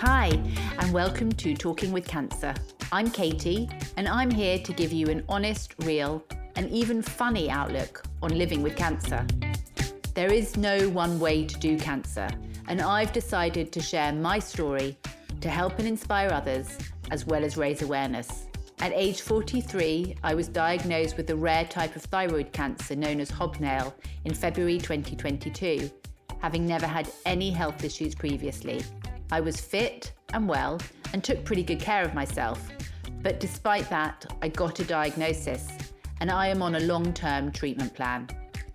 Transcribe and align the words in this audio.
Hi, 0.00 0.28
and 0.78 0.92
welcome 0.92 1.32
to 1.32 1.54
Talking 1.54 1.90
with 1.90 2.06
Cancer. 2.06 2.54
I'm 2.92 3.10
Katie, 3.10 3.68
and 3.96 4.06
I'm 4.06 4.30
here 4.30 4.56
to 4.60 4.72
give 4.72 4.92
you 4.92 5.08
an 5.08 5.24
honest, 5.28 5.74
real, 5.80 6.22
and 6.54 6.70
even 6.70 7.02
funny 7.02 7.50
outlook 7.50 8.04
on 8.22 8.38
living 8.38 8.62
with 8.62 8.76
cancer. 8.76 9.26
There 10.14 10.32
is 10.32 10.56
no 10.56 10.88
one 10.90 11.18
way 11.18 11.44
to 11.44 11.58
do 11.58 11.76
cancer, 11.76 12.28
and 12.68 12.80
I've 12.80 13.12
decided 13.12 13.72
to 13.72 13.80
share 13.80 14.12
my 14.12 14.38
story 14.38 14.96
to 15.40 15.48
help 15.48 15.80
and 15.80 15.88
inspire 15.88 16.30
others, 16.30 16.78
as 17.10 17.26
well 17.26 17.42
as 17.42 17.56
raise 17.56 17.82
awareness. 17.82 18.46
At 18.78 18.92
age 18.92 19.22
43, 19.22 20.14
I 20.22 20.32
was 20.32 20.46
diagnosed 20.46 21.16
with 21.16 21.28
a 21.30 21.36
rare 21.36 21.64
type 21.64 21.96
of 21.96 22.02
thyroid 22.02 22.52
cancer 22.52 22.94
known 22.94 23.18
as 23.18 23.30
hobnail 23.30 23.92
in 24.24 24.32
February 24.32 24.78
2022, 24.78 25.90
having 26.40 26.64
never 26.68 26.86
had 26.86 27.10
any 27.26 27.50
health 27.50 27.82
issues 27.82 28.14
previously. 28.14 28.84
I 29.30 29.40
was 29.40 29.60
fit 29.60 30.12
and 30.32 30.48
well 30.48 30.80
and 31.12 31.22
took 31.22 31.44
pretty 31.44 31.62
good 31.62 31.80
care 31.80 32.02
of 32.02 32.14
myself. 32.14 32.68
But 33.22 33.40
despite 33.40 33.90
that, 33.90 34.24
I 34.40 34.48
got 34.48 34.80
a 34.80 34.84
diagnosis 34.84 35.68
and 36.20 36.30
I 36.30 36.48
am 36.48 36.62
on 36.62 36.76
a 36.76 36.80
long 36.80 37.12
term 37.12 37.52
treatment 37.52 37.94
plan. 37.94 38.28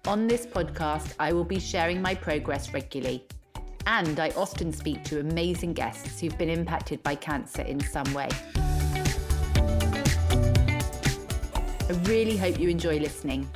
On 0.06 0.28
this 0.28 0.46
podcast, 0.46 1.14
I 1.20 1.34
will 1.34 1.44
be 1.44 1.60
sharing 1.60 2.02
my 2.02 2.14
progress 2.14 2.74
regularly. 2.74 3.26
And 3.88 4.20
I 4.20 4.30
often 4.32 4.72
speak 4.72 5.04
to 5.06 5.20
amazing 5.20 5.74
guests 5.74 6.20
who've 6.20 6.38
been 6.38 6.50
impacted 6.50 7.02
by 7.04 7.16
cancer 7.16 7.64
in 7.64 7.80
some 7.80 8.14
way. 8.14 8.30
I 11.90 11.94
really 12.04 12.38
hope 12.38 12.60
you 12.60 12.70
enjoy 12.70 13.00
listening. 13.00 13.50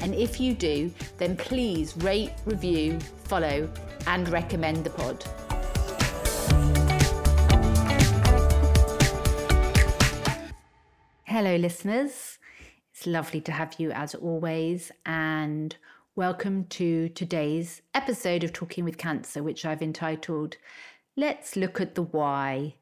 And 0.00 0.14
if 0.14 0.40
you 0.40 0.54
do, 0.54 0.92
then 1.18 1.36
please 1.36 1.96
rate, 1.98 2.32
review, 2.44 2.98
follow, 3.24 3.68
and 4.06 4.28
recommend 4.28 4.84
the 4.84 4.90
pod. 4.90 5.24
Hello, 11.24 11.54
listeners. 11.56 12.38
It's 12.92 13.06
lovely 13.06 13.40
to 13.42 13.52
have 13.52 13.76
you 13.78 13.92
as 13.92 14.14
always, 14.16 14.90
and 15.06 15.76
welcome 16.16 16.64
to 16.64 17.08
today's 17.10 17.80
episode 17.94 18.42
of 18.42 18.52
Talking 18.52 18.84
with 18.84 18.98
Cancer, 18.98 19.40
which 19.40 19.64
I've 19.64 19.80
entitled 19.80 20.56
Let's 21.16 21.54
Look 21.54 21.80
at 21.80 21.94
the 21.94 22.02
Why. 22.02 22.74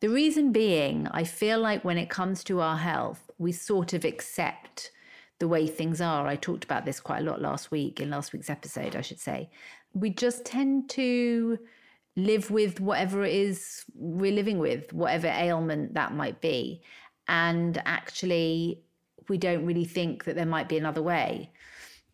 The 0.00 0.08
reason 0.08 0.52
being, 0.52 1.06
I 1.10 1.24
feel 1.24 1.58
like 1.60 1.84
when 1.84 1.98
it 1.98 2.08
comes 2.08 2.42
to 2.44 2.60
our 2.60 2.78
health, 2.78 3.30
we 3.36 3.52
sort 3.52 3.92
of 3.92 4.06
accept 4.06 4.90
the 5.38 5.48
way 5.48 5.66
things 5.66 6.00
are. 6.00 6.26
I 6.26 6.36
talked 6.36 6.64
about 6.64 6.86
this 6.86 7.00
quite 7.00 7.20
a 7.20 7.24
lot 7.24 7.42
last 7.42 7.70
week, 7.70 8.00
in 8.00 8.08
last 8.08 8.32
week's 8.32 8.48
episode, 8.48 8.96
I 8.96 9.02
should 9.02 9.20
say. 9.20 9.50
We 9.92 10.08
just 10.08 10.46
tend 10.46 10.88
to 10.90 11.58
live 12.18 12.50
with 12.50 12.80
whatever 12.80 13.24
it 13.24 13.34
is 13.34 13.84
we're 13.94 14.32
living 14.32 14.58
with, 14.58 14.92
whatever 14.92 15.28
ailment 15.28 15.94
that 15.94 16.12
might 16.12 16.40
be 16.40 16.82
and 17.28 17.80
actually 17.84 18.82
we 19.28 19.38
don't 19.38 19.66
really 19.66 19.84
think 19.84 20.24
that 20.24 20.34
there 20.34 20.46
might 20.46 20.68
be 20.68 20.78
another 20.78 21.02
way. 21.02 21.50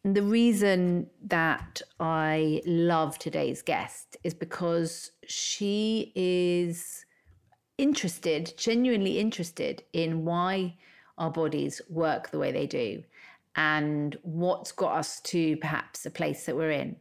And 0.03 0.15
the 0.15 0.23
reason 0.23 1.09
that 1.27 1.81
I 2.01 2.61
love 2.67 3.19
today's 3.19 3.63
guest 3.63 4.17
is 4.25 4.35
because 4.35 5.13
she 5.27 6.13
is 6.15 7.07
interested, 7.79 8.53
genuinely 8.59 9.19
interested 9.19 9.83
in 9.93 10.25
why 10.25 10.77
our 11.17 11.31
bodies 11.31 11.81
work 11.89 12.31
the 12.31 12.39
way 12.39 12.53
they 12.53 12.67
do 12.67 13.03
and 13.57 14.19
what's 14.23 14.73
got 14.73 14.97
us 14.97 15.21
to 15.21 15.57
perhaps 15.59 16.05
a 16.05 16.11
place 16.11 16.45
that 16.45 16.57
we're 16.57 16.73
in. 16.73 16.97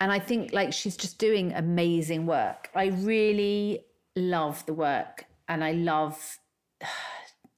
And 0.00 0.10
I 0.10 0.18
think 0.18 0.52
like 0.52 0.72
she's 0.72 0.96
just 0.96 1.18
doing 1.18 1.52
amazing 1.52 2.26
work. 2.26 2.70
I 2.74 2.86
really 2.86 3.84
love 4.16 4.64
the 4.66 4.74
work 4.74 5.26
and 5.48 5.62
I 5.62 5.72
love 5.72 6.38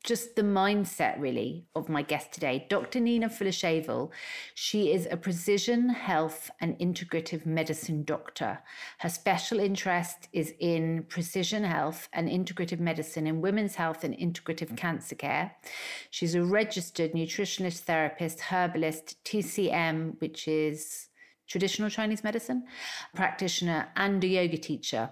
just 0.05 0.35
the 0.35 0.43
mindset 0.43 1.21
really 1.21 1.65
of 1.77 1.89
my 1.89 2.03
guest 2.03 2.33
today, 2.33 2.67
Dr. 2.69 2.99
Nina 2.99 3.31
Fuller 3.31 4.11
She 4.53 4.93
is 4.93 5.07
a 5.09 5.17
precision 5.17 5.91
health 5.91 6.51
and 6.61 6.77
integrative 6.81 7.47
medicine 7.47 8.03
doctor. 8.03 8.59
Her 8.99 9.09
special 9.09 9.61
interest 9.61 10.27
is 10.33 10.55
in 10.59 11.05
precision 11.09 11.63
health 11.63 12.09
and 12.13 12.29
integrative 12.29 12.81
medicine 12.81 13.29
in 13.29 13.41
women's 13.41 13.77
health 13.77 14.03
and 14.03 14.13
integrative 14.19 14.77
cancer 14.77 15.15
care. 15.15 15.55
She's 16.11 16.35
a 16.35 16.43
registered 16.43 17.13
nutritionist 17.13 17.83
therapist, 17.83 18.41
herbalist, 18.41 19.23
TCM, 19.25 20.21
which 20.21 20.49
is 20.49 21.11
traditional 21.53 21.91
Chinese 21.91 22.25
medicine 22.25 22.65
practitioner, 23.15 23.89
and 23.95 24.25
a 24.25 24.27
yoga 24.27 24.57
teacher. 24.57 25.11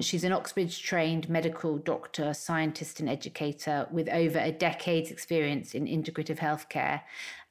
She's 0.00 0.24
an 0.24 0.32
Oxbridge 0.32 0.82
trained 0.82 1.28
medical 1.28 1.78
doctor, 1.78 2.34
scientist, 2.34 3.00
and 3.00 3.08
educator 3.08 3.86
with 3.90 4.08
over 4.08 4.38
a 4.38 4.52
decade's 4.52 5.10
experience 5.10 5.74
in 5.74 5.86
integrative 5.86 6.38
healthcare. 6.38 7.02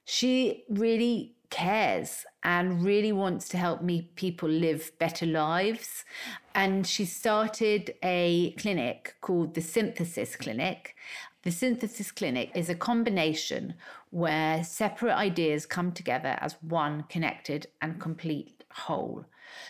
She 0.05 0.65
really 0.69 1.35
cares 1.49 2.25
and 2.43 2.83
really 2.83 3.11
wants 3.11 3.47
to 3.49 3.57
help 3.57 3.81
me 3.81 4.09
people 4.15 4.49
live 4.49 4.91
better 4.99 5.25
lives. 5.25 6.03
And 6.53 6.85
she 6.85 7.05
started 7.05 7.95
a 8.03 8.51
clinic 8.57 9.15
called 9.21 9.53
the 9.53 9.61
Synthesis 9.61 10.35
Clinic. 10.35 10.95
The 11.47 11.53
Synthesis 11.53 12.11
Clinic 12.11 12.51
is 12.55 12.67
a 12.67 12.75
combination 12.75 13.75
where 14.09 14.65
separate 14.65 15.15
ideas 15.15 15.65
come 15.65 15.93
together 15.93 16.37
as 16.41 16.57
one 16.61 17.03
connected 17.03 17.67
and 17.81 18.01
complete 18.01 18.65
whole. 18.69 19.23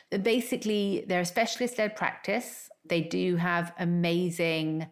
Basically, 0.09 1.05
they're 1.07 1.19
a 1.19 1.25
specialist 1.25 1.77
led 1.77 1.95
practice. 1.95 2.71
They 2.83 3.01
do 3.01 3.35
have 3.35 3.73
amazing 3.77 4.87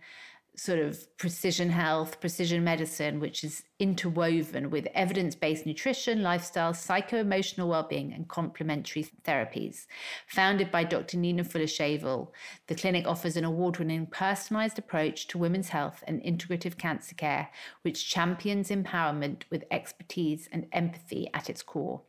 sort 0.57 0.79
of 0.79 1.17
precision 1.17 1.69
health, 1.69 2.19
precision 2.19 2.63
medicine, 2.63 3.19
which 3.19 3.43
is 3.43 3.63
interwoven 3.79 4.69
with 4.69 4.87
evidence 4.93 5.35
based 5.35 5.65
nutrition, 5.65 6.23
lifestyle, 6.23 6.73
psycho 6.73 7.17
emotional 7.17 7.69
well 7.69 7.83
being, 7.83 8.13
and 8.13 8.27
complementary 8.27 9.07
therapies. 9.23 9.85
Founded 10.27 10.71
by 10.71 10.83
Dr. 10.83 11.17
Nina 11.17 11.43
Fuller 11.43 11.65
Shavel, 11.65 12.29
the 12.67 12.75
clinic 12.75 13.07
offers 13.07 13.37
an 13.37 13.45
award 13.45 13.77
winning 13.77 14.07
personalized 14.07 14.79
approach 14.79 15.27
to 15.27 15.37
women's 15.37 15.69
health 15.69 16.03
and 16.07 16.21
integrative 16.23 16.77
cancer 16.77 17.15
care, 17.15 17.49
which 17.81 18.09
champions 18.09 18.69
empowerment 18.69 19.43
with 19.49 19.65
expertise 19.71 20.47
and 20.51 20.67
empathy 20.71 21.29
at 21.33 21.49
its 21.49 21.61
core. 21.61 22.01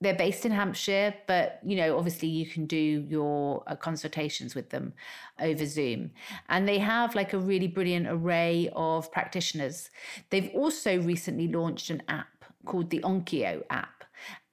They're 0.00 0.14
based 0.14 0.46
in 0.46 0.52
Hampshire, 0.52 1.14
but 1.26 1.58
you 1.64 1.76
know, 1.76 1.98
obviously, 1.98 2.28
you 2.28 2.46
can 2.46 2.66
do 2.66 3.04
your 3.08 3.64
uh, 3.66 3.74
consultations 3.74 4.54
with 4.54 4.70
them 4.70 4.92
over 5.40 5.66
Zoom. 5.66 6.12
And 6.48 6.68
they 6.68 6.78
have 6.78 7.14
like 7.14 7.32
a 7.32 7.38
really 7.38 7.66
brilliant 7.66 8.06
array 8.08 8.70
of 8.76 9.10
practitioners. 9.10 9.90
They've 10.30 10.50
also 10.54 11.00
recently 11.00 11.48
launched 11.48 11.90
an 11.90 12.02
app 12.08 12.44
called 12.64 12.90
the 12.90 13.00
OnCIO 13.00 13.64
app, 13.70 14.04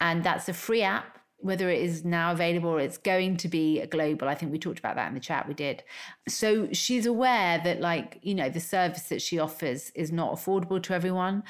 and 0.02 0.24
that's 0.24 0.50
a 0.50 0.54
free 0.54 0.82
app 0.82 1.16
whether 1.46 1.70
it 1.70 1.80
is 1.80 2.04
now 2.04 2.32
available 2.32 2.72
or 2.72 2.80
it's 2.80 2.98
going 2.98 3.38
to 3.38 3.48
be 3.48 3.86
global. 3.88 4.28
I 4.28 4.34
think 4.34 4.52
we 4.52 4.58
talked 4.58 4.80
about 4.80 4.96
that 4.96 5.10
in 5.10 5.14
the 5.14 5.20
chat 5.20 5.48
we 5.48 5.54
did. 5.54 5.84
So 6.28 6.70
she's 6.72 7.06
aware 7.06 7.62
that, 7.64 7.82
like, 7.82 8.18
you 8.24 8.34
know, 8.34 8.50
the 8.50 8.60
service 8.60 9.04
that 9.10 9.22
she 9.22 9.38
offers 9.38 9.92
is 9.92 10.12
not 10.12 10.34
affordable 10.34 10.82
to 10.82 10.94
everyone. 10.94 11.44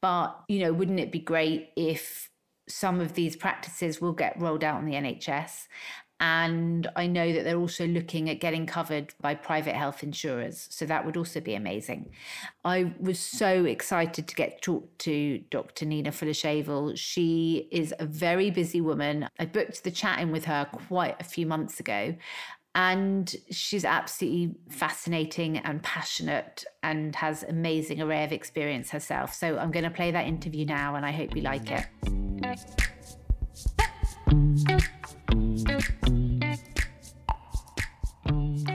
But, 0.00 0.38
you 0.48 0.60
know, 0.60 0.72
wouldn't 0.72 1.00
it 1.00 1.10
be 1.10 1.18
great 1.18 1.70
if 1.76 2.29
some 2.70 3.00
of 3.00 3.14
these 3.14 3.36
practices 3.36 4.00
will 4.00 4.12
get 4.12 4.40
rolled 4.40 4.64
out 4.64 4.76
on 4.76 4.86
the 4.86 4.94
NHS. 4.94 5.66
And 6.22 6.86
I 6.96 7.06
know 7.06 7.32
that 7.32 7.44
they're 7.44 7.56
also 7.56 7.86
looking 7.86 8.28
at 8.28 8.40
getting 8.40 8.66
covered 8.66 9.14
by 9.22 9.34
private 9.34 9.74
health 9.74 10.02
insurers. 10.02 10.68
So 10.70 10.84
that 10.84 11.06
would 11.06 11.16
also 11.16 11.40
be 11.40 11.54
amazing. 11.54 12.10
I 12.62 12.92
was 13.00 13.18
so 13.18 13.64
excited 13.64 14.28
to 14.28 14.34
get 14.34 14.60
to 14.60 14.60
talk 14.60 14.98
to 14.98 15.38
Dr. 15.50 15.86
Nina 15.86 16.12
Fuller 16.12 16.94
She 16.94 17.68
is 17.72 17.94
a 17.98 18.04
very 18.04 18.50
busy 18.50 18.82
woman. 18.82 19.28
I 19.38 19.46
booked 19.46 19.82
the 19.82 19.90
chat 19.90 20.18
in 20.18 20.30
with 20.30 20.44
her 20.44 20.66
quite 20.66 21.18
a 21.20 21.24
few 21.24 21.46
months 21.46 21.80
ago. 21.80 22.14
And 22.74 23.34
she's 23.50 23.84
absolutely 23.84 24.54
fascinating 24.68 25.58
and 25.58 25.82
passionate 25.82 26.64
and 26.82 27.16
has 27.16 27.42
amazing 27.42 28.00
array 28.00 28.22
of 28.24 28.32
experience 28.32 28.90
herself. 28.90 29.34
So 29.34 29.58
I'm 29.58 29.72
going 29.72 29.84
to 29.84 29.90
play 29.90 30.12
that 30.12 30.26
interview 30.26 30.64
now 30.64 30.94
and 30.94 31.04
I 31.04 31.10
hope 31.10 31.34
you 31.34 31.42
like 31.42 31.70
it. 31.70 31.86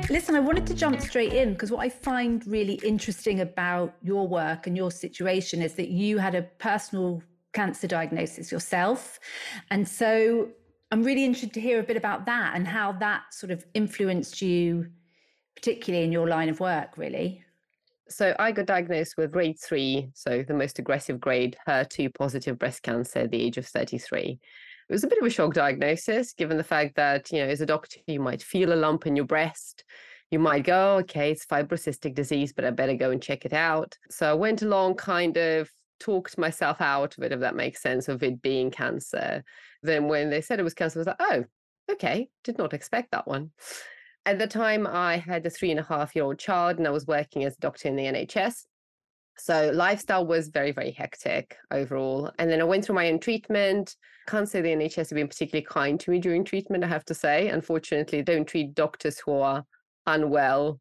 Listen, 0.10 0.36
I 0.36 0.40
wanted 0.40 0.68
to 0.68 0.74
jump 0.74 1.02
straight 1.02 1.34
in 1.34 1.54
because 1.54 1.72
what 1.72 1.80
I 1.80 1.90
find 1.90 2.46
really 2.46 2.76
interesting 2.86 3.40
about 3.40 3.96
your 4.02 4.28
work 4.28 4.68
and 4.68 4.76
your 4.76 4.92
situation 4.92 5.62
is 5.62 5.76
that 5.76 5.90
you 5.90 6.18
had 6.18 6.36
a 6.36 6.44
personal 6.44 7.24
cancer 7.54 7.88
diagnosis 7.88 8.52
yourself. 8.52 9.20
And 9.72 9.88
so 9.88 10.50
I'm 10.96 11.04
really 11.04 11.26
interested 11.26 11.54
to 11.56 11.60
hear 11.60 11.82
a 11.82 11.84
bit 11.84 11.98
about 11.98 12.26
that 12.28 12.54
and 12.56 12.66
how 12.66 12.94
that 12.94 13.24
sort 13.34 13.52
of 13.52 13.66
influenced 13.74 14.42
you, 14.42 14.88
particularly 15.54 16.06
in 16.06 16.14
your 16.14 16.26
line 16.26 16.48
of 16.48 16.62
work, 16.62 16.98
really. 16.98 17.44
So 18.08 18.34
I 18.40 18.54
got 18.54 18.68
diagnosed 18.68 19.16
with 19.18 19.34
grade 19.34 19.58
three, 19.62 20.10
so 20.14 20.42
the 20.48 20.54
most 20.54 20.80
aggressive 20.80 21.20
grade, 21.20 21.58
HER2 21.68 22.16
positive 22.16 22.58
breast 22.58 22.82
cancer 22.82 23.20
at 23.20 23.32
the 23.32 23.42
age 23.42 23.58
of 23.58 23.68
33. 23.68 24.40
It 24.88 24.94
was 24.94 25.04
a 25.04 25.08
bit 25.08 25.18
of 25.18 25.28
a 25.28 25.30
shock 25.30 25.54
diagnosis, 25.54 26.32
given 26.32 26.56
the 26.56 26.64
fact 26.64 26.96
that, 26.96 27.30
you 27.30 27.40
know, 27.40 27.50
as 27.50 27.60
a 27.60 27.66
doctor, 27.66 28.00
you 28.08 28.22
might 28.22 28.42
feel 28.42 28.72
a 28.72 28.76
lump 28.76 29.06
in 29.06 29.18
your 29.18 29.26
breast, 29.26 29.84
you 30.32 30.40
might 30.40 30.64
go, 30.64 31.00
okay, 31.00 31.30
it's 31.30 31.46
fibrocystic 31.46 32.16
disease, 32.16 32.54
but 32.54 32.64
I 32.64 32.70
better 32.70 32.96
go 32.96 33.12
and 33.12 33.22
check 33.22 33.44
it 33.44 33.52
out. 33.52 33.98
So 34.10 34.30
I 34.32 34.34
went 34.34 34.62
along, 34.62 34.96
kind 34.96 35.36
of 35.36 35.70
talked 36.06 36.38
myself 36.38 36.82
out 36.82 37.18
of 37.18 37.24
it, 37.24 37.32
if 37.32 37.40
that 37.40 37.56
makes 37.56 37.82
sense, 37.82 38.08
of 38.08 38.22
it 38.22 38.42
being 38.42 38.70
cancer. 38.70 39.44
Then 39.82 40.08
when 40.08 40.30
they 40.30 40.42
said 40.42 40.60
it 40.60 40.64
was 40.64 40.76
cancer, 40.76 41.00
I 41.00 41.02
was 41.02 41.08
like, 41.08 41.16
oh, 41.20 41.44
okay, 41.94 42.30
did 42.44 42.60
not 42.60 42.74
expect 42.74 43.12
that 43.12 43.28
one. 43.28 43.50
At 44.28 44.38
the 44.38 44.46
time, 44.46 44.86
I 44.86 45.18
had 45.18 45.46
a 45.46 45.50
three 45.50 45.72
and 45.72 45.80
a 45.80 45.84
half 45.84 46.16
year 46.16 46.26
old 46.26 46.38
child 46.38 46.78
and 46.78 46.88
I 46.88 46.92
was 46.92 47.08
working 47.08 47.44
as 47.44 47.56
a 47.56 47.60
doctor 47.60 47.88
in 47.88 47.96
the 47.96 48.06
NHS. 48.06 48.66
So 49.38 49.72
lifestyle 49.74 50.26
was 50.26 50.50
very, 50.50 50.72
very 50.72 50.92
hectic 50.92 51.58
overall. 51.72 52.32
And 52.38 52.50
then 52.52 52.62
I 52.62 52.66
went 52.66 52.86
through 52.86 52.96
my 52.96 53.10
own 53.10 53.20
treatment. 53.20 53.96
Can't 54.28 54.48
say 54.48 54.62
the 54.62 54.70
NHS 54.70 55.10
have 55.10 55.16
been 55.16 55.28
particularly 55.28 55.66
kind 55.66 56.00
to 56.00 56.12
me 56.12 56.20
during 56.20 56.44
treatment, 56.44 56.84
I 56.84 56.88
have 56.88 57.06
to 57.06 57.16
say. 57.16 57.50
Unfortunately, 57.50 58.22
don't 58.22 58.48
treat 58.48 58.76
doctors 58.76 59.20
who 59.20 59.34
are 59.34 59.66
unwell 60.06 60.80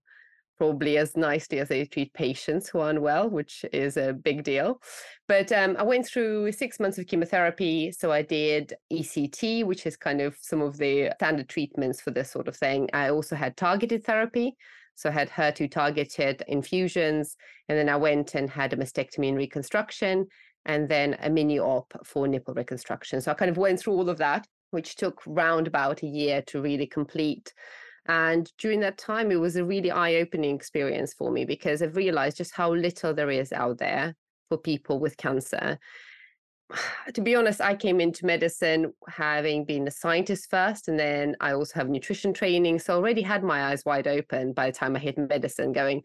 probably 0.57 0.99
as 0.99 1.17
nicely 1.17 1.59
as 1.59 1.69
they 1.69 1.85
treat 1.85 2.13
patients 2.13 2.69
who 2.69 2.81
are 2.81 2.91
unwell, 2.91 3.29
which 3.29 3.65
is 3.73 3.97
a 3.97 4.13
big 4.13 4.45
deal. 4.45 4.81
But 5.27 5.51
um, 5.53 5.77
I 5.79 5.83
went 5.83 6.07
through 6.07 6.53
six 6.53 6.79
months 6.79 6.99
of 6.99 7.07
chemotherapy. 7.07 7.93
So 7.93 8.13
I 8.13 8.23
did 8.23 8.75
ECT, 8.93 9.65
which 9.65 9.87
is 9.87 9.97
kind 9.97 10.21
of 10.21 10.37
some 10.41 10.61
of 10.61 10.77
the 10.77 11.11
standard 11.17 11.49
treatments 11.49 12.01
for 12.01 12.11
this 12.11 12.31
sort 12.31 12.49
of 12.49 12.57
thing. 12.57 12.89
I 12.93 13.11
also 13.11 13.37
had 13.37 13.57
targeted 13.57 14.05
therapy. 14.05 14.57
So 14.97 15.09
I 15.09 15.13
had 15.13 15.29
HER2 15.29 15.71
targeted 15.71 16.45
infusions. 16.47 17.37
And 17.69 17.79
then 17.79 17.89
I 17.89 17.97
went 17.97 18.35
and 18.35 18.49
had 18.49 18.73
a 18.73 18.77
mastectomy 18.77 19.29
and 19.29 19.37
reconstruction, 19.37 20.27
and 20.67 20.89
then 20.89 21.17
a 21.21 21.31
mini 21.31 21.59
op 21.59 21.93
for 22.05 22.29
nipple 22.29 22.55
reconstruction. 22.55 23.21
So 23.21 23.31
I 23.31 23.35
kind 23.35 23.51
of 23.51 23.57
went 23.57 23.81
through 23.81 23.95
all 23.95 24.09
of 24.09 24.19
that, 24.19 24.47
which 24.71 24.97
took 24.97 25.23
round 25.27 25.67
about 25.67 26.03
a 26.03 26.07
year 26.07 26.43
to 26.49 26.61
really 26.61 26.87
complete. 26.87 27.53
And 28.07 28.51
during 28.59 28.81
that 28.81 28.99
time, 28.99 29.31
it 29.31 29.41
was 29.41 29.57
a 29.57 29.65
really 29.65 29.91
eye 29.91 30.17
opening 30.17 30.55
experience 30.55 31.15
for 31.15 31.31
me 31.31 31.45
because 31.45 31.83
I've 31.83 31.97
realized 31.97 32.37
just 32.37 32.55
how 32.55 32.73
little 32.75 33.15
there 33.15 33.31
is 33.31 33.53
out 33.53 33.79
there 33.79 34.15
for 34.49 34.59
people 34.59 34.99
with 34.99 35.17
cancer. 35.17 35.79
To 37.13 37.21
be 37.21 37.37
honest, 37.37 37.61
I 37.61 37.77
came 37.77 38.01
into 38.01 38.25
medicine 38.27 38.93
having 39.07 39.67
been 39.67 39.87
a 39.87 39.91
scientist 39.91 40.51
first, 40.51 40.89
and 40.89 40.99
then 40.99 41.37
I 41.39 41.53
also 41.53 41.75
have 41.75 41.91
nutrition 41.91 42.33
training. 42.33 42.79
So 42.79 42.95
I 42.95 42.97
already 42.97 43.21
had 43.21 43.45
my 43.45 43.67
eyes 43.67 43.85
wide 43.85 44.09
open 44.09 44.55
by 44.55 44.71
the 44.71 44.77
time 44.77 44.97
I 44.97 44.99
hit 44.99 45.19
medicine, 45.19 45.73
going, 45.73 46.03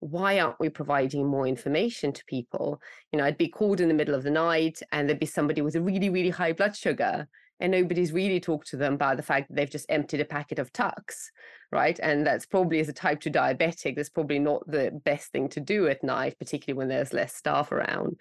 why 0.00 0.38
aren't 0.38 0.60
we 0.60 0.68
providing 0.68 1.26
more 1.26 1.46
information 1.46 2.12
to 2.12 2.24
people? 2.26 2.80
You 3.10 3.18
know, 3.18 3.24
I'd 3.24 3.38
be 3.38 3.48
called 3.48 3.80
in 3.80 3.88
the 3.88 3.94
middle 3.94 4.14
of 4.14 4.22
the 4.22 4.30
night 4.30 4.80
and 4.92 5.08
there'd 5.08 5.18
be 5.18 5.26
somebody 5.26 5.62
with 5.62 5.76
a 5.76 5.80
really, 5.80 6.10
really 6.10 6.30
high 6.30 6.52
blood 6.52 6.76
sugar 6.76 7.26
and 7.64 7.70
nobody's 7.70 8.12
really 8.12 8.40
talked 8.40 8.68
to 8.68 8.76
them 8.76 8.92
about 8.92 9.16
the 9.16 9.22
fact 9.22 9.48
that 9.48 9.54
they've 9.54 9.70
just 9.70 9.86
emptied 9.88 10.20
a 10.20 10.24
packet 10.26 10.58
of 10.58 10.70
Tux, 10.74 11.30
right? 11.72 11.98
And 12.02 12.26
that's 12.26 12.44
probably 12.44 12.78
as 12.78 12.90
a 12.90 12.92
type 12.92 13.20
2 13.20 13.30
diabetic, 13.30 13.96
that's 13.96 14.10
probably 14.10 14.38
not 14.38 14.70
the 14.70 14.90
best 15.06 15.32
thing 15.32 15.48
to 15.48 15.60
do 15.60 15.88
at 15.88 16.04
night, 16.04 16.38
particularly 16.38 16.76
when 16.76 16.88
there's 16.88 17.14
less 17.14 17.34
staff 17.34 17.72
around. 17.72 18.20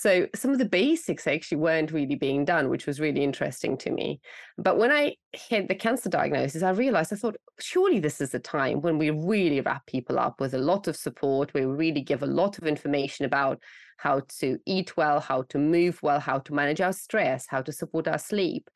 So 0.00 0.26
some 0.34 0.50
of 0.50 0.56
the 0.56 0.64
basics 0.64 1.26
actually 1.26 1.58
weren't 1.58 1.92
really 1.92 2.14
being 2.14 2.46
done, 2.46 2.70
which 2.70 2.86
was 2.86 3.00
really 3.00 3.22
interesting 3.22 3.76
to 3.76 3.90
me. 3.90 4.18
But 4.56 4.78
when 4.78 4.90
I 4.90 5.16
had 5.50 5.68
the 5.68 5.74
cancer 5.74 6.08
diagnosis, 6.08 6.62
I 6.62 6.70
realized 6.70 7.12
I 7.12 7.16
thought, 7.16 7.36
surely 7.58 8.00
this 8.00 8.18
is 8.18 8.30
the 8.30 8.38
time 8.38 8.80
when 8.80 8.96
we 8.96 9.10
really 9.10 9.60
wrap 9.60 9.84
people 9.84 10.18
up 10.18 10.40
with 10.40 10.54
a 10.54 10.58
lot 10.58 10.88
of 10.88 10.96
support. 10.96 11.52
We 11.52 11.66
really 11.66 12.00
give 12.00 12.22
a 12.22 12.26
lot 12.26 12.56
of 12.56 12.64
information 12.64 13.26
about 13.26 13.62
how 13.98 14.22
to 14.38 14.56
eat 14.64 14.96
well, 14.96 15.20
how 15.20 15.42
to 15.50 15.58
move 15.58 16.02
well, 16.02 16.18
how 16.18 16.38
to 16.38 16.54
manage 16.54 16.80
our 16.80 16.94
stress, 16.94 17.44
how 17.46 17.60
to 17.60 17.70
support 17.70 18.08
our 18.08 18.16
sleep. 18.16 18.70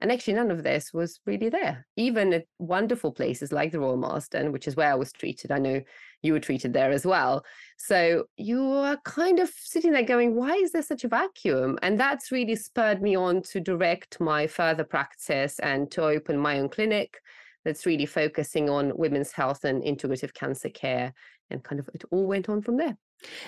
And 0.00 0.12
actually, 0.12 0.34
none 0.34 0.52
of 0.52 0.62
this 0.62 0.92
was 0.94 1.18
really 1.26 1.48
there, 1.48 1.88
even 1.96 2.32
at 2.32 2.44
wonderful 2.60 3.10
places 3.10 3.50
like 3.50 3.72
the 3.72 3.80
Royal 3.80 3.96
Marsden, 3.96 4.52
which 4.52 4.68
is 4.68 4.76
where 4.76 4.92
I 4.92 4.94
was 4.94 5.10
treated. 5.10 5.50
I 5.50 5.58
know 5.58 5.80
you 6.22 6.32
were 6.32 6.40
treated 6.40 6.72
there 6.72 6.90
as 6.90 7.06
well. 7.06 7.44
So 7.76 8.24
you 8.36 8.70
are 8.72 8.96
kind 9.04 9.38
of 9.38 9.50
sitting 9.56 9.92
there 9.92 10.02
going, 10.02 10.34
why 10.34 10.54
is 10.54 10.72
there 10.72 10.82
such 10.82 11.04
a 11.04 11.08
vacuum? 11.08 11.78
And 11.82 11.98
that's 11.98 12.32
really 12.32 12.56
spurred 12.56 13.00
me 13.02 13.16
on 13.16 13.42
to 13.42 13.60
direct 13.60 14.20
my 14.20 14.46
further 14.46 14.84
practice 14.84 15.58
and 15.60 15.90
to 15.92 16.04
open 16.04 16.36
my 16.38 16.58
own 16.58 16.68
clinic 16.68 17.18
that's 17.64 17.86
really 17.86 18.06
focusing 18.06 18.68
on 18.68 18.96
women's 18.96 19.32
health 19.32 19.64
and 19.64 19.82
integrative 19.82 20.34
cancer 20.34 20.70
care. 20.70 21.12
And 21.50 21.62
kind 21.62 21.80
of 21.80 21.88
it 21.94 22.04
all 22.10 22.26
went 22.26 22.48
on 22.48 22.62
from 22.62 22.76
there. 22.76 22.96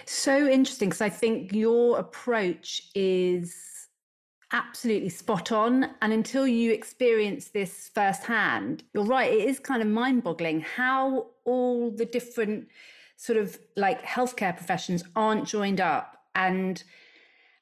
So 0.07 0.49
interesting 0.49 0.89
because 0.89 1.01
I 1.01 1.11
think 1.11 1.53
your 1.53 1.99
approach 1.99 2.83
is 2.95 3.55
absolutely 4.53 5.09
spot 5.09 5.53
on. 5.53 5.91
And 6.03 6.13
until 6.13 6.47
you 6.47 6.73
experience 6.73 7.49
this 7.49 7.91
firsthand, 7.95 8.83
you're 8.95 9.05
right, 9.05 9.33
it 9.33 9.49
is 9.49 9.59
kind 9.59 9.83
of 9.83 9.89
mind 9.89 10.25
boggling 10.25 10.61
how 10.61 11.29
all 11.45 11.91
the 11.91 12.07
different 12.07 12.69
sort 13.17 13.39
of 13.39 13.59
like 13.77 14.05
healthcare 14.05 14.57
professions 14.57 15.05
aren't 15.15 15.47
joined 15.47 15.81
up 15.81 16.17
and 16.35 16.83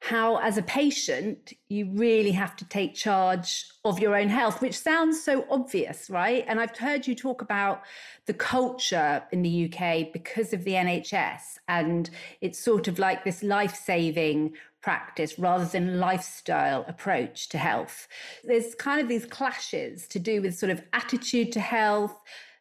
how, 0.01 0.37
as 0.37 0.57
a 0.57 0.61
patient, 0.61 1.51
you 1.67 1.89
really 1.91 2.31
have 2.31 2.55
to 2.55 2.65
take 2.65 2.95
charge 2.95 3.65
of 3.83 3.99
your 3.99 4.15
own 4.15 4.29
health, 4.29 4.61
which 4.61 4.77
sounds 4.77 5.21
so 5.21 5.45
obvious, 5.49 6.09
right? 6.09 6.45
And 6.47 6.59
I've 6.59 6.77
heard 6.77 7.05
you 7.05 7.15
talk 7.15 7.41
about 7.41 7.81
the 8.25 8.33
culture 8.33 9.21
in 9.33 9.41
the 9.41 9.65
UK 9.65 10.13
because 10.13 10.53
of 10.53 10.63
the 10.63 10.71
NHS, 10.71 11.57
and 11.67 12.09
it's 12.39 12.57
sort 12.57 12.87
of 12.87 12.97
like 12.97 13.25
this 13.25 13.43
life 13.43 13.75
saving 13.75 14.53
practice 14.81 15.37
rather 15.37 15.65
than 15.65 15.99
lifestyle 15.99 16.85
approach 16.87 17.49
to 17.49 17.57
health. 17.57 18.07
There's 18.43 18.75
kind 18.75 19.01
of 19.01 19.07
these 19.07 19.25
clashes 19.25 20.07
to 20.07 20.19
do 20.19 20.41
with 20.41 20.57
sort 20.57 20.71
of 20.71 20.81
attitude 20.93 21.51
to 21.53 21.59
health, 21.59 22.15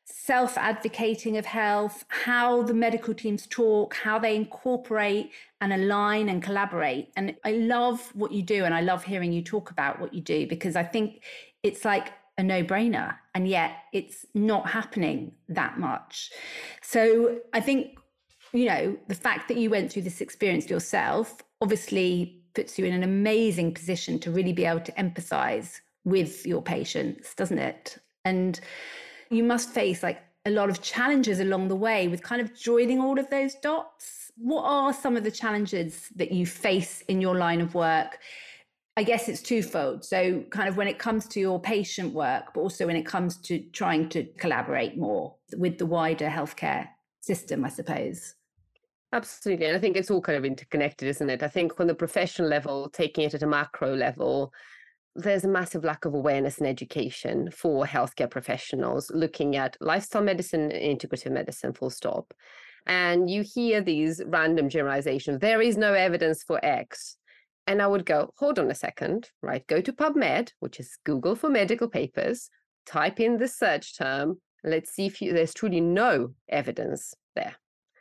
self 0.05 0.59
advocating 0.59 1.37
of 1.37 1.47
health, 1.47 2.05
how 2.09 2.62
the 2.62 2.75
medical 2.75 3.15
teams 3.15 3.47
talk, 3.47 3.94
how 3.94 4.19
they 4.19 4.37
incorporate 4.37 5.31
and 5.61 5.73
align 5.73 6.29
and 6.29 6.43
collaborate. 6.43 7.11
And 7.17 7.37
I 7.44 7.53
love 7.53 8.11
what 8.15 8.32
you 8.32 8.43
do. 8.43 8.64
And 8.64 8.75
I 8.75 8.81
love 8.81 9.05
hearing 9.05 9.32
you 9.32 9.43
talk 9.43 9.71
about 9.71 10.00
what 10.00 10.14
you 10.14 10.21
do 10.21 10.47
because 10.47 10.76
I 10.76 10.85
think 10.85 11.23
it's 11.62 11.85
like 11.85 12.12
a 12.37 12.43
no 12.43 12.62
brainer. 12.62 13.17
And 13.35 13.47
yet 13.47 13.73
it's 13.93 14.25
not 14.35 14.69
happening 14.69 15.32
that 15.49 15.79
much. 15.79 16.31
So 16.82 17.41
I 17.53 17.61
think, 17.61 17.98
you 18.53 18.67
know, 18.67 18.97
the 19.09 19.15
fact 19.15 19.49
that 19.49 19.56
you 19.56 19.71
went 19.71 19.93
through 19.93 20.03
this 20.03 20.21
experience 20.21 20.69
yourself 20.69 21.43
obviously 21.61 22.43
puts 22.55 22.79
you 22.79 22.85
in 22.85 22.95
an 22.95 23.03
amazing 23.03 23.75
position 23.75 24.19
to 24.21 24.31
really 24.31 24.53
be 24.53 24.65
able 24.65 24.81
to 24.81 24.93
empathize 24.93 25.81
with 26.05 26.47
your 26.47 26.62
patients, 26.62 27.35
doesn't 27.35 27.59
it? 27.59 27.99
And 28.25 28.59
you 29.31 29.45
must 29.45 29.71
face 29.71 30.03
like 30.03 30.21
a 30.47 30.50
lot 30.50 30.71
of 30.71 30.81
challenges 30.81 31.41
along 31.41 31.69
the 31.69 31.77
way 31.77 32.09
with 32.09 32.23
kind 32.23 32.41
of 32.41 32.55
joining 32.59 33.00
all 33.00 33.19
of 33.19 33.28
those 33.31 33.55
dots. 33.57 34.33
What 34.37 34.62
are 34.62 34.93
some 34.93 35.17
of 35.17 35.25
the 35.25 35.31
challenges 35.31 36.09
that 36.17 36.33
you 36.33 36.47
face 36.47 37.02
in 37.02 37.21
your 37.21 37.37
line 37.37 37.61
of 37.61 37.75
work? 37.75 38.19
I 38.97 39.02
guess 39.05 39.28
it's 39.28 39.43
twofold. 39.43 40.05
So, 40.05 40.43
kind 40.50 40.69
of 40.69 40.76
when 40.76 40.88
it 40.88 40.99
comes 40.99 41.26
to 41.28 41.40
your 41.40 41.61
patient 41.61 42.14
work, 42.14 42.47
but 42.55 42.61
also 42.61 42.87
when 42.87 42.97
it 42.97 43.07
comes 43.07 43.37
to 43.43 43.61
trying 43.73 44.09
to 44.09 44.25
collaborate 44.38 44.97
more 44.97 45.37
with 45.57 45.78
the 45.78 45.87
wider 45.87 46.28
healthcare 46.28 46.88
system, 47.21 47.64
I 47.64 47.69
suppose. 47.69 48.35
Absolutely. 49.12 49.67
And 49.67 49.77
I 49.77 49.81
think 49.81 49.97
it's 49.97 50.11
all 50.11 50.21
kind 50.21 50.37
of 50.37 50.45
interconnected, 50.45 51.09
isn't 51.09 51.31
it? 51.31 51.43
I 51.43 51.49
think 51.49 51.81
on 51.81 51.87
the 51.87 51.95
professional 51.95 52.49
level, 52.49 52.91
taking 52.91 53.25
it 53.25 53.35
at 53.35 53.43
a 53.43 53.47
macro 53.47 53.95
level, 53.95 54.53
there's 55.15 55.45
a 55.45 55.49
massive 55.49 55.83
lack 55.83 56.05
of 56.05 56.15
awareness 56.15 56.59
and 56.59 56.67
education 56.67 57.50
for 57.50 57.87
healthcare 57.87 58.31
professionals 58.31 59.11
looking 59.12 59.57
at 59.57 59.77
lifestyle 59.81 60.23
medicine 60.23 60.71
and 60.71 61.00
integrative 61.00 61.33
medicine, 61.33 61.73
full 61.73 61.91
stop. 61.91 62.35
And 62.87 63.29
you 63.29 63.43
hear 63.43 63.81
these 63.81 64.23
random 64.27 64.69
generalizations 64.69 65.41
there 65.41 65.61
is 65.61 65.77
no 65.77 65.95
evidence 65.95 66.43
for 66.43 66.62
X. 66.65 67.17
And 67.67 67.83
I 67.83 67.87
would 67.87 68.07
go, 68.07 68.33
hold 68.37 68.59
on 68.59 68.71
a 68.71 68.75
second, 68.75 69.31
right? 69.43 69.67
Go 69.67 69.81
to 69.81 69.93
PubMed, 69.93 70.53
which 70.61 70.81
is 70.81 70.97
Google 71.05 71.35
for 71.35 71.50
medical 71.50 71.88
papers, 71.88 72.49
type 72.87 73.21
in 73.21 73.37
the 73.38 73.49
search 73.49 73.99
term, 73.99 74.41
let's 74.65 74.91
see 74.91 75.07
if 75.07 75.21
you, 75.21 75.33
there's 75.33 75.53
truly 75.53 75.81
no 75.81 76.35
evidence 76.49 77.15
there. 77.35 77.57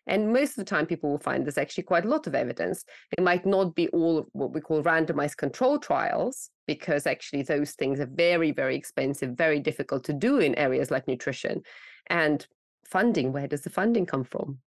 And 0.07 0.33
most 0.33 0.51
of 0.51 0.55
the 0.55 0.63
time, 0.63 0.85
people 0.85 1.09
will 1.09 1.19
find 1.19 1.45
there's 1.45 1.57
actually 1.57 1.83
quite 1.83 2.05
a 2.05 2.09
lot 2.09 2.27
of 2.27 2.35
evidence. 2.35 2.83
It 3.17 3.23
might 3.23 3.45
not 3.45 3.75
be 3.75 3.89
all 3.89 4.27
what 4.31 4.53
we 4.53 4.61
call 4.61 4.81
randomized 4.81 5.37
control 5.37 5.77
trials, 5.77 6.49
because 6.65 7.05
actually 7.05 7.43
those 7.43 7.71
things 7.71 7.99
are 7.99 8.09
very, 8.11 8.51
very 8.51 8.75
expensive, 8.75 9.31
very 9.31 9.59
difficult 9.59 10.03
to 10.05 10.13
do 10.13 10.37
in 10.37 10.55
areas 10.55 10.91
like 10.91 11.07
nutrition. 11.07 11.61
And 12.07 12.45
funding, 12.85 13.33
where 13.33 13.47
does 13.47 13.61
the 13.61 13.69
funding 13.69 14.05
come 14.05 14.23
from? 14.23 14.59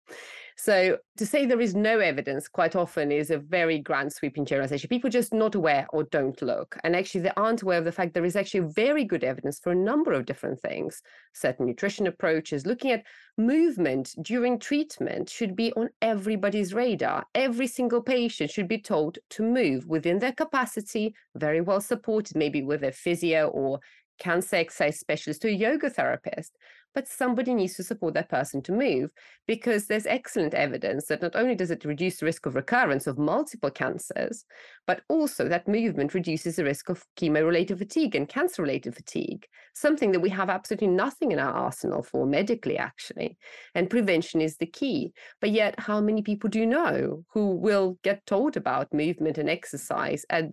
So 0.63 0.99
to 1.17 1.25
say 1.25 1.47
there 1.47 1.63
is 1.63 1.75
no 1.75 2.01
evidence 2.01 2.47
quite 2.47 2.77
often 2.77 3.11
is 3.11 3.31
a 3.31 3.39
very 3.39 3.79
grand 3.79 4.13
sweeping 4.13 4.45
generalization. 4.45 4.91
People 4.91 5.09
just 5.09 5.33
not 5.33 5.55
aware 5.55 5.87
or 5.91 6.05
don't 6.05 6.41
look. 6.43 6.77
And 6.85 6.95
actually 6.95 7.23
they 7.23 7.33
aren't 7.39 7.63
aware 7.63 7.79
of 7.79 7.87
the 7.87 7.93
fact 7.93 8.13
there 8.13 8.27
is 8.27 8.37
actually 8.37 8.71
very 8.75 9.05
good 9.05 9.25
evidence 9.25 9.59
for 9.59 9.73
a 9.73 9.75
number 9.75 10.13
of 10.13 10.27
different 10.27 10.61
things. 10.61 11.01
Certain 11.33 11.65
nutrition 11.65 12.07
approaches, 12.07 12.67
looking 12.67 12.91
at 12.91 13.07
movement 13.39 14.15
during 14.21 14.59
treatment 14.59 15.31
should 15.31 15.57
be 15.57 15.73
on 15.73 15.89
everybody's 16.03 16.75
radar. 16.75 17.25
Every 17.35 17.67
single 17.67 18.03
patient 18.03 18.51
should 18.51 18.69
be 18.69 18.83
told 18.83 19.17
to 19.31 19.43
move 19.43 19.87
within 19.87 20.19
their 20.19 20.33
capacity, 20.33 21.15
very 21.37 21.63
well 21.63 21.81
supported, 21.81 22.37
maybe 22.37 22.61
with 22.61 22.85
a 22.85 22.93
physio 22.93 23.49
or 23.49 23.81
cancer 24.19 24.57
exercise 24.57 25.01
specialist 25.01 25.43
or 25.45 25.49
yoga 25.49 25.89
therapist. 25.89 26.59
But 26.95 27.09
somebody 27.09 27.55
needs 27.55 27.75
to 27.75 27.85
support 27.85 28.15
that 28.15 28.29
person 28.29 28.63
to 28.63 28.73
move 28.73 29.11
because 29.47 29.87
there's 29.87 30.07
excellent 30.07 30.55
evidence 30.55 31.07
that 31.07 31.23
not 31.23 31.37
only 31.37 31.55
does 31.55 31.71
it 31.71 31.85
reduce 31.85 32.19
the 32.19 32.27
risk 32.27 32.47
of 32.47 32.55
recurrence 32.55 33.07
of 33.07 33.19
multiple 33.19 33.71
cancers, 33.71 34.45
but 34.87 35.03
also 35.09 35.49
that 35.49 35.69
movement 35.69 36.15
reduces 36.15 36.57
the 36.57 36.65
risk 36.65 36.89
of 36.89 37.05
chemo 37.19 37.45
related 37.45 37.79
fatigue 37.79 38.15
and 38.15 38.29
cancer 38.29 38.63
related 38.63 38.95
fatigue, 38.95 39.47
something 39.75 40.13
that 40.13 40.21
we 40.21 40.31
have 40.31 40.51
absolutely 40.51 40.89
nothing 40.89 41.33
in 41.33 41.39
our 41.39 41.53
arsenal 41.53 42.03
for 42.03 42.27
medically, 42.27 42.77
actually. 42.77 43.37
And 43.75 43.91
prevention 43.91 44.41
is 44.41 44.57
the 44.57 44.67
key. 44.67 45.13
But 45.41 45.51
yet, 45.51 45.79
how 45.79 46.01
many 46.01 46.23
people 46.23 46.51
do 46.51 46.59
you 46.59 46.67
know 46.67 47.25
who 47.33 47.57
will 47.57 47.99
get 48.03 48.27
told 48.27 48.57
about 48.57 48.93
movement 48.93 49.39
and 49.39 49.49
exercise 49.49 50.25
at 50.31 50.47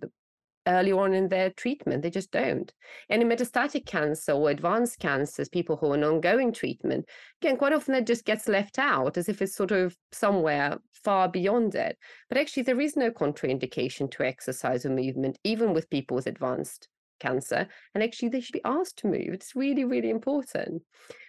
early 0.68 0.92
on 0.92 1.14
in 1.14 1.28
their 1.28 1.50
treatment. 1.50 2.02
They 2.02 2.10
just 2.10 2.30
don't. 2.30 2.72
And 3.08 3.22
in 3.22 3.28
metastatic 3.28 3.86
cancer 3.86 4.32
or 4.32 4.50
advanced 4.50 5.00
cancers, 5.00 5.48
people 5.48 5.76
who 5.76 5.88
are 5.88 5.94
on 5.94 6.04
ongoing 6.04 6.52
treatment, 6.52 7.08
again, 7.40 7.56
quite 7.56 7.72
often 7.72 7.94
that 7.94 8.06
just 8.06 8.24
gets 8.24 8.46
left 8.46 8.78
out 8.78 9.16
as 9.16 9.28
if 9.28 9.42
it's 9.42 9.56
sort 9.56 9.72
of 9.72 9.96
somewhere 10.12 10.78
far 10.92 11.28
beyond 11.28 11.74
it. 11.74 11.98
But 12.28 12.38
actually, 12.38 12.64
there 12.64 12.80
is 12.80 12.96
no 12.96 13.10
contraindication 13.10 14.10
to 14.12 14.24
exercise 14.24 14.84
or 14.84 14.90
movement, 14.90 15.38
even 15.42 15.72
with 15.72 15.90
people 15.90 16.14
with 16.14 16.26
advanced 16.26 16.88
cancer. 17.18 17.66
And 17.94 18.04
actually, 18.04 18.28
they 18.28 18.40
should 18.40 18.52
be 18.52 18.64
asked 18.64 18.98
to 18.98 19.08
move. 19.08 19.28
It's 19.28 19.56
really, 19.56 19.84
really 19.84 20.10
important. 20.10 20.82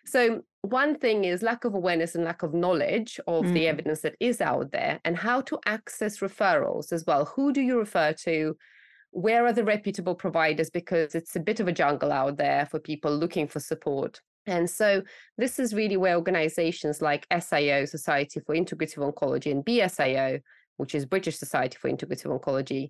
So, 0.06 0.42
one 0.62 0.98
thing 0.98 1.24
is 1.24 1.42
lack 1.42 1.64
of 1.64 1.74
awareness 1.74 2.16
and 2.16 2.26
lack 2.26 2.44
of 2.44 2.54
knowledge 2.54 3.20
of 3.28 3.46
mm. 3.46 3.54
the 3.54 3.68
evidence 3.68 4.02
that 4.02 4.16
is 4.20 4.42
out 4.42 4.72
there 4.72 5.00
and 5.06 5.18
how 5.18 5.42
to 5.42 5.60
access 5.66 6.20
referrals 6.20 6.92
as 6.92 7.06
well. 7.06 7.26
Who 7.36 7.54
do 7.54 7.62
you 7.62 7.80
refer 7.80 8.14
to? 8.24 8.58
Where 9.12 9.46
are 9.46 9.54
the 9.54 9.64
reputable 9.64 10.16
providers? 10.16 10.70
Because 10.70 11.16
it's 11.16 11.36
a 11.36 11.40
bit 11.40 11.60
of 11.60 11.68
a 11.68 11.74
jungle 11.74 12.12
out 12.12 12.38
there 12.38 12.66
for 12.66 12.80
people 12.80 13.16
looking 13.16 13.48
for 13.48 13.60
support. 13.60 14.22
And 14.46 14.70
so 14.70 15.04
this 15.38 15.60
is 15.60 15.74
really 15.74 15.98
where 15.98 16.16
organizations 16.16 17.02
like 17.02 17.28
SIO, 17.30 17.88
Society 17.88 18.40
for 18.40 18.56
Integrative 18.56 18.98
Oncology, 18.98 19.52
and 19.52 19.64
BSIO, 19.66 20.42
which 20.78 20.96
is 20.96 21.06
British 21.06 21.38
Society 21.38 21.78
for 21.80 21.90
Integrative 21.90 22.40
Oncology, 22.40 22.90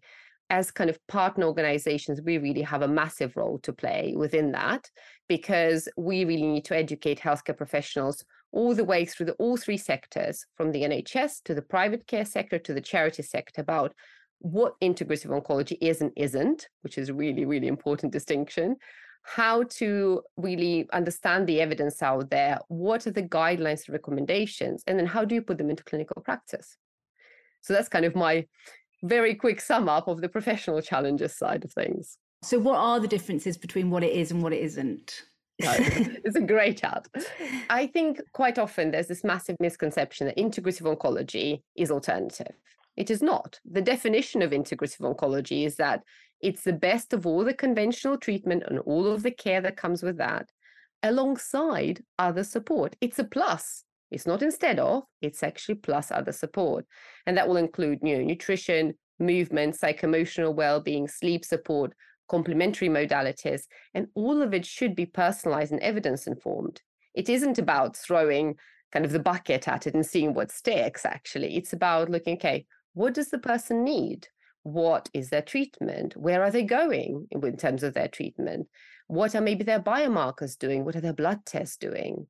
as 0.50 0.72
kind 0.72 0.90
of 0.90 1.06
partner 1.08 1.46
organizations, 1.46 2.22
we 2.22 2.38
really 2.38 2.62
have 2.62 2.82
a 2.82 2.88
massive 2.88 3.36
role 3.38 3.60
to 3.60 3.72
play 3.72 4.14
within 4.18 4.52
that 4.54 4.90
because 5.28 5.88
we 5.96 6.26
really 6.26 6.48
need 6.48 6.66
to 6.66 6.76
educate 6.76 7.20
healthcare 7.20 7.56
professionals 7.56 8.26
all 8.52 8.74
the 8.74 8.84
way 8.84 9.06
through 9.06 9.28
the 9.28 9.34
all 9.34 9.58
three 9.58 9.78
sectors, 9.78 10.46
from 10.58 10.72
the 10.72 10.82
NHS 10.82 11.44
to 11.44 11.54
the 11.54 11.62
private 11.62 12.08
care 12.08 12.26
sector 12.26 12.58
to 12.58 12.74
the 12.74 12.82
charity 12.82 13.22
sector, 13.22 13.62
about 13.62 13.94
what 14.40 14.80
integrative 14.82 15.28
oncology 15.28 15.78
is 15.82 16.02
and 16.02 16.12
isn't, 16.16 16.70
which 16.82 16.98
is 16.98 17.10
a 17.10 17.14
really, 17.14 17.46
really 17.46 17.68
important 17.68 18.12
distinction, 18.12 18.78
how 19.24 19.64
to 19.64 20.22
really 20.38 20.88
understand 20.94 21.46
the 21.46 21.62
evidence 21.62 22.02
out 22.02 22.30
there, 22.30 22.60
what 22.68 23.06
are 23.06 23.12
the 23.12 23.24
guidelines 23.24 23.88
and 23.88 23.94
recommendations, 23.94 24.84
and 24.88 24.98
then 24.98 25.06
how 25.06 25.26
do 25.26 25.36
you 25.36 25.42
put 25.42 25.58
them 25.58 25.70
into 25.70 25.84
clinical 25.84 26.22
practice? 26.22 26.78
So 27.62 27.74
that's 27.74 27.90
kind 27.90 28.06
of 28.06 28.16
my 28.16 28.46
very 29.04 29.36
quick 29.36 29.62
sum 29.62 29.90
up 29.90 30.08
of 30.08 30.22
the 30.22 30.30
professional 30.30 30.82
challenges 30.82 31.38
side 31.38 31.64
of 31.64 31.72
things. 31.74 32.18
So, 32.42 32.58
what 32.58 32.78
are 32.78 33.00
the 33.00 33.08
differences 33.08 33.58
between 33.58 33.90
what 33.90 34.04
it 34.04 34.14
is 34.14 34.32
and 34.32 34.42
what 34.42 34.54
it 34.54 34.62
isn't? 34.62 35.24
No, 35.62 35.74
it's 35.78 36.38
a 36.38 36.42
great 36.42 36.84
ad. 36.84 37.06
I 37.70 37.88
think 37.88 38.22
quite 38.32 38.58
often 38.58 38.92
there's 38.92 39.08
this 39.08 39.26
massive 39.26 39.58
misconception 39.60 40.28
that 40.28 40.38
integrative 40.38 40.84
oncology 40.84 41.62
is 41.76 41.92
alternative. 41.92 42.54
It 43.00 43.10
is 43.10 43.24
not. 43.24 43.60
The 43.64 43.82
definition 43.82 44.42
of 44.42 44.52
integrative 44.52 45.00
oncology 45.00 45.66
is 45.66 45.78
that 45.78 46.04
it's 46.42 46.64
the 46.64 46.74
best 46.74 47.14
of 47.14 47.26
all 47.26 47.46
the 47.46 47.54
conventional 47.54 48.18
treatment 48.18 48.64
and 48.68 48.80
all 48.80 49.08
of 49.08 49.24
the 49.24 49.32
care 49.32 49.62
that 49.62 49.78
comes 49.78 50.04
with 50.04 50.18
that, 50.18 50.50
alongside 51.02 52.04
other 52.20 52.44
support. 52.44 52.98
It's 53.00 53.18
a 53.18 53.24
plus. 53.24 53.86
It's 54.12 54.28
not 54.28 54.42
instead 54.42 54.80
of, 54.80 55.04
it's 55.22 55.44
actually 55.44 55.76
plus 55.76 56.12
other 56.12 56.34
support. 56.34 56.86
And 57.26 57.38
that 57.38 57.48
will 57.48 57.56
include 57.56 58.00
you 58.04 58.18
know, 58.18 58.24
nutrition, 58.24 58.96
movement, 59.18 59.76
psycho-emotional 59.76 60.54
well-being, 60.54 61.08
sleep 61.08 61.46
support, 61.46 61.94
complementary 62.28 62.90
modalities, 62.90 63.62
and 63.94 64.08
all 64.14 64.42
of 64.42 64.54
it 64.54 64.66
should 64.66 64.94
be 64.94 65.06
personalized 65.06 65.72
and 65.72 65.82
evidence 65.82 66.28
informed. 66.28 66.82
It 67.14 67.30
isn't 67.30 67.60
about 67.60 67.96
throwing 67.96 68.56
kind 68.92 69.06
of 69.06 69.12
the 69.12 69.20
bucket 69.20 69.68
at 69.70 69.88
it 69.88 69.94
and 69.94 70.06
seeing 70.06 70.34
what 70.34 70.52
sticks, 70.52 71.06
actually. 71.06 71.56
It's 71.56 71.74
about 71.74 72.10
looking, 72.10 72.36
okay, 72.36 72.66
what 73.00 73.14
does 73.14 73.30
the 73.30 73.40
person 73.40 73.86
need? 73.86 74.28
What 74.64 75.10
is 75.14 75.30
their 75.30 75.42
treatment? 75.42 76.18
Where 76.18 76.44
are 76.44 76.52
they 76.52 76.64
going 76.64 77.28
in 77.32 77.56
terms 77.56 77.82
of 77.82 77.94
their 77.94 78.10
treatment? 78.10 78.68
What 79.08 79.36
are 79.36 79.42
maybe 79.42 79.64
their 79.64 79.80
biomarkers 79.80 80.58
doing? 80.58 80.84
What 80.84 80.98
are 80.98 81.02
their 81.02 81.14
blood 81.14 81.46
tests 81.46 81.78
doing? 81.78 82.28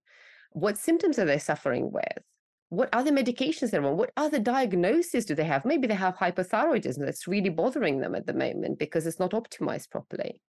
What 0.52 0.78
symptoms 0.78 1.18
are 1.18 1.26
they 1.26 1.40
suffering 1.40 1.92
with? 1.92 2.24
What 2.70 2.90
other 2.94 3.12
medications 3.12 3.72
they're 3.72 3.84
on? 3.84 3.98
What 3.98 4.12
other 4.16 4.38
diagnoses 4.38 5.26
do 5.26 5.34
they 5.34 5.44
have? 5.44 5.66
Maybe 5.66 5.88
they 5.88 5.96
have 5.96 6.18
hypothyroidism 6.18 7.04
that's 7.04 7.28
really 7.28 7.50
bothering 7.50 8.00
them 8.00 8.14
at 8.14 8.28
the 8.28 8.34
moment 8.36 8.78
because 8.78 9.08
it's 9.08 9.20
not 9.20 9.32
optimized 9.32 9.90
properly. 9.90 10.40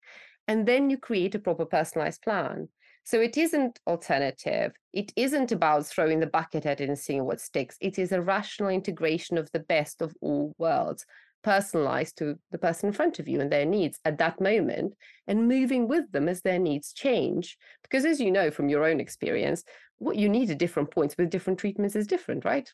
And 0.46 0.68
then 0.68 0.90
you 0.90 0.98
create 0.98 1.34
a 1.34 1.38
proper 1.38 1.64
personalized 1.64 2.20
plan. 2.20 2.68
So 3.04 3.20
it 3.20 3.36
isn't 3.36 3.80
alternative. 3.86 4.72
It 4.92 5.12
isn't 5.16 5.52
about 5.52 5.86
throwing 5.86 6.20
the 6.20 6.26
bucket 6.26 6.66
at 6.66 6.80
it 6.80 6.88
and 6.88 6.98
seeing 6.98 7.24
what 7.24 7.40
sticks. 7.40 7.76
It 7.80 7.98
is 7.98 8.12
a 8.12 8.22
rational 8.22 8.68
integration 8.68 9.38
of 9.38 9.50
the 9.52 9.60
best 9.60 10.02
of 10.02 10.14
all 10.20 10.54
worlds, 10.58 11.04
personalized 11.42 12.18
to 12.18 12.38
the 12.50 12.58
person 12.58 12.88
in 12.88 12.92
front 12.92 13.18
of 13.18 13.28
you 13.28 13.40
and 13.40 13.50
their 13.50 13.64
needs 13.64 13.98
at 14.04 14.18
that 14.18 14.40
moment, 14.40 14.94
and 15.26 15.48
moving 15.48 15.88
with 15.88 16.10
them 16.12 16.28
as 16.28 16.42
their 16.42 16.58
needs 16.58 16.92
change. 16.92 17.56
Because 17.82 18.04
as 18.04 18.20
you 18.20 18.30
know 18.30 18.50
from 18.50 18.68
your 18.68 18.84
own 18.84 19.00
experience, 19.00 19.64
what 19.98 20.16
you 20.16 20.28
need 20.28 20.50
at 20.50 20.58
different 20.58 20.90
points 20.90 21.16
with 21.18 21.30
different 21.30 21.58
treatments 21.58 21.96
is 21.96 22.06
different, 22.06 22.44
right? 22.44 22.72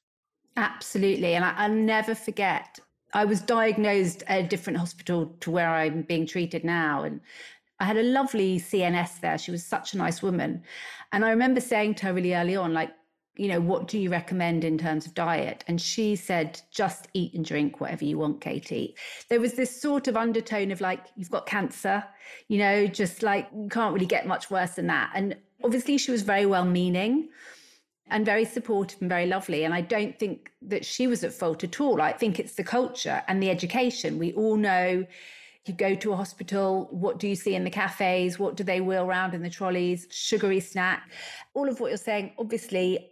Absolutely. 0.57 1.35
And 1.35 1.45
I, 1.45 1.69
will 1.69 1.75
never 1.75 2.15
forget 2.15 2.79
I 3.13 3.25
was 3.25 3.41
diagnosed 3.41 4.25
at 4.27 4.45
a 4.45 4.49
different 4.49 4.79
hospital 4.79 5.35
to 5.41 5.51
where 5.51 5.71
I'm 5.71 6.03
being 6.03 6.27
treated 6.27 6.65
now. 6.65 7.03
And 7.05 7.21
I 7.79 7.85
had 7.85 7.97
a 7.97 8.03
lovely 8.03 8.59
CNS 8.59 9.21
there. 9.21 9.39
She 9.39 9.51
was 9.51 9.65
such 9.65 9.93
a 9.93 9.99
nice 9.99 10.23
woman. 10.23 10.63
And 11.13 11.25
I 11.25 11.31
remember 11.31 11.61
saying 11.61 11.97
to 11.97 12.07
her 12.07 12.15
really 12.15 12.35
early 12.35 12.57
on, 12.57 12.73
like, 12.73 12.91
you 13.37 13.49
know, 13.49 13.61
what 13.61 13.87
do 13.87 13.99
you 13.99 14.11
recommend 14.11 14.65
in 14.65 14.79
terms 14.79 15.05
of 15.05 15.15
diet? 15.15 15.63
And 15.69 15.81
she 15.81 16.17
said, 16.17 16.61
just 16.71 17.09
eat 17.13 17.35
and 17.35 17.45
drink 17.45 17.81
whatever 17.81 18.05
you 18.05 18.19
want, 18.19 18.41
Katie. 18.41 18.97
There 19.29 19.41
was 19.41 19.55
this 19.55 19.79
sort 19.81 20.09
of 20.09 20.17
undertone 20.17 20.71
of 20.71 20.81
like, 20.81 21.05
you've 21.17 21.31
got 21.31 21.45
cancer, 21.45 22.03
you 22.49 22.59
know, 22.59 22.87
just 22.87 23.23
like, 23.23 23.49
you 23.55 23.69
can't 23.69 23.93
really 23.93 24.07
get 24.07 24.27
much 24.27 24.51
worse 24.51 24.73
than 24.73 24.87
that. 24.87 25.11
And 25.15 25.37
obviously, 25.63 25.99
she 25.99 26.11
was 26.11 26.23
very 26.23 26.47
well 26.47 26.65
meaning 26.65 27.29
and 28.09 28.25
very 28.25 28.45
supportive 28.47 29.01
and 29.01 29.11
very 29.11 29.27
lovely. 29.27 29.65
And 29.65 29.75
I 29.75 29.83
don't 29.83 30.19
think 30.19 30.51
that 30.63 30.85
she 30.85 31.07
was 31.07 31.23
at 31.23 31.35
fault 31.35 31.63
at 31.63 31.81
all. 31.81 32.01
I 32.01 32.13
think 32.13 32.39
it's 32.39 32.55
the 32.55 32.65
culture 32.65 33.23
and 33.29 33.43
the 33.43 33.51
education. 33.51 34.19
We 34.19 34.33
all 34.33 34.57
know 34.57 35.05
you 35.69 35.75
go 35.75 35.95
to 35.95 36.13
a 36.13 36.17
hospital, 36.17 36.89
what 36.91 37.19
do 37.19 37.29
you 37.29 37.37
see 37.37 37.55
in 37.55 37.65
the 37.65 37.71
cafes? 37.71 38.39
What 38.39 38.57
do 38.57 38.65
they 38.65 38.81
wheel 38.81 39.05
around 39.05 39.35
in 39.35 39.43
the 39.43 39.51
trolleys? 39.51 40.07
Sugary 40.11 40.61
snack. 40.61 41.11
All 41.55 41.69
of 41.69 41.81
what 41.81 41.89
you're 41.89 41.99
saying, 41.99 42.33
obviously, 42.39 43.11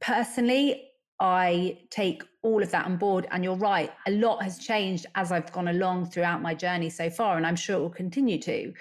personally, 0.00 0.90
I 1.20 1.78
take 1.90 2.22
all 2.42 2.62
of 2.62 2.70
that 2.72 2.86
on 2.86 2.96
board. 2.96 3.26
And 3.30 3.44
you're 3.44 3.56
right, 3.56 3.90
a 4.06 4.10
lot 4.10 4.42
has 4.42 4.58
changed 4.58 5.06
as 5.14 5.32
I've 5.32 5.52
gone 5.52 5.68
along 5.68 6.10
throughout 6.10 6.42
my 6.42 6.54
journey 6.54 6.90
so 6.90 7.08
far, 7.10 7.36
and 7.36 7.46
I'm 7.46 7.56
sure 7.56 7.76
it 7.76 7.80
will 7.80 7.90
continue 7.90 8.38
to. 8.42 8.72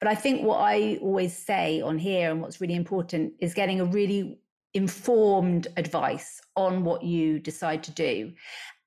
But 0.00 0.08
I 0.08 0.14
think 0.14 0.42
what 0.42 0.58
I 0.58 0.98
always 1.00 1.36
say 1.36 1.80
on 1.80 1.98
here 1.98 2.30
and 2.30 2.42
what's 2.42 2.60
really 2.60 2.74
important 2.74 3.34
is 3.38 3.54
getting 3.54 3.80
a 3.80 3.84
really 3.84 4.38
informed 4.74 5.68
advice 5.76 6.40
on 6.56 6.84
what 6.84 7.04
you 7.04 7.38
decide 7.38 7.82
to 7.84 7.90
do. 7.92 8.32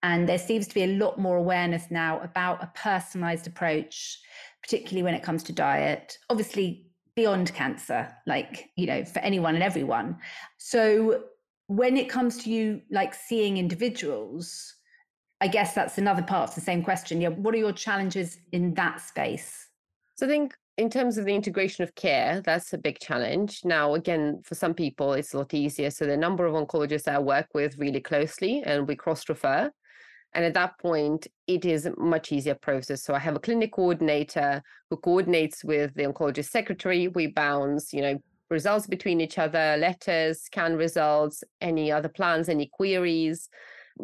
And 0.04 0.30
there 0.30 0.38
seems 0.38 0.68
to 0.68 0.74
be 0.74 0.84
a 0.84 0.98
lot 0.98 1.20
more 1.20 1.38
awareness 1.38 1.86
now 1.90 2.20
about 2.22 2.64
a 2.64 2.72
personalized 2.76 3.48
approach, 3.48 4.20
particularly 4.62 5.04
when 5.04 5.16
it 5.16 5.24
comes 5.24 5.44
to 5.44 5.54
diet. 5.54 6.18
Obviously, 6.30 6.88
beyond 7.16 7.54
cancer, 7.54 8.08
like, 8.28 8.70
you 8.76 8.86
know, 8.86 9.04
for 9.04 9.20
anyone 9.20 9.56
and 9.56 9.64
everyone. 9.64 10.18
So 10.58 11.24
when 11.66 11.98
it 11.98 12.10
comes 12.10 12.44
to 12.44 12.50
you 12.50 12.82
like 12.92 13.14
seeing 13.14 13.58
individuals, 13.58 14.76
I 15.42 15.48
guess 15.48 15.74
that's 15.74 15.98
another 15.98 16.22
part 16.22 16.50
of 16.50 16.56
the 16.56 16.62
same 16.62 16.84
question. 16.84 17.20
Yeah, 17.20 17.30
what 17.30 17.54
are 17.54 17.58
your 17.58 17.74
challenges 17.74 18.38
in 18.52 18.76
that 18.76 19.02
space? 19.02 19.68
So 20.16 20.26
I 20.26 20.30
think 20.30 20.56
in 20.78 20.90
terms 20.92 21.18
of 21.18 21.26
the 21.26 21.34
integration 21.34 21.84
of 21.84 21.96
care, 21.96 22.42
that's 22.42 22.72
a 22.74 22.78
big 22.78 23.00
challenge. 23.00 23.62
Now, 23.66 23.96
again, 23.96 24.42
for 24.44 24.56
some 24.56 24.74
people, 24.74 25.14
it's 25.14 25.34
a 25.34 25.40
lot 25.40 25.54
easier. 25.54 25.90
So 25.90 26.06
the 26.06 26.18
number 26.18 26.46
of 26.46 26.54
oncologists 26.54 27.08
I 27.08 27.18
work 27.20 27.48
with 27.54 27.78
really 27.78 28.00
closely 28.00 28.62
and 28.64 28.88
we 28.88 28.96
cross 28.96 29.28
refer. 29.28 29.72
And 30.34 30.46
at 30.46 30.54
that 30.54 30.78
point, 30.80 31.28
it 31.48 31.66
is 31.66 31.86
a 31.86 31.98
much 32.00 32.32
easier 32.32 32.56
process. 32.56 33.04
So 33.04 33.14
I 33.14 33.20
have 33.20 33.36
a 33.36 33.40
clinic 33.40 33.72
coordinator 33.74 34.62
who 34.90 34.98
coordinates 34.98 35.64
with 35.64 35.94
the 35.96 36.04
oncologist 36.04 36.50
secretary. 36.50 37.08
We 37.08 37.28
bounce, 37.28 37.94
you 37.94 38.02
know, 38.02 38.22
results 38.50 38.88
between 38.88 39.20
each 39.20 39.38
other, 39.38 39.78
letters, 39.78 40.42
scan 40.42 40.76
results, 40.76 41.44
any 41.60 41.92
other 41.92 42.10
plans, 42.10 42.50
any 42.50 42.70
queries. 42.72 43.50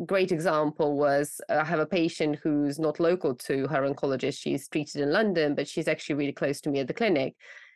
Great 0.06 0.32
example 0.32 0.98
was 0.98 1.40
uh, 1.50 1.58
I 1.58 1.66
have 1.66 1.80
a 1.80 1.86
patient 1.86 2.40
who's 2.42 2.80
not 2.80 3.00
local 3.00 3.36
to 3.36 3.68
her 3.68 3.82
oncologist. 3.82 4.40
She's 4.40 4.68
treated 4.68 5.02
in 5.02 5.12
London, 5.12 5.56
but 5.56 5.68
she's 5.68 5.88
actually 5.88 6.16
really 6.16 6.34
close 6.34 6.62
to 6.62 6.70
me 6.70 6.80
at 6.80 6.88
the 6.88 6.94
clinic. 6.94 7.36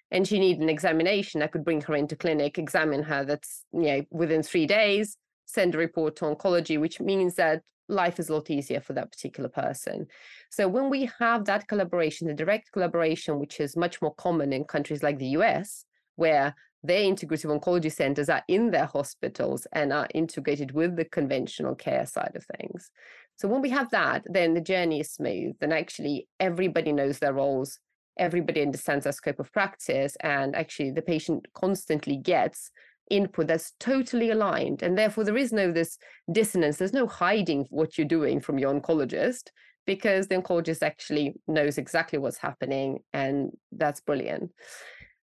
and 0.10 0.28
she 0.28 0.40
needed 0.40 0.62
an 0.62 0.70
examination, 0.70 1.42
I 1.42 1.48
could 1.48 1.66
bring 1.66 1.82
her 1.82 1.96
into 1.96 2.16
clinic, 2.16 2.58
examine 2.58 3.04
her. 3.04 3.26
That's 3.26 3.66
you 3.74 3.82
know 3.82 4.04
within 4.10 4.42
three 4.42 4.66
days, 4.66 5.18
send 5.48 5.74
a 5.74 5.78
report 5.78 6.16
to 6.18 6.26
oncology, 6.26 6.80
which 6.80 7.00
means 7.00 7.36
that 7.36 7.64
life 7.90 8.20
is 8.20 8.30
a 8.30 8.34
lot 8.34 8.50
easier 8.50 8.82
for 8.82 8.94
that 8.94 9.12
particular 9.12 9.50
person. 9.50 10.06
So 10.52 10.68
when 10.68 10.90
we 10.90 11.10
have 11.20 11.46
that 11.46 11.68
collaboration, 11.68 12.28
the 12.28 12.34
direct 12.34 12.72
collaboration, 12.72 13.40
which 13.40 13.60
is 13.60 13.78
much 13.78 14.02
more 14.02 14.14
common 14.16 14.54
in 14.54 14.66
countries 14.66 15.02
like 15.02 15.18
the 15.18 15.30
US, 15.40 15.86
where 16.16 16.54
their 16.84 17.02
integrative 17.02 17.58
oncology 17.58 17.92
centers 17.92 18.30
are 18.30 18.44
in 18.48 18.72
their 18.72 18.86
hospitals 18.86 19.66
and 19.72 19.92
are 19.92 20.08
integrated 20.14 20.72
with 20.74 20.96
the 20.96 21.06
conventional 21.06 21.76
care 21.76 22.06
side 22.06 22.36
of 22.36 22.46
things. 22.58 22.92
So 23.38 23.48
when 23.48 23.62
we 23.62 23.70
have 23.70 23.90
that, 23.92 24.24
then 24.26 24.54
the 24.54 24.62
journey 24.62 25.00
is 25.00 25.12
smooth 25.12 25.56
and 25.62 25.74
actually 25.74 26.28
everybody 26.40 26.92
knows 26.92 27.20
their 27.20 27.34
roles, 27.34 27.80
everybody 28.18 28.62
understands 28.62 29.06
their 29.06 29.14
scope 29.14 29.40
of 29.40 29.52
practice, 29.54 30.18
and 30.22 30.56
actually 30.56 30.92
the 30.92 31.02
patient 31.02 31.48
constantly 31.54 32.18
gets 32.18 32.72
input 33.10 33.48
that's 33.48 33.74
totally 33.80 34.30
aligned. 34.30 34.84
And 34.84 34.98
therefore 34.98 35.24
there 35.24 35.38
is 35.38 35.52
no 35.52 35.72
this 35.72 35.98
dissonance, 36.32 36.78
there's 36.78 36.94
no 36.94 37.08
hiding 37.08 37.66
what 37.70 37.98
you're 37.98 38.08
doing 38.08 38.40
from 38.40 38.60
your 38.60 38.74
oncologist 38.74 39.50
because 39.86 40.28
the 40.28 40.36
oncologist 40.36 40.84
actually 40.84 41.34
knows 41.48 41.78
exactly 41.78 42.20
what's 42.20 42.38
happening 42.38 43.00
and 43.14 43.52
that's 43.72 44.02
brilliant. 44.02 44.52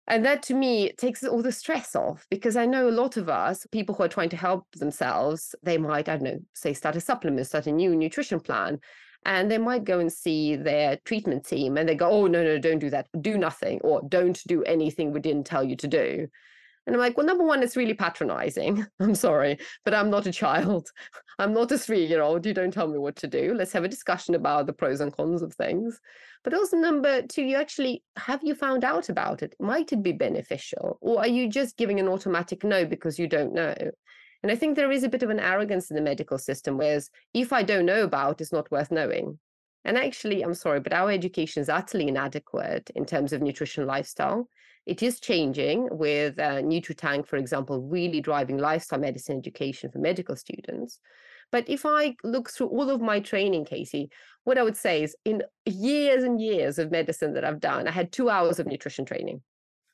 And 0.09 0.25
that 0.25 0.41
to 0.43 0.55
me 0.55 0.91
takes 0.93 1.24
all 1.24 1.43
the 1.43 1.51
stress 1.51 1.95
off 1.95 2.25
because 2.31 2.57
I 2.57 2.65
know 2.65 2.89
a 2.89 2.91
lot 2.91 3.15
of 3.15 3.29
us, 3.29 3.67
people 3.71 3.93
who 3.93 4.03
are 4.03 4.09
trying 4.09 4.29
to 4.29 4.38
help 4.38 4.65
themselves, 4.75 5.53
they 5.62 5.77
might, 5.77 6.09
I 6.09 6.17
don't 6.17 6.24
know, 6.24 6.39
say 6.55 6.74
start 6.74 6.95
a 6.95 7.01
supplement, 7.01 7.45
start 7.45 7.67
a 7.67 7.71
new 7.71 7.95
nutrition 7.95 8.39
plan. 8.39 8.79
And 9.25 9.51
they 9.51 9.59
might 9.59 9.83
go 9.83 10.00
and 10.00 10.12
see 10.12 10.55
their 10.55 10.98
treatment 11.05 11.45
team 11.45 11.77
and 11.77 11.88
they 11.88 11.93
go, 11.93 12.09
oh, 12.09 12.25
no, 12.25 12.43
no, 12.43 12.57
don't 12.57 12.79
do 12.79 12.89
that. 12.89 13.07
Do 13.21 13.38
nothing 13.38 13.81
or 13.81 14.01
don't 14.07 14.41
do 14.48 14.63
anything 14.63 15.12
we 15.12 15.19
didn't 15.19 15.45
tell 15.45 15.63
you 15.63 15.75
to 15.75 15.88
do. 15.88 16.27
And 16.89 16.96
I'm 16.96 17.01
like, 17.01 17.17
well, 17.17 17.25
number 17.27 17.43
one, 17.43 17.62
it's 17.62 17.77
really 17.77 17.93
patronizing. 17.93 18.84
I'm 19.00 19.13
sorry, 19.13 19.60
but 19.86 19.93
I'm 19.93 20.10
not 20.10 20.25
a 20.25 20.31
child. 20.31 20.89
I'm 21.38 21.53
not 21.53 21.72
a 21.72 21.77
three 21.77 22.03
year 22.03 22.24
old. 22.24 22.48
You 22.48 22.53
don't 22.55 22.74
tell 22.74 22.88
me 22.88 22.98
what 22.98 23.15
to 23.17 23.27
do. 23.27 23.53
Let's 23.53 23.72
have 23.74 23.84
a 23.84 23.88
discussion 23.88 24.34
about 24.34 24.65
the 24.65 24.74
pros 24.74 25.00
and 25.00 25.15
cons 25.15 25.43
of 25.43 25.53
things. 25.53 26.01
But 26.43 26.55
also, 26.55 26.77
number 26.77 27.22
two, 27.22 27.43
you 27.43 27.58
actually 27.58 28.01
have 28.17 28.39
you 28.41 28.55
found 28.55 28.84
out 28.84 29.08
about 29.08 29.43
it? 29.43 29.53
Might 29.60 29.93
it 29.93 30.01
be 30.01 30.13
beneficial? 30.13 30.98
Or 31.00 31.19
are 31.19 31.27
you 31.27 31.48
just 31.48 31.77
giving 31.77 32.00
an 32.00 32.08
automatic 32.08 32.63
no 32.63 32.86
because 32.86 33.19
you 33.19 33.27
don't 33.27 33.53
know? 33.53 33.75
And 34.41 34.51
I 34.51 34.55
think 34.55 34.75
there 34.75 34.91
is 34.91 35.03
a 35.03 35.10
bit 35.10 35.22
of 35.22 35.29
an 35.29 35.39
arrogance 35.39 35.91
in 35.91 35.96
the 35.96 36.01
medical 36.01 36.39
system, 36.39 36.75
whereas 36.75 37.12
if 37.36 37.53
I 37.53 37.62
don't 37.62 37.86
know 37.86 38.03
about, 38.03 38.41
it's 38.41 38.51
not 38.51 38.72
worth 38.72 38.89
knowing. 38.89 39.38
And 39.86 39.96
actually, 39.96 40.41
I'm 40.41 40.55
sorry, 40.55 40.79
but 40.79 40.93
our 40.93 41.12
education 41.12 41.62
is 41.62 41.69
utterly 41.69 42.08
inadequate 42.08 42.89
in 42.96 43.05
terms 43.05 43.31
of 43.31 43.43
nutrition 43.43 43.86
lifestyle. 43.86 44.50
It 44.89 45.03
is 45.03 45.19
changing 45.19 45.88
with 45.91 46.39
uh, 46.39 46.63
NutriTank, 46.63 47.27
for 47.27 47.38
example, 47.38 47.79
really 47.79 48.22
driving 48.22 48.58
lifestyle 48.58 48.98
medicine 48.98 49.38
education 49.38 49.91
for 49.91 50.00
medical 50.00 50.36
students. 50.36 51.00
But 51.51 51.69
if 51.69 51.86
I 51.86 52.15
look 52.24 52.50
through 52.50 52.69
all 52.69 52.89
of 52.89 53.00
my 53.00 53.19
training, 53.19 53.65
Katie, 53.65 54.10
what 54.46 54.58
I 54.58 54.63
would 54.63 54.75
say 54.75 55.03
is 55.03 55.15
in 55.25 55.43
years 55.67 56.24
and 56.24 56.41
years 56.41 56.79
of 56.79 56.89
medicine 56.89 57.34
that 57.34 57.46
I've 57.46 57.60
done, 57.60 57.88
I 57.88 57.91
had 57.91 58.12
two 58.12 58.31
hours 58.31 58.58
of 58.58 58.65
nutrition 58.65 59.05
training. 59.05 59.43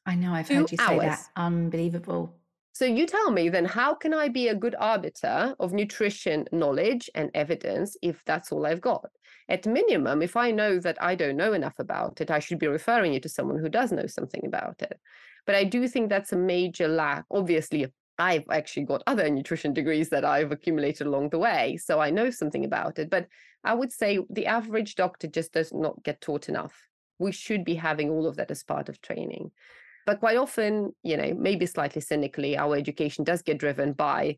I 0.05 0.15
know, 0.15 0.31
I've 0.31 0.47
two 0.47 0.55
heard 0.55 0.71
you 0.71 0.77
say 0.77 0.83
hours. 0.85 1.01
that. 1.01 1.27
Unbelievable. 1.35 2.33
So 2.75 2.85
you 2.85 3.05
tell 3.05 3.31
me 3.31 3.49
then, 3.49 3.65
how 3.65 3.95
can 3.95 4.13
I 4.13 4.27
be 4.27 4.49
a 4.49 4.55
good 4.55 4.75
arbiter 4.77 5.55
of 5.59 5.71
nutrition 5.71 6.45
knowledge 6.51 7.09
and 7.15 7.31
evidence 7.33 7.95
if 8.01 8.21
that's 8.25 8.51
all 8.51 8.65
I've 8.65 8.81
got? 8.81 9.09
at 9.47 9.65
minimum, 9.65 10.21
if 10.21 10.35
I 10.35 10.51
know 10.51 10.79
that 10.79 11.01
I 11.01 11.15
don't 11.15 11.37
know 11.37 11.53
enough 11.53 11.77
about 11.79 12.19
it, 12.19 12.31
I 12.31 12.39
should 12.39 12.59
be 12.59 12.67
referring 12.67 13.13
you 13.13 13.19
to 13.19 13.29
someone 13.29 13.59
who 13.59 13.69
does 13.69 13.91
know 13.91 14.07
something 14.07 14.45
about 14.45 14.81
it. 14.81 14.99
But 15.45 15.55
I 15.55 15.63
do 15.63 15.87
think 15.87 16.09
that's 16.09 16.33
a 16.33 16.37
major 16.37 16.87
lack. 16.87 17.25
Obviously, 17.29 17.85
I've 18.17 18.45
actually 18.49 18.85
got 18.85 19.03
other 19.05 19.29
nutrition 19.29 19.73
degrees 19.73 20.09
that 20.09 20.25
I've 20.25 20.51
accumulated 20.51 21.05
along 21.05 21.29
the 21.29 21.37
way, 21.37 21.77
so 21.77 21.99
I 21.99 22.09
know 22.09 22.31
something 22.31 22.65
about 22.65 22.97
it. 22.97 23.09
But 23.09 23.27
I 23.63 23.75
would 23.75 23.91
say 23.91 24.19
the 24.29 24.47
average 24.47 24.95
doctor 24.95 25.27
just 25.27 25.53
does 25.53 25.71
not 25.71 26.03
get 26.03 26.21
taught 26.21 26.49
enough. 26.49 26.87
We 27.19 27.31
should 27.31 27.63
be 27.63 27.75
having 27.75 28.09
all 28.09 28.25
of 28.25 28.37
that 28.37 28.51
as 28.51 28.63
part 28.63 28.89
of 28.89 29.01
training. 29.01 29.51
But 30.05 30.19
quite 30.19 30.37
often, 30.37 30.91
you 31.03 31.17
know, 31.17 31.33
maybe 31.33 31.65
slightly 31.65 32.01
cynically, 32.01 32.57
our 32.57 32.75
education 32.75 33.23
does 33.23 33.41
get 33.41 33.57
driven 33.57 33.93
by 33.93 34.37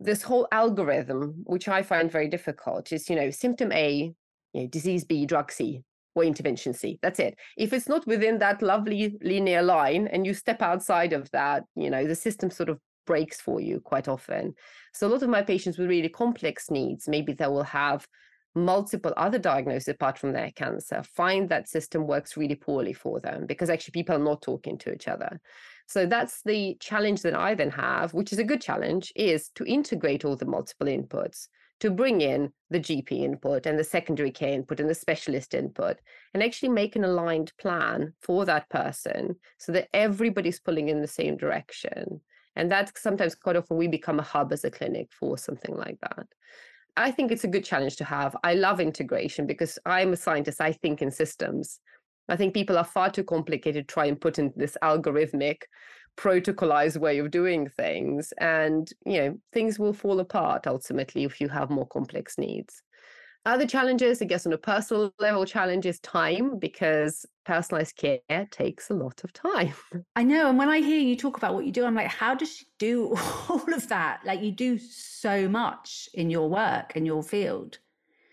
this 0.00 0.22
whole 0.22 0.48
algorithm, 0.52 1.42
which 1.44 1.68
I 1.68 1.82
find 1.82 2.10
very 2.10 2.28
difficult, 2.28 2.92
is, 2.92 3.08
you 3.08 3.16
know, 3.16 3.30
symptom 3.30 3.72
A, 3.72 4.12
you 4.52 4.60
know, 4.60 4.66
disease 4.66 5.04
B, 5.04 5.24
drug 5.26 5.50
C, 5.50 5.82
or 6.14 6.24
intervention 6.24 6.74
C. 6.74 6.98
That's 7.02 7.20
it. 7.20 7.38
If 7.56 7.72
it's 7.72 7.88
not 7.88 8.06
within 8.06 8.38
that 8.38 8.62
lovely 8.62 9.16
linear 9.22 9.62
line 9.62 10.08
and 10.08 10.26
you 10.26 10.34
step 10.34 10.60
outside 10.60 11.12
of 11.12 11.30
that, 11.30 11.64
you 11.74 11.88
know, 11.88 12.06
the 12.06 12.14
system 12.14 12.50
sort 12.50 12.68
of 12.68 12.78
breaks 13.06 13.40
for 13.40 13.60
you 13.60 13.80
quite 13.80 14.08
often. 14.08 14.54
So 14.92 15.06
a 15.06 15.10
lot 15.10 15.22
of 15.22 15.28
my 15.28 15.42
patients 15.42 15.78
with 15.78 15.88
really 15.88 16.08
complex 16.08 16.70
needs, 16.70 17.08
maybe 17.08 17.32
they 17.32 17.46
will 17.46 17.62
have 17.62 18.06
multiple 18.54 19.12
other 19.16 19.38
diagnoses 19.38 19.88
apart 19.88 20.18
from 20.18 20.32
their 20.32 20.50
cancer, 20.52 21.02
find 21.02 21.48
that 21.48 21.68
system 21.68 22.06
works 22.06 22.36
really 22.36 22.54
poorly 22.54 22.92
for 22.92 23.20
them 23.20 23.46
because 23.46 23.70
actually 23.70 23.92
people 23.92 24.14
are 24.14 24.18
not 24.18 24.42
talking 24.42 24.76
to 24.78 24.92
each 24.92 25.08
other. 25.08 25.40
So 25.86 26.06
that's 26.06 26.42
the 26.42 26.76
challenge 26.80 27.22
that 27.22 27.34
I 27.34 27.54
then 27.54 27.70
have, 27.70 28.14
which 28.14 28.32
is 28.32 28.38
a 28.38 28.44
good 28.44 28.60
challenge, 28.60 29.12
is 29.16 29.50
to 29.56 29.64
integrate 29.64 30.24
all 30.24 30.36
the 30.36 30.46
multiple 30.46 30.86
inputs 30.86 31.48
to 31.80 31.90
bring 31.90 32.20
in 32.20 32.52
the 32.70 32.78
GP 32.78 33.10
input 33.10 33.66
and 33.66 33.76
the 33.76 33.84
secondary 33.84 34.30
care 34.30 34.52
input 34.52 34.78
and 34.78 34.88
the 34.88 34.94
specialist 34.94 35.52
input 35.52 35.98
and 36.32 36.40
actually 36.40 36.68
make 36.68 36.94
an 36.94 37.02
aligned 37.02 37.52
plan 37.58 38.12
for 38.20 38.44
that 38.44 38.68
person 38.70 39.34
so 39.58 39.72
that 39.72 39.88
everybody's 39.92 40.60
pulling 40.60 40.88
in 40.88 41.00
the 41.00 41.08
same 41.08 41.36
direction. 41.36 42.20
And 42.54 42.70
that's 42.70 43.02
sometimes 43.02 43.34
quite 43.34 43.56
often 43.56 43.76
we 43.76 43.88
become 43.88 44.20
a 44.20 44.22
hub 44.22 44.52
as 44.52 44.64
a 44.64 44.70
clinic 44.70 45.08
for 45.10 45.36
something 45.36 45.74
like 45.74 45.98
that. 46.02 46.26
I 46.96 47.10
think 47.10 47.32
it's 47.32 47.44
a 47.44 47.48
good 47.48 47.64
challenge 47.64 47.96
to 47.96 48.04
have. 48.04 48.36
I 48.44 48.54
love 48.54 48.80
integration 48.80 49.46
because 49.46 49.78
I'm 49.86 50.12
a 50.12 50.16
scientist, 50.16 50.60
I 50.60 50.72
think 50.72 51.00
in 51.00 51.10
systems. 51.10 51.80
I 52.28 52.36
think 52.36 52.54
people 52.54 52.78
are 52.78 52.84
far 52.84 53.10
too 53.10 53.24
complicated 53.24 53.88
to 53.88 53.92
try 53.92 54.06
and 54.06 54.20
put 54.20 54.38
in 54.38 54.52
this 54.56 54.76
algorithmic 54.82 55.62
protocolized 56.16 56.98
way 56.98 57.18
of 57.18 57.30
doing 57.30 57.68
things 57.68 58.32
and 58.38 58.90
you 59.06 59.18
know 59.18 59.38
things 59.52 59.78
will 59.78 59.94
fall 59.94 60.20
apart 60.20 60.66
ultimately 60.66 61.24
if 61.24 61.40
you 61.40 61.48
have 61.48 61.70
more 61.70 61.86
complex 61.86 62.36
needs 62.36 62.82
other 63.44 63.66
challenges 63.66 64.22
i 64.22 64.24
guess 64.24 64.46
on 64.46 64.52
a 64.52 64.58
personal 64.58 65.12
level 65.18 65.44
challenge 65.44 65.86
is 65.86 65.98
time 66.00 66.58
because 66.58 67.26
personalized 67.44 67.96
care 67.96 68.46
takes 68.50 68.90
a 68.90 68.94
lot 68.94 69.22
of 69.24 69.32
time 69.32 69.72
i 70.16 70.22
know 70.22 70.48
and 70.48 70.58
when 70.58 70.68
i 70.68 70.78
hear 70.78 71.00
you 71.00 71.16
talk 71.16 71.36
about 71.36 71.54
what 71.54 71.66
you 71.66 71.72
do 71.72 71.84
i'm 71.84 71.94
like 71.94 72.08
how 72.08 72.34
does 72.34 72.56
she 72.56 72.66
do 72.78 73.14
all 73.48 73.74
of 73.74 73.88
that 73.88 74.20
like 74.24 74.42
you 74.42 74.52
do 74.52 74.78
so 74.78 75.48
much 75.48 76.08
in 76.14 76.30
your 76.30 76.48
work 76.48 76.96
in 76.96 77.04
your 77.04 77.22
field 77.22 77.78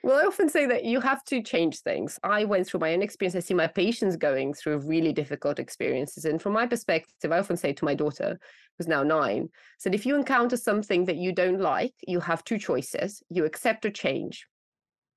well, 0.02 0.18
I 0.18 0.26
often 0.26 0.48
say 0.48 0.66
that 0.66 0.86
you 0.86 1.02
have 1.02 1.26
to 1.26 1.44
change 1.44 1.80
things. 1.80 2.18
I 2.24 2.46
went 2.46 2.66
through 2.66 2.80
my 2.80 2.94
own 2.94 3.02
experience. 3.02 3.36
I 3.36 3.40
see 3.46 3.54
my 3.54 3.68
patients 3.68 4.16
going 4.16 4.54
through 4.54 4.80
really 4.80 5.12
difficult 5.12 5.60
experiences. 5.60 6.24
And 6.24 6.42
from 6.42 6.54
my 6.54 6.66
perspective, 6.68 7.32
I 7.34 7.40
often 7.40 7.58
say 7.58 7.74
to 7.74 7.86
my 7.86 7.96
daughter, 7.96 8.40
who's 8.78 8.88
now 8.88 9.04
nine, 9.04 9.50
said, 9.78 9.94
if 9.94 10.06
you 10.06 10.16
encounter 10.16 10.56
something 10.56 11.04
that 11.06 11.18
you 11.18 11.34
don't 11.34 11.60
like, 11.60 11.94
you 12.08 12.22
have 12.22 12.46
two 12.46 12.58
choices. 12.58 13.22
You 13.30 13.44
accept 13.44 13.86
or 13.86 13.92
change. 13.92 14.48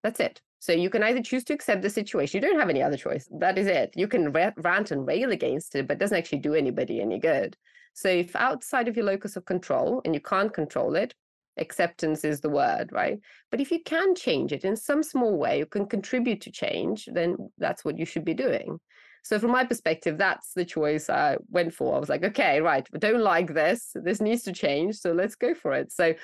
That's 0.02 0.20
it. 0.20 0.40
So 0.58 0.72
you 0.72 0.90
can 0.90 1.02
either 1.02 1.22
choose 1.22 1.44
to 1.44 1.54
accept 1.54 1.82
the 1.82 1.90
situation. 1.90 2.40
You 2.40 2.48
don't 2.48 2.58
have 2.58 2.70
any 2.70 2.82
other 2.82 2.96
choice. 2.96 3.28
That 3.40 3.58
is 3.58 3.66
it. 3.66 3.92
You 3.96 4.06
can 4.06 4.30
rant 4.30 4.90
and 4.92 5.06
rail 5.06 5.32
against 5.32 5.74
it, 5.74 5.88
but 5.88 5.94
it 5.94 6.00
doesn't 6.00 6.16
actually 6.16 6.38
do 6.38 6.54
anybody 6.54 7.00
any 7.00 7.18
good. 7.18 7.56
So 7.94 8.08
if 8.08 8.36
outside 8.36 8.88
of 8.88 8.96
your 8.96 9.06
locus 9.06 9.36
of 9.36 9.44
control 9.44 10.00
and 10.04 10.14
you 10.14 10.20
can't 10.20 10.54
control 10.54 10.94
it, 10.94 11.14
acceptance 11.58 12.24
is 12.24 12.40
the 12.40 12.48
word, 12.48 12.90
right? 12.92 13.18
But 13.50 13.60
if 13.60 13.70
you 13.70 13.80
can 13.84 14.14
change 14.14 14.52
it 14.52 14.64
in 14.64 14.76
some 14.76 15.02
small 15.02 15.36
way, 15.36 15.58
you 15.58 15.66
can 15.66 15.86
contribute 15.86 16.40
to 16.42 16.52
change, 16.52 17.08
then 17.12 17.36
that's 17.58 17.84
what 17.84 17.98
you 17.98 18.06
should 18.06 18.24
be 18.24 18.34
doing. 18.34 18.78
So, 19.24 19.38
from 19.38 19.52
my 19.52 19.64
perspective, 19.64 20.18
that's 20.18 20.52
the 20.54 20.64
choice 20.64 21.08
I 21.08 21.36
went 21.48 21.74
for. 21.74 21.94
I 21.94 22.00
was 22.00 22.08
like, 22.08 22.24
okay, 22.24 22.60
right, 22.60 22.86
I 22.92 22.98
don't 22.98 23.20
like 23.20 23.54
this. 23.54 23.92
This 23.94 24.20
needs 24.20 24.42
to 24.44 24.52
change. 24.52 24.96
So, 24.96 25.12
let's 25.12 25.36
go 25.36 25.54
for 25.54 25.72
it. 25.74 25.92
So, 25.92 26.14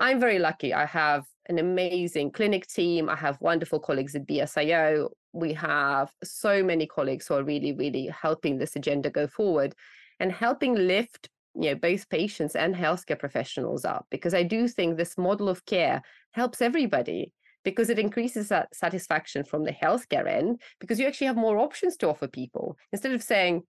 I'm 0.00 0.18
very 0.18 0.38
lucky. 0.38 0.74
I 0.74 0.86
have 0.86 1.24
an 1.50 1.58
amazing 1.58 2.30
clinic 2.30 2.66
team. 2.66 3.08
I 3.08 3.16
have 3.16 3.40
wonderful 3.40 3.80
colleagues 3.80 4.14
at 4.14 4.26
BSIO. 4.26 5.10
We 5.32 5.52
have 5.54 6.10
so 6.24 6.62
many 6.62 6.86
colleagues 6.86 7.26
who 7.26 7.34
are 7.34 7.44
really, 7.44 7.72
really 7.72 8.06
helping 8.06 8.56
this 8.56 8.76
agenda 8.76 9.10
go 9.10 9.26
forward 9.26 9.74
and 10.20 10.32
helping 10.32 10.74
lift 10.74 11.28
you 11.56 11.70
know 11.70 11.74
both 11.74 12.08
patients 12.08 12.54
and 12.54 12.76
healthcare 12.76 13.18
professionals 13.18 13.84
up 13.84 14.06
because 14.08 14.34
i 14.34 14.42
do 14.44 14.68
think 14.68 14.96
this 14.96 15.18
model 15.18 15.48
of 15.48 15.66
care 15.66 16.00
helps 16.30 16.62
everybody 16.62 17.32
because 17.64 17.90
it 17.90 17.98
increases 17.98 18.48
that 18.48 18.72
satisfaction 18.72 19.42
from 19.42 19.64
the 19.64 19.72
healthcare 19.72 20.28
end 20.28 20.60
because 20.78 21.00
you 21.00 21.08
actually 21.08 21.26
have 21.26 21.36
more 21.36 21.58
options 21.58 21.96
to 21.96 22.08
offer 22.08 22.28
people 22.28 22.76
instead 22.92 23.10
of 23.10 23.20
saying 23.20 23.62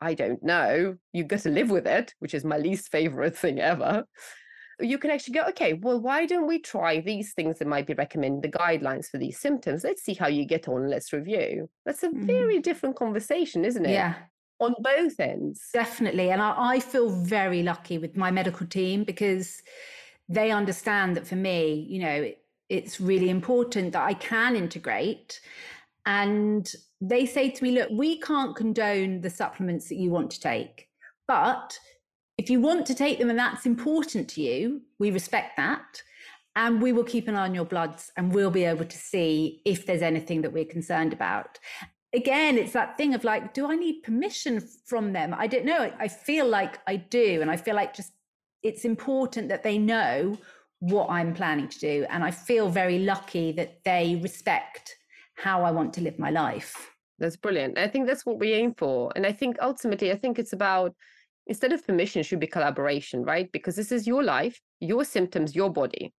i 0.00 0.14
don't 0.14 0.42
know 0.42 0.96
you've 1.12 1.28
got 1.28 1.40
to 1.40 1.50
live 1.50 1.68
with 1.68 1.86
it 1.86 2.14
which 2.20 2.32
is 2.32 2.42
my 2.42 2.56
least 2.56 2.90
favorite 2.90 3.36
thing 3.36 3.60
ever 3.60 4.04
you 4.80 4.98
can 4.98 5.10
actually 5.10 5.34
go 5.34 5.42
okay 5.42 5.74
well 5.74 6.00
why 6.00 6.26
don't 6.26 6.46
we 6.46 6.58
try 6.58 7.00
these 7.00 7.32
things 7.32 7.58
that 7.58 7.68
might 7.68 7.86
be 7.86 7.94
recommended 7.94 8.42
the 8.42 8.58
guidelines 8.58 9.06
for 9.06 9.18
these 9.18 9.38
symptoms 9.38 9.84
let's 9.84 10.02
see 10.02 10.14
how 10.14 10.26
you 10.26 10.44
get 10.44 10.68
on 10.68 10.88
let's 10.88 11.12
review 11.12 11.68
that's 11.84 12.02
a 12.02 12.08
mm. 12.08 12.24
very 12.24 12.58
different 12.58 12.96
conversation 12.96 13.64
isn't 13.64 13.86
it 13.86 13.92
yeah 13.92 14.14
on 14.60 14.74
both 14.78 15.18
ends. 15.18 15.70
Definitely. 15.72 16.30
And 16.30 16.40
I, 16.40 16.54
I 16.56 16.80
feel 16.80 17.08
very 17.08 17.62
lucky 17.62 17.98
with 17.98 18.16
my 18.16 18.30
medical 18.30 18.66
team 18.66 19.04
because 19.04 19.62
they 20.28 20.50
understand 20.50 21.16
that 21.16 21.26
for 21.26 21.36
me, 21.36 21.86
you 21.88 22.00
know, 22.00 22.08
it, 22.08 22.44
it's 22.68 23.00
really 23.00 23.30
important 23.30 23.92
that 23.92 24.02
I 24.02 24.14
can 24.14 24.54
integrate. 24.54 25.40
And 26.06 26.72
they 27.00 27.26
say 27.26 27.50
to 27.50 27.64
me, 27.64 27.72
look, 27.72 27.88
we 27.90 28.20
can't 28.20 28.54
condone 28.54 29.22
the 29.22 29.30
supplements 29.30 29.88
that 29.88 29.96
you 29.96 30.10
want 30.10 30.30
to 30.32 30.40
take, 30.40 30.88
but 31.26 31.78
if 32.40 32.48
you 32.48 32.58
want 32.58 32.86
to 32.86 32.94
take 32.94 33.18
them 33.18 33.28
and 33.28 33.38
that's 33.38 33.66
important 33.66 34.26
to 34.26 34.40
you, 34.40 34.80
we 34.98 35.10
respect 35.10 35.58
that. 35.58 36.02
And 36.56 36.80
we 36.80 36.90
will 36.90 37.04
keep 37.04 37.28
an 37.28 37.34
eye 37.34 37.44
on 37.44 37.54
your 37.54 37.66
bloods 37.66 38.10
and 38.16 38.32
we'll 38.32 38.50
be 38.50 38.64
able 38.64 38.86
to 38.86 38.96
see 38.96 39.60
if 39.66 39.84
there's 39.84 40.00
anything 40.00 40.40
that 40.40 40.50
we're 40.50 40.64
concerned 40.64 41.12
about. 41.12 41.58
Again, 42.14 42.56
it's 42.56 42.72
that 42.72 42.96
thing 42.96 43.12
of 43.12 43.24
like, 43.24 43.52
do 43.52 43.70
I 43.70 43.76
need 43.76 44.02
permission 44.04 44.66
from 44.86 45.12
them? 45.12 45.34
I 45.36 45.48
don't 45.48 45.66
know. 45.66 45.92
I 45.98 46.08
feel 46.08 46.48
like 46.48 46.78
I 46.86 46.96
do. 46.96 47.42
And 47.42 47.50
I 47.50 47.58
feel 47.58 47.76
like 47.76 47.94
just 47.94 48.12
it's 48.62 48.86
important 48.86 49.50
that 49.50 49.62
they 49.62 49.76
know 49.76 50.38
what 50.78 51.10
I'm 51.10 51.34
planning 51.34 51.68
to 51.68 51.78
do. 51.78 52.06
And 52.08 52.24
I 52.24 52.30
feel 52.30 52.70
very 52.70 53.00
lucky 53.00 53.52
that 53.52 53.84
they 53.84 54.18
respect 54.22 54.96
how 55.34 55.62
I 55.62 55.72
want 55.72 55.92
to 55.94 56.00
live 56.00 56.18
my 56.18 56.30
life. 56.30 56.90
That's 57.18 57.36
brilliant. 57.36 57.76
I 57.76 57.86
think 57.86 58.06
that's 58.06 58.24
what 58.24 58.38
we 58.38 58.54
aim 58.54 58.72
for. 58.78 59.12
And 59.14 59.26
I 59.26 59.32
think 59.32 59.58
ultimately, 59.60 60.10
I 60.10 60.16
think 60.16 60.38
it's 60.38 60.54
about 60.54 60.94
instead 61.46 61.72
of 61.72 61.86
permission, 61.86 62.22
should 62.22 62.40
be 62.40 62.46
collaboration, 62.46 63.22
right? 63.22 63.50
Because 63.52 63.76
this 63.76 63.92
is 63.92 64.06
your 64.06 64.22
life, 64.22 64.60
your 64.80 65.04
symptoms, 65.04 65.54
your 65.54 65.70
body. 65.70 66.12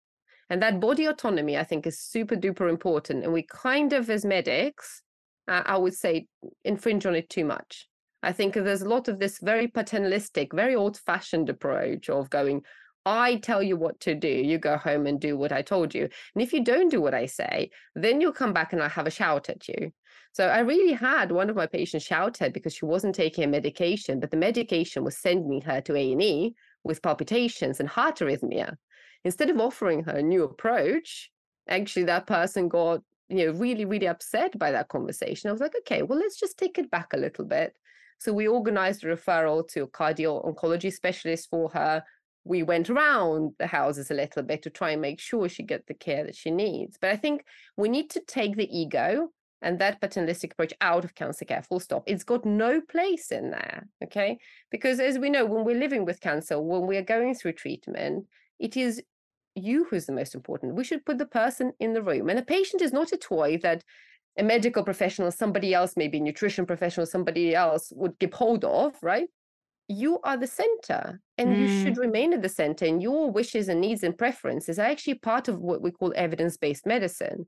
And 0.49 0.61
that 0.63 0.81
body 0.81 1.07
autonomy, 1.07 1.57
I 1.57 1.65
think, 1.65 1.87
is 1.87 2.01
super 2.01 2.37
duper 2.37 2.69
important. 2.69 3.25
And 3.25 3.33
we 3.33 3.45
kind 3.45 3.93
of, 3.93 4.11
as 4.11 4.25
medics, 4.25 5.03
uh, 5.47 5.63
I 5.65 5.77
would 5.77 5.95
say, 5.95 6.27
infringe 6.65 7.07
on 7.07 7.15
it 7.15 7.29
too 7.31 7.45
much. 7.45 7.89
I 8.23 8.33
think 8.33 8.55
there's 8.55 8.83
a 8.83 8.89
lot 8.89 9.09
of 9.09 9.19
this 9.19 9.39
very 9.41 9.69
paternalistic, 9.69 10.53
very 10.53 10.75
old 10.75 10.99
fashioned 10.99 11.49
approach 11.49 12.11
of 12.11 12.29
going, 12.29 12.63
I 13.07 13.37
tell 13.37 13.63
you 13.63 13.77
what 13.77 13.99
to 14.01 14.15
do. 14.15 14.29
You 14.29 14.59
go 14.59 14.77
home 14.77 15.07
and 15.07 15.21
do 15.21 15.37
what 15.37 15.53
I 15.53 15.63
told 15.63 15.95
you. 15.95 16.03
And 16.35 16.43
if 16.43 16.53
you 16.53 16.63
don't 16.63 16.91
do 16.91 17.01
what 17.01 17.15
I 17.15 17.27
say, 17.27 17.71
then 17.95 18.21
you'll 18.21 18.33
come 18.33 18.53
back 18.53 18.73
and 18.73 18.83
I'll 18.83 18.89
have 18.89 19.07
a 19.07 19.11
shout 19.11 19.49
at 19.49 19.67
you. 19.69 19.93
So 20.33 20.47
I 20.47 20.61
really 20.61 20.93
had 20.93 21.33
one 21.33 21.51
of 21.51 21.57
my 21.57 21.67
patients 21.67 22.05
shout 22.05 22.39
her 22.39 22.51
because 22.51 22.75
she 22.75 22.85
wasn't 22.85 23.15
taking 23.15 23.45
a 23.45 23.49
medication, 23.49 24.21
but 24.21 24.31
the 24.31 24.37
medication 24.37 25.03
was 25.03 25.17
sending 25.17 25.61
her 25.63 25.81
to 25.81 25.97
A&E 25.97 26.55
with 26.85 27.03
palpitations 27.03 27.81
and 27.81 27.89
heart 27.89 28.19
arrhythmia. 28.19 28.77
Instead 29.25 29.51
of 29.51 29.59
offering 29.59 30.05
her 30.05 30.17
a 30.19 30.23
new 30.23 30.45
approach, 30.45 31.31
actually 31.69 32.05
that 32.05 32.27
person 32.27 32.69
got 32.69 33.03
you 33.29 33.47
know 33.47 33.53
really 33.53 33.85
really 33.85 34.09
upset 34.09 34.59
by 34.59 34.71
that 34.71 34.89
conversation. 34.89 35.49
I 35.49 35.53
was 35.53 35.61
like, 35.61 35.75
okay, 35.81 36.03
well 36.03 36.19
let's 36.19 36.39
just 36.39 36.59
take 36.59 36.79
it 36.79 36.91
back 36.91 37.13
a 37.13 37.19
little 37.19 37.45
bit. 37.45 37.75
So 38.19 38.33
we 38.33 38.47
organized 38.47 39.03
a 39.03 39.07
referral 39.07 39.67
to 39.69 39.85
a 39.85 39.89
cardio 39.89 40.45
oncology 40.45 40.93
specialist 40.93 41.49
for 41.51 41.71
her. 41.71 42.05
We 42.45 42.63
went 42.63 42.89
around 42.89 43.53
the 43.59 43.67
houses 43.67 44.11
a 44.11 44.15
little 44.15 44.43
bit 44.43 44.63
to 44.63 44.71
try 44.71 44.91
and 44.91 45.03
make 45.03 45.21
sure 45.21 45.49
she 45.49 45.63
get 45.63 45.87
the 45.87 45.95
care 45.95 46.25
that 46.25 46.37
she 46.37 46.51
needs. 46.51 46.97
But 47.01 47.11
I 47.11 47.17
think 47.17 47.45
we 47.77 47.89
need 47.89 48.11
to 48.11 48.21
take 48.21 48.57
the 48.57 48.69
ego 48.77 49.29
and 49.63 49.79
that 49.79 50.01
paternalistic 50.01 50.53
approach 50.53 50.73
out 50.81 51.05
of 51.05 51.15
cancer 51.15 51.45
care 51.45 51.63
full 51.63 51.81
stop. 51.81 52.03
It's 52.07 52.25
got 52.25 52.45
no 52.45 52.81
place 52.81 53.31
in 53.31 53.51
there 53.51 53.87
okay? 54.05 54.39
Because 54.71 55.01
as 55.01 55.19
we 55.19 55.31
know 55.31 55.45
when 55.45 55.65
we're 55.65 55.79
living 55.79 56.05
with 56.05 56.21
cancer 56.21 56.61
when 56.61 56.87
we're 56.87 57.03
going 57.03 57.35
through 57.35 57.53
treatment 57.53 58.27
it 58.59 58.77
is 58.77 59.03
you 59.55 59.85
who's 59.91 60.07
the 60.07 60.13
most 60.13 60.35
important. 60.35 60.75
We 60.75 60.85
should 60.85 61.05
put 61.05 61.19
the 61.19 61.27
person 61.27 61.73
in 61.81 61.93
the 61.93 62.03
room. 62.03 62.31
And 62.31 62.39
a 62.39 62.43
patient 62.43 62.83
is 62.83 62.93
not 62.93 63.13
a 63.13 63.17
toy 63.17 63.59
that 63.59 63.83
a 64.39 64.43
medical 64.43 64.85
professional 64.85 65.31
somebody 65.33 65.75
else 65.75 65.95
maybe 65.97 66.19
a 66.19 66.21
nutrition 66.21 66.65
professional 66.65 67.05
somebody 67.05 67.55
else 67.55 67.93
would 67.95 68.19
give 68.19 68.33
hold 68.33 68.65
of 68.65 68.95
right? 69.03 69.29
You 69.89 70.21
are 70.23 70.37
the 70.37 70.47
center 70.47 71.21
and 71.41 71.51
mm. 71.51 71.59
you 71.59 71.83
should 71.83 71.95
mm. 71.95 72.01
remain 72.01 72.33
at 72.33 72.43
the 72.43 72.49
center 72.49 72.85
and 72.85 73.03
your 73.03 73.31
wishes 73.31 73.69
and 73.69 73.81
needs 73.81 74.03
and 74.03 74.17
preferences 74.17 74.79
are 74.79 74.87
actually 74.87 75.15
part 75.15 75.49
of 75.49 75.59
what 75.59 75.83
we 75.83 75.91
call 75.91 76.13
evidence-based 76.15 76.87
medicine 76.87 77.47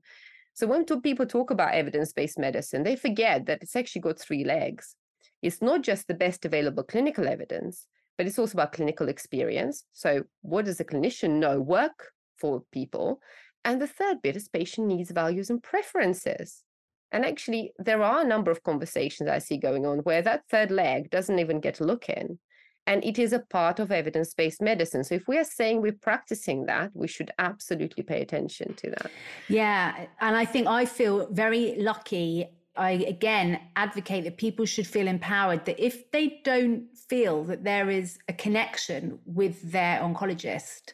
so 0.53 0.67
when 0.67 0.85
people 1.01 1.25
talk 1.25 1.49
about 1.49 1.73
evidence-based 1.73 2.37
medicine, 2.37 2.83
they 2.83 2.95
forget 2.95 3.47
that 3.47 3.63
it's 3.63 3.75
actually 3.75 4.01
got 4.01 4.19
three 4.19 4.43
legs. 4.43 4.95
It's 5.41 5.61
not 5.61 5.81
just 5.81 6.07
the 6.07 6.13
best 6.13 6.45
available 6.45 6.83
clinical 6.83 7.27
evidence, 7.27 7.87
but 8.17 8.27
it's 8.27 8.37
also 8.37 8.53
about 8.53 8.73
clinical 8.73 9.09
experience. 9.09 9.83
So 9.93 10.23
what 10.41 10.65
does 10.65 10.79
a 10.79 10.85
clinician 10.85 11.39
know 11.39 11.59
work 11.59 12.11
for 12.37 12.63
people? 12.71 13.19
And 13.65 13.81
the 13.81 13.87
third 13.87 14.21
bit 14.21 14.35
is 14.35 14.47
patient 14.47 14.87
needs, 14.87 15.09
values, 15.09 15.49
and 15.49 15.61
preferences. 15.61 16.63
And 17.11 17.25
actually, 17.25 17.73
there 17.79 18.03
are 18.03 18.21
a 18.21 18.27
number 18.27 18.51
of 18.51 18.63
conversations 18.63 19.29
I 19.29 19.39
see 19.39 19.57
going 19.57 19.85
on 19.85 19.99
where 19.99 20.21
that 20.21 20.43
third 20.49 20.69
leg 20.69 21.09
doesn't 21.09 21.39
even 21.39 21.61
get 21.61 21.79
a 21.79 21.85
look 21.85 22.09
in 22.09 22.39
and 22.85 23.03
it 23.03 23.17
is 23.17 23.33
a 23.33 23.39
part 23.39 23.79
of 23.79 23.91
evidence-based 23.91 24.61
medicine. 24.61 25.03
So 25.03 25.15
if 25.15 25.27
we 25.27 25.37
are 25.37 25.43
saying 25.43 25.81
we're 25.81 25.93
practicing 25.93 26.65
that 26.65 26.91
we 26.93 27.07
should 27.07 27.31
absolutely 27.39 28.03
pay 28.03 28.21
attention 28.21 28.73
to 28.75 28.89
that. 28.91 29.11
Yeah 29.47 30.05
and 30.19 30.35
i 30.35 30.45
think 30.45 30.67
i 30.67 30.85
feel 30.85 31.27
very 31.31 31.75
lucky. 31.77 32.47
I 32.75 32.91
again 33.15 33.59
advocate 33.75 34.23
that 34.23 34.37
people 34.37 34.65
should 34.65 34.87
feel 34.87 35.07
empowered 35.07 35.65
that 35.65 35.79
if 35.79 36.09
they 36.11 36.41
don't 36.43 36.85
feel 37.09 37.43
that 37.43 37.63
there 37.63 37.89
is 37.91 38.17
a 38.27 38.33
connection 38.33 39.19
with 39.25 39.71
their 39.71 39.99
oncologist 39.99 40.93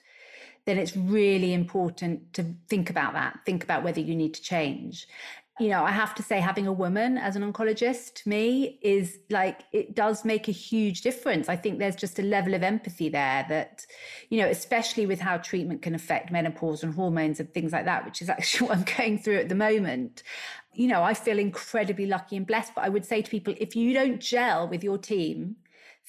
then 0.66 0.78
it's 0.78 0.96
really 0.98 1.54
important 1.54 2.34
to 2.34 2.54
think 2.68 2.90
about 2.90 3.14
that 3.14 3.40
think 3.46 3.64
about 3.64 3.84
whether 3.84 4.02
you 4.02 4.14
need 4.14 4.34
to 4.34 4.42
change 4.42 5.08
you 5.60 5.68
know, 5.68 5.84
I 5.84 5.92
have 5.92 6.16
to 6.16 6.24
say, 6.24 6.40
having 6.40 6.68
a 6.68 6.74
woman 6.74 7.18
as 7.18 7.36
an 7.36 7.44
oncologist 7.44 8.16
to 8.16 8.30
me 8.30 8.80
is 8.82 9.20
like, 9.30 9.62
it 9.74 9.96
does 9.96 10.24
make 10.24 10.48
a 10.48 10.52
huge 10.52 11.02
difference. 11.02 11.50
I 11.50 11.56
think 11.56 11.80
there's 11.80 11.96
just 11.96 12.18
a 12.18 12.22
level 12.22 12.54
of 12.54 12.64
empathy 12.64 13.10
there 13.10 13.46
that, 13.50 13.86
you 14.30 14.40
know, 14.42 14.48
especially 14.48 15.06
with 15.06 15.20
how 15.20 15.38
treatment 15.38 15.82
can 15.82 15.94
affect 15.94 16.32
menopause 16.32 16.84
and 16.84 16.94
hormones 16.94 17.40
and 17.40 17.54
things 17.54 17.74
like 17.74 17.86
that, 17.86 18.06
which 18.06 18.22
is 18.22 18.30
actually 18.36 18.68
what 18.68 18.78
I'm 18.78 18.86
going 18.98 19.18
through 19.18 19.38
at 19.38 19.50
the 19.50 19.56
moment. 19.56 20.24
You 20.74 20.88
know, 20.88 21.04
I 21.04 21.14
feel 21.14 21.38
incredibly 21.38 22.06
lucky 22.06 22.38
and 22.38 22.48
blessed. 22.48 22.74
But 22.76 22.86
I 22.86 22.90
would 22.90 23.06
say 23.06 23.22
to 23.22 23.30
people, 23.30 23.54
if 23.58 23.76
you 23.76 23.94
don't 23.94 24.22
gel 24.22 24.68
with 24.68 24.84
your 24.84 24.98
team, 24.98 25.58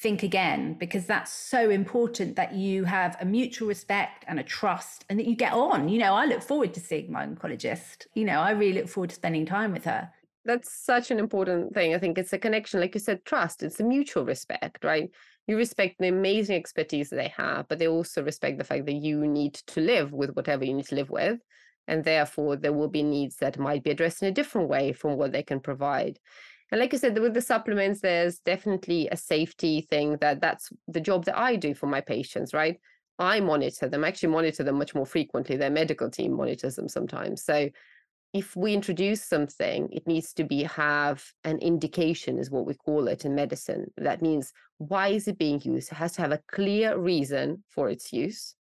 think 0.00 0.22
again 0.22 0.74
because 0.74 1.04
that's 1.04 1.30
so 1.30 1.68
important 1.68 2.34
that 2.36 2.54
you 2.54 2.84
have 2.84 3.16
a 3.20 3.24
mutual 3.24 3.68
respect 3.68 4.24
and 4.26 4.40
a 4.40 4.42
trust 4.42 5.04
and 5.08 5.18
that 5.18 5.26
you 5.26 5.36
get 5.36 5.52
on. 5.52 5.88
You 5.90 5.98
know, 5.98 6.14
I 6.14 6.24
look 6.24 6.42
forward 6.42 6.72
to 6.74 6.80
seeing 6.80 7.12
my 7.12 7.26
oncologist. 7.26 8.06
You 8.14 8.24
know, 8.24 8.40
I 8.40 8.52
really 8.52 8.80
look 8.80 8.88
forward 8.88 9.10
to 9.10 9.16
spending 9.16 9.44
time 9.44 9.72
with 9.72 9.84
her. 9.84 10.10
That's 10.46 10.72
such 10.72 11.10
an 11.10 11.18
important 11.18 11.74
thing. 11.74 11.94
I 11.94 11.98
think 11.98 12.16
it's 12.16 12.32
a 12.32 12.38
connection, 12.38 12.80
like 12.80 12.94
you 12.94 13.00
said, 13.00 13.26
trust. 13.26 13.62
It's 13.62 13.80
a 13.80 13.84
mutual 13.84 14.24
respect, 14.24 14.84
right? 14.84 15.10
You 15.46 15.58
respect 15.58 15.96
the 15.98 16.08
amazing 16.08 16.56
expertise 16.56 17.10
that 17.10 17.16
they 17.16 17.32
have, 17.36 17.68
but 17.68 17.78
they 17.78 17.88
also 17.88 18.22
respect 18.22 18.56
the 18.56 18.64
fact 18.64 18.86
that 18.86 18.94
you 18.94 19.26
need 19.26 19.54
to 19.54 19.80
live 19.82 20.12
with 20.12 20.30
whatever 20.30 20.64
you 20.64 20.72
need 20.72 20.86
to 20.86 20.94
live 20.94 21.10
with. 21.10 21.40
And 21.86 22.04
therefore, 22.04 22.56
there 22.56 22.72
will 22.72 22.88
be 22.88 23.02
needs 23.02 23.36
that 23.36 23.58
might 23.58 23.82
be 23.82 23.90
addressed 23.90 24.22
in 24.22 24.28
a 24.28 24.32
different 24.32 24.68
way 24.68 24.92
from 24.92 25.16
what 25.16 25.32
they 25.32 25.42
can 25.42 25.60
provide. 25.60 26.18
And 26.72 26.80
like 26.80 26.94
I 26.94 26.98
said, 26.98 27.18
with 27.18 27.35
the 27.35 27.40
supplements, 27.40 28.00
there's 28.00 28.38
definitely 28.38 29.09
a 29.11 29.16
safety 29.16 29.87
thing 29.90 30.16
that 30.20 30.40
that's 30.40 30.70
the 30.87 31.00
job 31.00 31.24
that 31.24 31.37
I 31.37 31.56
do 31.56 31.74
for 31.74 31.87
my 31.87 32.00
patients, 32.00 32.54
right? 32.54 32.78
I 33.18 33.40
monitor 33.40 33.88
them, 33.88 34.04
I 34.04 34.09
actually 34.09 34.30
monitor 34.30 34.62
them 34.62 34.78
much 34.78 34.94
more 34.94 35.06
frequently. 35.06 35.56
Their 35.56 35.70
medical 35.70 36.09
team 36.11 36.33
monitors 36.33 36.76
them 36.76 36.88
sometimes. 36.88 37.44
So 37.44 37.68
if 38.33 38.54
we 38.54 38.72
introduce 38.72 39.24
something, 39.24 39.88
it 39.90 40.06
needs 40.06 40.33
to 40.35 40.44
be 40.44 40.62
have 40.62 41.24
an 41.44 41.59
indication, 41.59 42.38
is 42.38 42.50
what 42.50 42.66
we 42.66 42.74
call 42.74 43.09
it 43.09 43.24
in 43.24 43.35
medicine. 43.35 43.90
That 43.96 44.22
means 44.22 44.52
why 44.78 45.09
is 45.09 45.26
it 45.26 45.38
being 45.38 45.61
used? 45.62 45.90
It 45.90 45.96
has 45.96 46.12
to 46.12 46.22
have 46.22 46.33
a 46.33 46.40
clear 46.50 46.96
reason 46.96 47.64
for 47.68 47.90
its 47.90 48.12
use. 48.12 48.54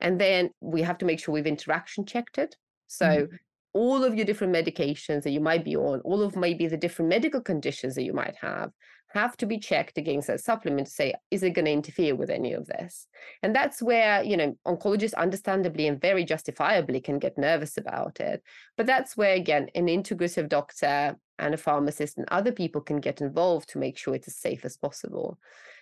And 0.00 0.20
then 0.20 0.50
we 0.60 0.82
have 0.82 0.98
to 0.98 1.04
make 1.04 1.20
sure 1.20 1.32
we've 1.32 1.46
interaction 1.46 2.04
checked 2.04 2.38
it. 2.38 2.56
So 2.88 3.06
mm-hmm 3.06 3.36
all 3.74 4.04
of 4.04 4.14
your 4.14 4.24
different 4.24 4.54
medications 4.54 5.24
that 5.24 5.32
you 5.32 5.40
might 5.40 5.64
be 5.64 5.76
on, 5.76 6.00
all 6.00 6.22
of 6.22 6.36
maybe 6.36 6.66
the 6.66 6.76
different 6.76 7.08
medical 7.08 7.40
conditions 7.40 7.96
that 7.96 8.04
you 8.04 8.12
might 8.12 8.36
have, 8.40 8.70
have 9.12 9.36
to 9.36 9.46
be 9.46 9.58
checked 9.58 9.98
against 9.98 10.28
that 10.28 10.40
supplement 10.40 10.86
to 10.86 10.92
say, 10.92 11.14
is 11.30 11.42
it 11.42 11.50
going 11.50 11.64
to 11.64 11.70
interfere 11.70 12.16
with 12.16 12.30
any 12.30 12.52
of 12.52 12.66
this? 12.66 13.06
And 13.42 13.54
that's 13.54 13.82
where, 13.82 14.22
you 14.22 14.36
know, 14.36 14.56
oncologists 14.66 15.14
understandably 15.14 15.86
and 15.86 16.00
very 16.00 16.24
justifiably 16.24 17.00
can 17.00 17.18
get 17.18 17.36
nervous 17.36 17.76
about 17.76 18.20
it. 18.20 18.42
But 18.76 18.86
that's 18.86 19.16
where, 19.16 19.34
again, 19.34 19.68
an 19.74 19.86
integrative 19.86 20.48
doctor 20.48 21.16
and 21.38 21.54
a 21.54 21.56
pharmacist 21.56 22.16
and 22.16 22.26
other 22.30 22.52
people 22.52 22.80
can 22.80 23.00
get 23.00 23.20
involved 23.20 23.68
to 23.70 23.78
make 23.78 23.98
sure 23.98 24.14
it's 24.14 24.28
as 24.28 24.36
safe 24.36 24.64
as 24.64 24.76
possible. 24.76 25.38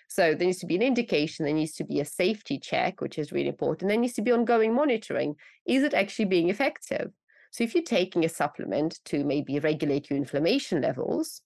So 0.09 0.35
there 0.35 0.47
needs 0.47 0.59
to 0.59 0.67
be 0.67 0.77
an 0.77 0.83
indication, 0.83 1.47
there 1.47 1.55
needs 1.55 1.73
to 1.77 1.85
be 1.85 2.01
a 2.01 2.05
safety 2.05 2.59
check, 2.59 3.01
which 3.01 3.19
is 3.19 3.33
really 3.33 3.49
important. 3.49 3.89
There 3.89 3.99
needs 3.99 4.13
to 4.15 4.23
be 4.23 4.33
ongoing 4.33 4.75
monitoring. 4.75 5.37
Is 5.67 5.83
it 5.83 5.95
actually 5.95 6.27
being 6.27 6.51
effective? 6.51 7.13
So 7.53 7.63
if 7.63 7.75
you're 7.75 7.85
taking 7.85 8.25
a 8.25 8.31
supplement 8.31 8.99
to 9.05 9.25
maybe 9.25 9.59
regulate 9.59 10.09
your 10.09 10.17
inflammation 10.17 10.81
levels, 10.81 11.43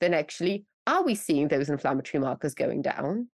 then 0.00 0.14
actually, 0.14 0.64
are 0.86 1.02
we 1.02 1.16
seeing 1.16 1.48
those 1.48 1.68
inflammatory 1.68 2.22
markers 2.22 2.54
going 2.54 2.80
down? 2.80 3.28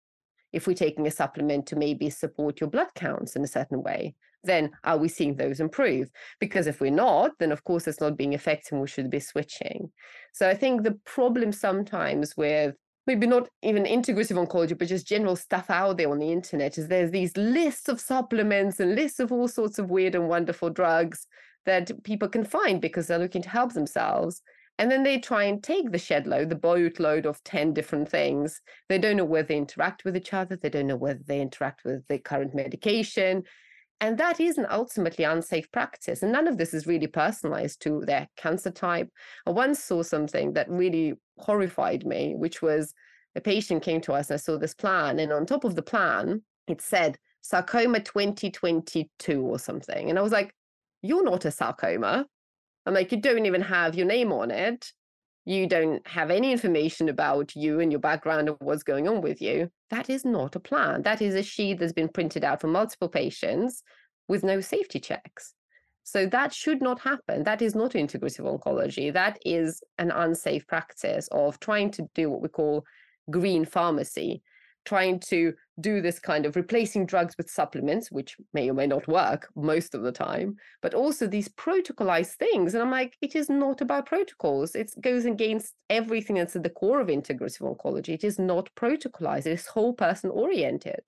If 0.51 0.67
we're 0.67 0.75
taking 0.75 1.07
a 1.07 1.11
supplement 1.11 1.67
to 1.67 1.77
maybe 1.77 2.09
support 2.09 2.61
your 2.61 2.71
blood 2.71 2.89
counts 2.95 3.37
in 3.37 3.45
a 3.45 3.49
certain 3.49 3.83
way, 3.83 4.15
then 4.43 4.71
are 4.85 4.97
we 4.97 5.09
seeing 5.09 5.37
those 5.37 5.61
improve? 5.61 6.11
Because 6.41 6.67
if 6.67 6.81
we're 6.81 6.91
not, 6.91 7.33
then 7.39 7.53
of 7.53 7.63
course 7.65 7.87
it's 7.87 8.01
not 8.01 8.17
being 8.17 8.33
effective 8.33 8.73
and 8.73 8.81
we 8.81 8.89
should 8.89 9.11
be 9.11 9.21
switching. 9.21 9.91
So 10.33 10.49
I 10.49 10.55
think 10.55 10.83
the 10.83 10.99
problem 11.05 11.53
sometimes 11.53 12.37
with 12.39 12.75
maybe 13.07 13.27
not 13.27 13.51
even 13.63 13.85
integrative 13.85 14.43
oncology, 14.43 14.79
but 14.79 14.89
just 14.89 15.07
general 15.07 15.37
stuff 15.37 15.69
out 15.69 15.99
there 15.99 16.11
on 16.11 16.21
the 16.21 16.33
internet 16.33 16.79
is 16.79 16.89
there's 16.89 17.11
these 17.11 17.37
lists 17.37 17.89
of 17.89 18.01
supplements 18.01 18.81
and 18.81 18.95
lists 18.95 19.21
of 19.21 19.31
all 19.31 19.47
sorts 19.47 19.79
of 19.79 19.91
weird 19.91 20.15
and 20.15 20.27
wonderful 20.27 20.71
drugs 20.71 21.27
that 21.67 22.03
people 22.05 22.29
can 22.29 22.45
find 22.45 22.81
because 22.81 23.07
they're 23.07 23.19
looking 23.19 23.43
to 23.43 23.49
help 23.49 23.73
themselves. 23.73 24.43
And 24.79 24.91
then 24.91 25.05
they 25.05 25.19
try 25.19 25.45
and 25.45 25.63
take 25.63 25.93
the 25.93 25.99
shed 25.99 26.27
load, 26.27 26.49
the 26.49 26.57
boatload 26.57 27.27
of 27.27 27.43
10 27.45 27.75
different 27.75 28.09
things. 28.09 28.61
They 28.89 28.99
don't 28.99 29.17
know 29.17 29.25
whether 29.25 29.49
they 29.49 29.57
interact 29.57 30.05
with 30.05 30.17
each 30.17 30.35
other. 30.35 30.57
They 30.57 30.69
don't 30.69 30.89
know 30.89 30.97
whether 30.97 31.23
they 31.25 31.41
interact 31.41 31.85
with 31.85 32.07
the 32.09 32.19
current 32.19 32.55
medication. 32.55 33.45
And 34.01 34.19
that 34.19 34.41
is 34.41 34.59
an 34.59 34.67
ultimately 34.69 35.25
unsafe 35.25 35.71
practice. 35.71 36.23
And 36.23 36.33
none 36.33 36.49
of 36.49 36.59
this 36.59 36.75
is 36.75 36.87
really 36.87 37.07
personalized 37.07 37.81
to 37.83 38.03
their 38.05 38.29
cancer 38.37 38.71
type. 38.71 39.09
I 39.47 39.51
once 39.51 39.79
saw 39.79 40.03
something 40.03 40.55
that 40.55 40.69
really 40.69 41.15
horrified 41.39 42.05
me, 42.05 42.35
which 42.35 42.61
was 42.61 42.93
a 43.37 43.41
patient 43.41 43.83
came 43.83 44.01
to 44.03 44.13
us 44.13 44.31
and 44.31 44.35
I 44.35 44.39
saw 44.39 44.59
this 44.59 44.75
plan. 44.75 45.21
And 45.21 45.33
on 45.33 45.47
top 45.47 45.65
of 45.65 45.77
the 45.77 45.83
plan, 45.83 46.43
it 46.67 46.81
said 46.81 47.17
sarcoma 47.43 48.01
2022 48.01 49.41
or 49.41 49.59
something. 49.59 50.11
And 50.11 50.19
I 50.19 50.23
was 50.23 50.33
like, 50.33 50.53
you're 51.05 51.25
not 51.25 51.45
a 51.45 51.51
sarcoma. 51.51 52.27
I'm 52.87 52.95
like, 52.95 53.13
you 53.13 53.21
don't 53.21 53.47
even 53.47 53.61
have 53.61 53.95
your 53.95 54.07
name 54.07 54.33
on 54.33 54.51
it. 54.51 54.91
You 55.45 55.67
don't 55.67 56.07
have 56.09 56.31
any 56.31 56.51
information 56.51 57.11
about 57.11 57.55
you 57.55 57.81
and 57.81 57.93
your 57.93 58.01
background 58.01 58.49
and 58.49 58.57
what's 58.61 58.83
going 58.83 59.07
on 59.07 59.21
with 59.21 59.43
you. 59.43 59.71
That 59.91 60.09
is 60.09 60.25
not 60.25 60.57
a 60.57 60.61
plan. 60.61 61.03
That 61.03 61.21
is 61.21 61.35
a 61.35 61.43
sheet 61.43 61.79
that's 61.79 61.93
been 61.93 62.09
printed 62.09 62.43
out 62.43 62.63
for 62.63 62.69
multiple 62.69 63.11
patients 63.11 63.83
with 64.29 64.43
no 64.43 64.63
safety 64.63 64.99
checks. 64.99 65.53
So 66.05 66.25
that 66.27 66.55
should 66.55 66.81
not 66.81 67.01
happen. 67.01 67.45
That 67.45 67.61
is 67.61 67.75
not 67.75 67.93
integrative 67.93 68.41
oncology. 68.41 69.13
That 69.13 69.39
is 69.45 69.83
an 69.99 70.11
unsafe 70.11 70.67
practice 70.67 71.29
of 71.33 71.61
trying 71.61 71.91
to 71.93 72.09
do 72.15 72.31
what 72.31 72.41
we 72.41 72.49
call 72.49 72.85
green 73.31 73.67
pharmacy, 73.67 74.43
trying 74.85 75.19
to 75.19 75.53
do 75.81 76.01
this 76.01 76.19
kind 76.19 76.47
of 76.47 76.57
replacing 76.57 77.07
drugs 77.07 77.35
with 77.37 77.51
supplements, 77.51 78.13
which 78.13 78.37
may 78.53 78.71
or 78.71 78.75
may 78.75 78.87
not 78.87 79.09
work 79.09 79.49
most 79.57 79.95
of 79.95 80.03
the 80.03 80.13
time, 80.13 80.57
but 80.83 80.95
also 80.95 81.27
these 81.27 81.49
protocolized 81.49 82.35
things. 82.35 82.75
And 82.75 82.83
I'm 82.83 82.91
like, 82.91 83.17
it 83.21 83.35
is 83.35 83.49
not 83.49 83.81
about 83.81 84.07
protocols. 84.07 84.75
It 84.75 84.93
goes 85.01 85.25
against 85.25 85.75
everything 85.91 86.37
that's 86.37 86.57
at 86.57 86.63
the 86.63 86.71
core 86.71 87.01
of 87.01 87.09
integrative 87.09 87.61
oncology. 87.61 88.11
It 88.11 88.25
is 88.25 88.39
not 88.39 88.71
protocolized, 88.77 89.47
it 89.47 89.53
is 89.53 89.67
whole 89.67 89.95
person 89.95 90.31
oriented 90.31 91.03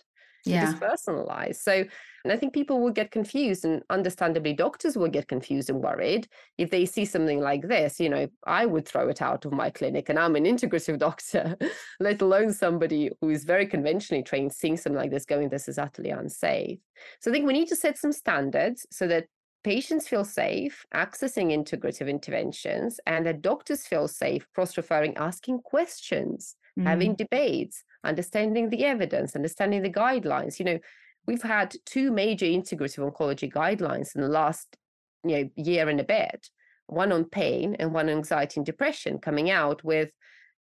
yeah. 0.46 0.70
it 0.70 0.74
is 0.74 0.80
personalized. 0.80 1.62
So, 1.62 1.84
and 2.24 2.32
I 2.32 2.36
think 2.36 2.52
people 2.52 2.80
will 2.80 2.90
get 2.90 3.10
confused, 3.10 3.64
and 3.64 3.82
understandably, 3.90 4.52
doctors 4.52 4.96
will 4.96 5.08
get 5.08 5.28
confused 5.28 5.70
and 5.70 5.82
worried 5.82 6.28
if 6.58 6.70
they 6.70 6.84
see 6.84 7.04
something 7.04 7.40
like 7.40 7.68
this. 7.68 8.00
You 8.00 8.08
know, 8.08 8.28
I 8.46 8.66
would 8.66 8.86
throw 8.86 9.08
it 9.08 9.22
out 9.22 9.44
of 9.44 9.52
my 9.52 9.70
clinic, 9.70 10.08
and 10.08 10.18
I'm 10.18 10.36
an 10.36 10.44
integrative 10.44 10.98
doctor, 11.06 11.56
let 12.00 12.22
alone 12.22 12.52
somebody 12.52 13.10
who 13.20 13.30
is 13.30 13.44
very 13.44 13.66
conventionally 13.66 14.22
trained, 14.22 14.52
seeing 14.52 14.76
something 14.76 15.00
like 15.00 15.10
this, 15.10 15.24
going, 15.24 15.48
this 15.48 15.68
is 15.68 15.78
utterly 15.78 16.10
unsafe. 16.10 16.78
So, 17.20 17.30
I 17.30 17.34
think 17.34 17.46
we 17.46 17.52
need 17.52 17.68
to 17.68 17.76
set 17.76 17.98
some 17.98 18.12
standards 18.12 18.86
so 18.90 19.06
that 19.08 19.26
patients 19.66 20.06
feel 20.06 20.24
safe 20.24 20.86
accessing 20.94 21.52
integrative 21.52 22.08
interventions 22.08 23.00
and 23.04 23.26
that 23.26 23.42
doctors 23.42 23.84
feel 23.84 24.06
safe 24.06 24.46
cross 24.54 24.76
referring, 24.76 25.16
asking 25.16 25.58
questions, 25.60 26.54
mm. 26.78 26.84
having 26.84 27.16
debates 27.16 27.82
understanding 28.06 28.70
the 28.70 28.84
evidence, 28.84 29.36
understanding 29.36 29.82
the 29.82 29.92
guidelines. 29.92 30.58
You 30.58 30.64
know, 30.64 30.78
we've 31.26 31.42
had 31.42 31.74
two 31.84 32.10
major 32.10 32.46
integrative 32.46 33.10
oncology 33.10 33.52
guidelines 33.52 34.14
in 34.14 34.22
the 34.22 34.28
last 34.28 34.76
you 35.24 35.36
know 35.36 35.50
year 35.56 35.88
and 35.88 36.00
a 36.00 36.04
bit, 36.04 36.48
one 36.86 37.12
on 37.12 37.24
pain 37.24 37.76
and 37.78 37.92
one 37.92 38.08
on 38.08 38.16
anxiety 38.16 38.60
and 38.60 38.66
depression, 38.66 39.18
coming 39.18 39.50
out 39.50 39.82
with 39.84 40.10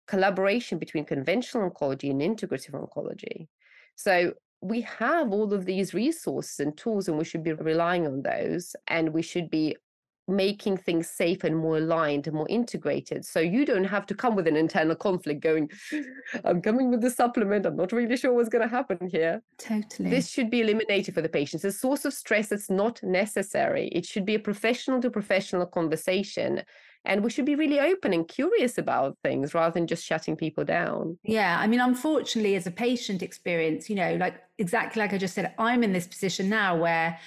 collaboration 0.07 0.79
between 0.79 1.05
conventional 1.05 1.69
oncology 1.71 2.11
and 2.11 2.21
integrative 2.21 2.73
oncology. 2.73 3.49
So 3.97 4.35
we 4.61 4.83
have 4.83 5.33
all 5.33 5.53
of 5.53 5.65
these 5.65 5.93
resources 5.95 6.61
and 6.61 6.77
tools, 6.77 7.09
and 7.09 7.19
we 7.19 7.25
should 7.25 7.43
be 7.43 7.53
relying 7.53 8.07
on 8.07 8.23
those, 8.23 8.77
and 8.87 9.13
we 9.13 9.23
should 9.23 9.51
be 9.51 9.77
making 10.33 10.79
things 10.79 11.09
safe 11.09 11.45
and 11.45 11.57
more 11.57 11.77
aligned 11.77 12.27
and 12.27 12.35
more 12.35 12.49
integrated. 12.49 13.25
So 13.25 13.41
you 13.41 13.65
don't 13.65 13.85
have 13.85 14.07
to 14.07 14.15
come 14.15 14.35
with 14.35 14.47
an 14.47 14.57
internal 14.57 14.97
conflict 14.97 15.41
going, 15.41 15.71
I'm 16.45 16.61
coming 16.63 16.91
with 16.91 17.01
the 17.01 17.11
supplement. 17.11 17.67
I'm 17.67 17.77
not 17.77 17.93
really 17.93 18.17
sure 18.17 18.33
what's 18.33 18.49
going 18.49 18.69
to 18.69 18.75
happen 18.75 19.09
here. 19.09 19.43
Totally. 19.59 20.11
This 20.11 20.29
should 20.29 20.51
be 20.51 20.61
eliminated 20.63 21.15
for 21.15 21.23
the 21.23 21.29
patients. 21.29 21.65
A 21.65 21.73
source 21.73 22.05
of 22.05 22.15
stress 22.15 22.49
that's 22.49 22.71
not 22.71 23.03
necessary. 23.03 23.89
It 23.89 24.07
should 24.07 24.25
be 24.25 24.35
a 24.35 24.41
professional 24.41 25.01
to 25.03 25.11
professional 25.11 25.67
conversation. 25.67 26.63
And 27.05 27.25
we 27.25 27.31
should 27.31 27.47
be 27.47 27.57
really 27.57 27.81
open 27.81 28.13
and 28.13 28.27
curious 28.27 28.79
about 28.79 29.19
things 29.25 29.55
rather 29.55 29.75
than 29.75 29.89
just 29.89 30.05
shutting 30.05 30.37
people 30.37 30.65
down. 30.65 31.19
Yeah. 31.25 31.59
I 31.59 31.67
mean, 31.67 31.81
unfortunately, 31.81 32.55
as 32.55 32.67
a 32.67 32.71
patient 32.71 33.23
experience, 33.23 33.91
you 33.91 33.97
know, 33.97 34.15
like 34.17 34.37
exactly 34.59 35.01
like 35.01 35.13
I 35.13 35.19
just 35.19 35.35
said, 35.35 35.53
I'm 35.59 35.83
in 35.83 35.93
this 35.93 36.07
position 36.07 36.49
now 36.49 36.77
where 36.77 37.19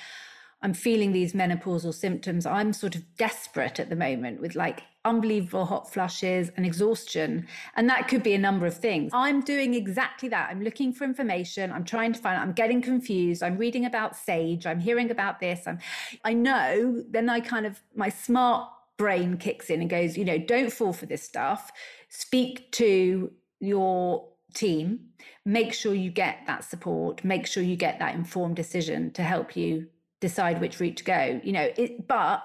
I'm 0.65 0.73
feeling 0.73 1.11
these 1.11 1.33
menopausal 1.33 1.93
symptoms. 1.93 2.47
I'm 2.47 2.73
sort 2.73 2.95
of 2.95 3.03
desperate 3.17 3.79
at 3.79 3.89
the 3.91 3.95
moment 3.95 4.41
with 4.41 4.55
like 4.55 4.81
unbelievable 5.05 5.65
hot 5.65 5.93
flushes 5.93 6.49
and 6.57 6.65
exhaustion. 6.65 7.45
And 7.75 7.87
that 7.87 8.07
could 8.07 8.23
be 8.23 8.33
a 8.33 8.39
number 8.39 8.65
of 8.65 8.75
things. 8.75 9.11
I'm 9.13 9.41
doing 9.41 9.75
exactly 9.75 10.27
that. 10.29 10.49
I'm 10.49 10.63
looking 10.63 10.91
for 10.91 11.03
information. 11.03 11.71
I'm 11.71 11.83
trying 11.83 12.13
to 12.13 12.19
find, 12.19 12.41
I'm 12.41 12.51
getting 12.51 12.81
confused. 12.81 13.43
I'm 13.43 13.59
reading 13.59 13.85
about 13.85 14.15
SAGE. 14.15 14.65
I'm 14.65 14.79
hearing 14.79 15.11
about 15.11 15.39
this. 15.39 15.67
I'm, 15.67 15.77
I 16.23 16.33
know, 16.33 17.03
then 17.11 17.29
I 17.29 17.41
kind 17.41 17.67
of, 17.67 17.83
my 17.93 18.09
smart 18.09 18.67
brain 18.97 19.37
kicks 19.37 19.69
in 19.69 19.81
and 19.81 19.89
goes, 19.89 20.17
you 20.17 20.25
know, 20.25 20.39
don't 20.39 20.73
fall 20.73 20.93
for 20.93 21.05
this 21.05 21.21
stuff. 21.21 21.71
Speak 22.09 22.71
to 22.71 23.31
your 23.59 24.27
team. 24.55 25.09
Make 25.45 25.75
sure 25.75 25.93
you 25.93 26.09
get 26.09 26.39
that 26.47 26.63
support. 26.63 27.23
Make 27.23 27.45
sure 27.45 27.61
you 27.61 27.75
get 27.75 27.99
that 27.99 28.15
informed 28.15 28.55
decision 28.55 29.11
to 29.11 29.21
help 29.21 29.55
you 29.55 29.89
decide 30.21 30.61
which 30.61 30.79
route 30.79 30.97
to 30.97 31.03
go 31.03 31.39
you 31.43 31.51
know 31.51 31.69
it, 31.77 32.07
but 32.07 32.43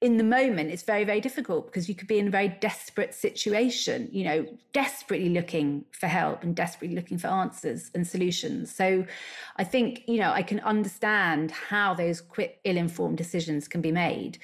in 0.00 0.16
the 0.16 0.24
moment 0.24 0.70
it's 0.70 0.82
very 0.82 1.04
very 1.04 1.20
difficult 1.20 1.66
because 1.66 1.88
you 1.88 1.94
could 1.94 2.08
be 2.08 2.18
in 2.18 2.28
a 2.28 2.30
very 2.30 2.48
desperate 2.48 3.14
situation 3.14 4.08
you 4.12 4.24
know 4.24 4.46
desperately 4.72 5.30
looking 5.30 5.84
for 5.92 6.06
help 6.06 6.42
and 6.42 6.54
desperately 6.54 6.94
looking 6.94 7.16
for 7.16 7.28
answers 7.28 7.90
and 7.94 8.06
solutions. 8.06 8.74
So 8.74 9.06
i 9.56 9.64
think 9.64 10.02
you 10.06 10.18
know 10.18 10.30
i 10.32 10.42
can 10.42 10.60
understand 10.60 11.50
how 11.50 11.94
those 11.94 12.20
quick 12.20 12.60
ill-informed 12.64 13.16
decisions 13.16 13.68
can 13.68 13.80
be 13.80 13.92
made 13.92 14.38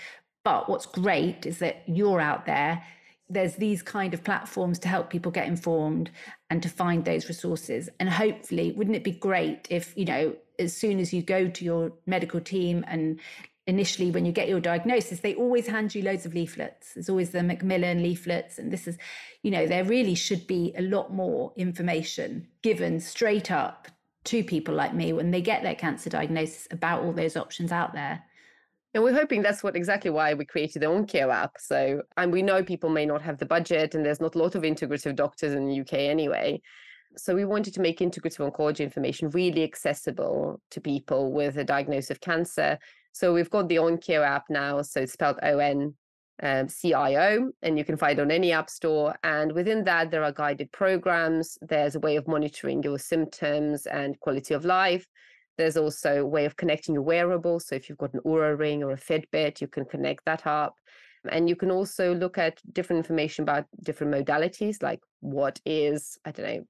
but 0.45 0.69
what's 0.69 0.87
great 0.87 1.47
is 1.47 1.59
that 1.59 1.83
you're 1.87 2.21
out 2.21 2.47
there 2.47 2.83
there's 3.31 3.55
these 3.57 3.83
kind 3.83 4.13
of 4.13 4.25
platforms 4.25 4.79
to 4.81 4.89
help 4.89 5.09
people 5.09 5.33
get 5.33 5.47
informed 5.47 6.11
and 6.51 6.63
to 6.63 6.69
find 6.69 7.05
those 7.05 7.29
resources. 7.29 7.89
And 7.99 8.11
hopefully 8.11 8.73
wouldn't 8.73 8.97
it 8.97 9.05
be 9.05 9.13
great 9.13 9.67
if 9.71 9.97
you 9.97 10.05
know 10.05 10.35
as 10.59 10.77
soon 10.77 10.99
as 10.99 11.13
you 11.13 11.23
go 11.23 11.49
to 11.49 11.65
your 11.65 11.93
medical 12.07 12.41
team 12.41 12.85
and 12.87 13.21
initially 13.67 14.11
when 14.11 14.27
you 14.27 14.33
get 14.33 14.49
your 14.49 14.59
diagnosis 14.59 15.21
they 15.21 15.35
always 15.35 15.67
hand 15.67 15.95
you 15.95 16.03
loads 16.03 16.27
of 16.27 16.35
leaflets. 16.35 16.95
There's 16.95 17.09
always 17.09 17.31
the 17.31 17.43
macmillan 17.43 18.03
leaflets 18.03 18.59
and 18.59 18.73
this 18.73 18.89
is 18.89 18.99
you 19.43 19.51
know 19.51 19.67
there 19.67 19.85
really 19.85 20.15
should 20.15 20.47
be 20.47 20.75
a 20.77 20.83
lot 20.83 21.15
more 21.15 21.53
information 21.57 22.49
given 22.63 23.01
straight 23.01 23.51
up 23.51 23.89
to 24.25 24.45
people 24.45 24.75
like 24.75 24.95
me 24.95 25.13
when 25.13 25.31
they 25.31 25.41
get 25.41 25.63
their 25.63 25.75
cancer 25.75 26.11
diagnosis 26.11 26.69
about 26.71 27.03
all 27.03 27.13
those 27.13 27.37
options 27.37 27.73
out 27.73 27.95
there 27.95 28.23
and 28.95 29.05
we're 29.05 29.15
hoping 29.15 29.43
that's 29.43 29.63
what 29.63 29.77
exactly 29.77 30.11
why 30.11 30.35
we 30.35 30.45
created 30.45 30.83
the 30.83 30.87
OnCIO 30.87 31.33
app. 31.33 31.53
So, 31.59 32.03
and 32.17 32.33
we 32.33 32.43
know 32.43 32.63
people 32.63 32.91
may 32.91 33.07
not 33.07 33.23
have 33.23 33.39
the 33.39 33.47
budget, 33.47 33.95
and 33.95 34.05
there's 34.05 34.21
not 34.21 34.35
a 34.35 34.39
lot 34.39 34.55
of 34.55 34.63
integrative 34.63 35.15
doctors 35.15 35.53
in 35.53 35.69
the 35.69 35.81
UK 35.81 35.95
anyway. 35.95 36.61
So 37.17 37.35
we 37.35 37.45
wanted 37.45 37.75
to 37.75 37.81
make 37.81 37.99
integrative 37.99 38.51
oncology 38.51 38.81
information 38.81 39.31
really 39.31 39.65
accessible 39.65 40.61
to 40.71 40.81
people 40.81 41.33
with 41.33 41.57
a 41.59 41.65
diagnosis 41.65 42.11
of 42.11 42.21
cancer. 42.21 42.79
So 43.13 43.33
we've 43.33 43.51
got 43.51 43.69
the 43.69 43.77
OnCIO 43.77 44.25
app 44.25 44.45
now. 44.49 44.83
So 44.83 45.01
it's 45.01 45.13
spelled 45.13 45.39
O 45.43 45.59
N 45.59 45.95
um, 46.43 46.69
CIO, 46.69 47.51
and 47.63 47.79
you 47.79 47.85
can 47.85 47.97
find 47.97 48.19
it 48.19 48.23
on 48.23 48.31
any 48.31 48.53
app 48.53 48.71
store. 48.71 49.15
And 49.23 49.53
within 49.53 49.85
that, 49.85 50.11
there 50.11 50.25
are 50.25 50.33
guided 50.33 50.73
programs. 50.73 51.59
There's 51.61 51.97
a 51.97 52.01
way 52.01 52.17
of 52.17 52.27
monitoring 52.27 52.83
your 52.83 52.99
symptoms 52.99 53.87
and 53.87 54.19
quality 54.21 54.55
of 54.55 54.65
life. 54.65 55.07
There's 55.59 55.77
also 55.77 56.23
a 56.23 56.27
way 56.27 56.45
of 56.45 56.57
connecting 56.57 56.95
your 56.95 57.03
wearables. 57.03 57.67
So 57.67 57.75
if 57.75 57.89
you've 57.89 57.99
got 57.99 58.15
an 58.15 58.21
Oura 58.25 58.59
ring 58.59 58.83
or 58.83 58.93
a 58.93 58.97
Fitbit, 58.97 59.61
you 59.61 59.69
can 59.69 59.85
connect 59.85 60.25
that 60.25 60.47
up. 60.47 60.75
And 61.31 61.49
you 61.49 61.57
can 61.57 61.71
also 61.71 62.15
look 62.15 62.39
at 62.39 62.61
different 62.73 62.99
information 62.99 63.43
about 63.43 63.67
different 63.83 64.15
modalities, 64.15 64.83
like 64.83 65.01
what 65.21 65.61
is, 65.67 66.19
I 66.25 66.31
don't 66.31 66.47
know, 66.47 66.65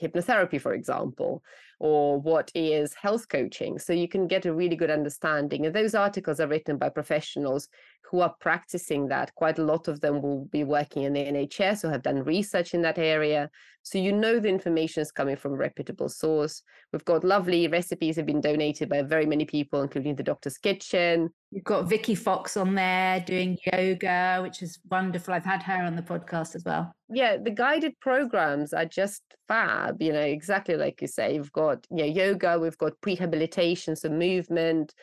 hypnotherapy, 0.00 0.60
for 0.60 0.72
example, 0.72 1.42
or 1.82 2.20
what 2.20 2.48
is 2.54 2.94
health 2.94 3.28
coaching. 3.28 3.76
So 3.76 3.92
you 3.92 4.06
can 4.06 4.28
get 4.28 4.46
a 4.46 4.54
really 4.54 4.76
good 4.76 4.88
understanding. 4.88 5.66
And 5.66 5.74
those 5.74 5.96
articles 5.96 6.38
are 6.38 6.46
written 6.46 6.76
by 6.78 6.88
professionals 6.90 7.68
who 8.08 8.20
are 8.20 8.34
practicing 8.38 9.08
that. 9.08 9.34
Quite 9.34 9.58
a 9.58 9.64
lot 9.64 9.88
of 9.88 10.00
them 10.00 10.22
will 10.22 10.44
be 10.44 10.62
working 10.62 11.02
in 11.02 11.12
the 11.12 11.24
NHS 11.24 11.82
or 11.82 11.90
have 11.90 12.02
done 12.02 12.22
research 12.22 12.72
in 12.72 12.82
that 12.82 12.98
area. 12.98 13.50
So 13.84 13.98
you 13.98 14.12
know 14.12 14.38
the 14.38 14.48
information 14.48 15.00
is 15.00 15.10
coming 15.10 15.34
from 15.34 15.54
a 15.54 15.56
reputable 15.56 16.08
source. 16.08 16.62
We've 16.92 17.04
got 17.04 17.24
lovely 17.24 17.66
recipes 17.66 18.14
have 18.16 18.26
been 18.26 18.40
donated 18.40 18.88
by 18.88 19.02
very 19.02 19.26
many 19.26 19.44
people, 19.44 19.82
including 19.82 20.14
the 20.14 20.22
Doctor's 20.22 20.56
Kitchen. 20.56 21.30
You've 21.50 21.64
got 21.64 21.88
Vicky 21.88 22.14
Fox 22.14 22.56
on 22.56 22.74
there 22.74 23.20
doing 23.20 23.58
yoga, 23.72 24.40
which 24.42 24.62
is 24.62 24.78
wonderful. 24.88 25.34
I've 25.34 25.44
had 25.44 25.62
her 25.64 25.82
on 25.82 25.96
the 25.96 26.02
podcast 26.02 26.54
as 26.54 26.64
well. 26.64 26.94
Yeah, 27.08 27.38
the 27.38 27.50
guided 27.50 27.98
programs 27.98 28.72
are 28.72 28.86
just 28.86 29.22
fab, 29.48 30.00
you 30.00 30.12
know, 30.12 30.20
exactly 30.20 30.76
like 30.76 31.02
you 31.02 31.08
say. 31.08 31.34
You've 31.34 31.52
got 31.52 31.71
you 31.90 31.98
know, 31.98 32.04
yoga, 32.04 32.58
we've 32.58 32.78
got 32.78 33.00
prehabilitation, 33.00 33.96
so 33.96 34.08
movement, 34.08 34.94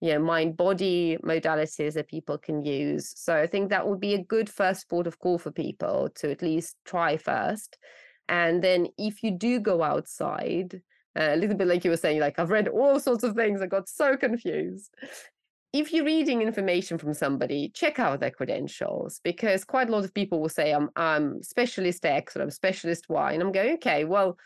you 0.00 0.12
know, 0.12 0.18
mind 0.20 0.56
body 0.56 1.18
modalities 1.24 1.94
that 1.94 2.08
people 2.08 2.38
can 2.38 2.64
use. 2.64 3.12
So 3.16 3.36
I 3.36 3.46
think 3.46 3.70
that 3.70 3.86
would 3.86 4.00
be 4.00 4.14
a 4.14 4.22
good 4.22 4.48
first 4.48 4.88
port 4.88 5.06
of 5.06 5.18
call 5.18 5.38
for 5.38 5.50
people 5.50 6.08
to 6.16 6.30
at 6.30 6.42
least 6.42 6.76
try 6.84 7.16
first. 7.16 7.76
And 8.28 8.62
then 8.62 8.88
if 8.98 9.22
you 9.22 9.30
do 9.32 9.58
go 9.58 9.82
outside, 9.82 10.80
uh, 11.18 11.30
a 11.32 11.36
little 11.36 11.56
bit 11.56 11.66
like 11.66 11.84
you 11.84 11.90
were 11.90 11.96
saying, 11.96 12.20
like 12.20 12.38
I've 12.38 12.50
read 12.50 12.68
all 12.68 13.00
sorts 13.00 13.24
of 13.24 13.34
things, 13.34 13.60
I 13.60 13.66
got 13.66 13.88
so 13.88 14.16
confused 14.16 14.90
if 15.72 15.92
you're 15.92 16.04
reading 16.04 16.40
information 16.40 16.96
from 16.96 17.12
somebody, 17.12 17.70
check 17.74 17.98
out 17.98 18.20
their 18.20 18.30
credentials 18.30 19.20
because 19.22 19.64
quite 19.64 19.88
a 19.88 19.92
lot 19.92 20.04
of 20.04 20.14
people 20.14 20.40
will 20.40 20.48
say, 20.48 20.72
I'm, 20.72 20.88
I'm 20.96 21.42
specialist 21.42 22.06
X 22.06 22.36
or 22.36 22.42
I'm 22.42 22.50
specialist 22.50 23.06
Y. 23.08 23.32
And 23.32 23.42
I'm 23.42 23.52
going, 23.52 23.74
okay, 23.74 24.04
well, 24.04 24.38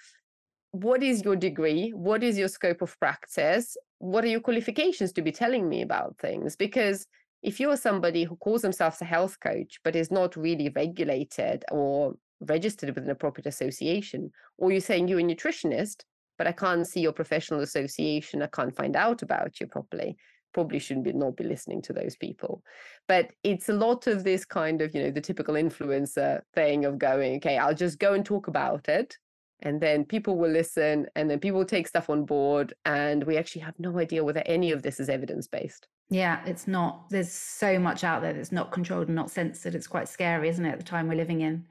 what 0.72 1.02
is 1.02 1.22
your 1.22 1.37
degree? 1.37 1.90
What 1.90 2.24
is 2.24 2.38
your 2.38 2.48
scope 2.48 2.82
of 2.82 2.98
practice? 2.98 3.76
What 3.98 4.24
are 4.24 4.28
your 4.28 4.40
qualifications 4.40 5.12
to 5.12 5.22
be 5.22 5.30
telling 5.30 5.68
me 5.68 5.82
about 5.82 6.16
things? 6.18 6.56
Because 6.56 7.06
if 7.42 7.61
you're 7.61 7.76
somebody 7.76 8.24
who 8.24 8.37
calls 8.37 8.62
themselves 8.62 9.00
a 9.00 9.04
health 9.04 9.38
coach, 9.40 9.78
but 9.85 9.94
is 9.94 10.11
not 10.11 10.35
really 10.35 10.70
regulated 10.74 11.64
or 11.70 12.14
registered 12.40 12.94
with 12.94 13.04
an 13.04 13.11
appropriate 13.11 13.46
association, 13.46 14.30
or 14.56 14.72
you're 14.72 14.80
saying 14.80 15.08
you're 15.08 15.20
a 15.20 15.22
nutritionist, 15.22 16.04
but 16.38 16.46
I 16.46 16.52
can't 16.52 16.87
see 16.87 17.00
your 17.00 17.12
professional 17.12 17.61
association, 17.61 18.42
I 18.42 18.46
can't 18.46 18.74
find 18.74 18.96
out 18.96 19.22
about 19.22 19.61
you 19.61 19.66
properly, 19.66 20.16
probably 20.54 20.78
shouldn't 20.78 21.04
be 21.04 21.12
not 21.12 21.37
be 21.37 21.44
listening 21.44 21.80
to 21.82 21.92
those 21.92 22.14
people 22.16 22.62
but 23.08 23.30
it's 23.42 23.68
a 23.70 23.72
lot 23.72 24.06
of 24.06 24.22
this 24.22 24.44
kind 24.44 24.82
of 24.82 24.94
you 24.94 25.02
know 25.02 25.11
the 25.11 25.20
typical 25.20 25.54
influencer 25.54 26.40
thing 26.54 26.85
of 26.85 26.98
going 26.98 27.37
okay 27.37 27.56
i'll 27.56 27.74
just 27.74 27.98
go 27.98 28.12
and 28.12 28.24
talk 28.24 28.48
about 28.48 28.87
it 28.88 29.16
and 29.62 29.81
then 29.81 30.05
people 30.05 30.37
will 30.37 30.51
listen 30.51 31.07
and 31.16 31.31
then 31.31 31.38
people 31.38 31.64
take 31.64 31.88
stuff 31.88 32.11
on 32.11 32.25
board 32.25 32.75
and 32.85 33.25
we 33.25 33.37
actually 33.37 33.62
have 33.62 33.79
no 33.79 33.98
idea 33.98 34.25
whether 34.25 34.42
any 34.46 34.70
of 34.72 34.83
this 34.83 35.01
is 35.01 35.09
evidence 35.09 35.46
based 35.46 35.88
yeah, 36.12 36.40
it's 36.44 36.68
not. 36.68 37.09
There's 37.09 37.33
so 37.33 37.79
much 37.79 38.05
out 38.05 38.20
there 38.20 38.35
that's 38.35 38.53
not 38.53 38.70
controlled 38.70 39.07
and 39.07 39.16
not 39.16 39.31
censored. 39.31 39.75
It's 39.75 39.87
quite 39.87 40.09
scary, 40.09 40.51
isn't 40.51 40.64
it, 40.64 40.72
at 40.72 40.79
the 40.79 40.85
time 40.85 41.09
we're 41.09 41.14
living 41.14 41.40
in? 41.40 41.64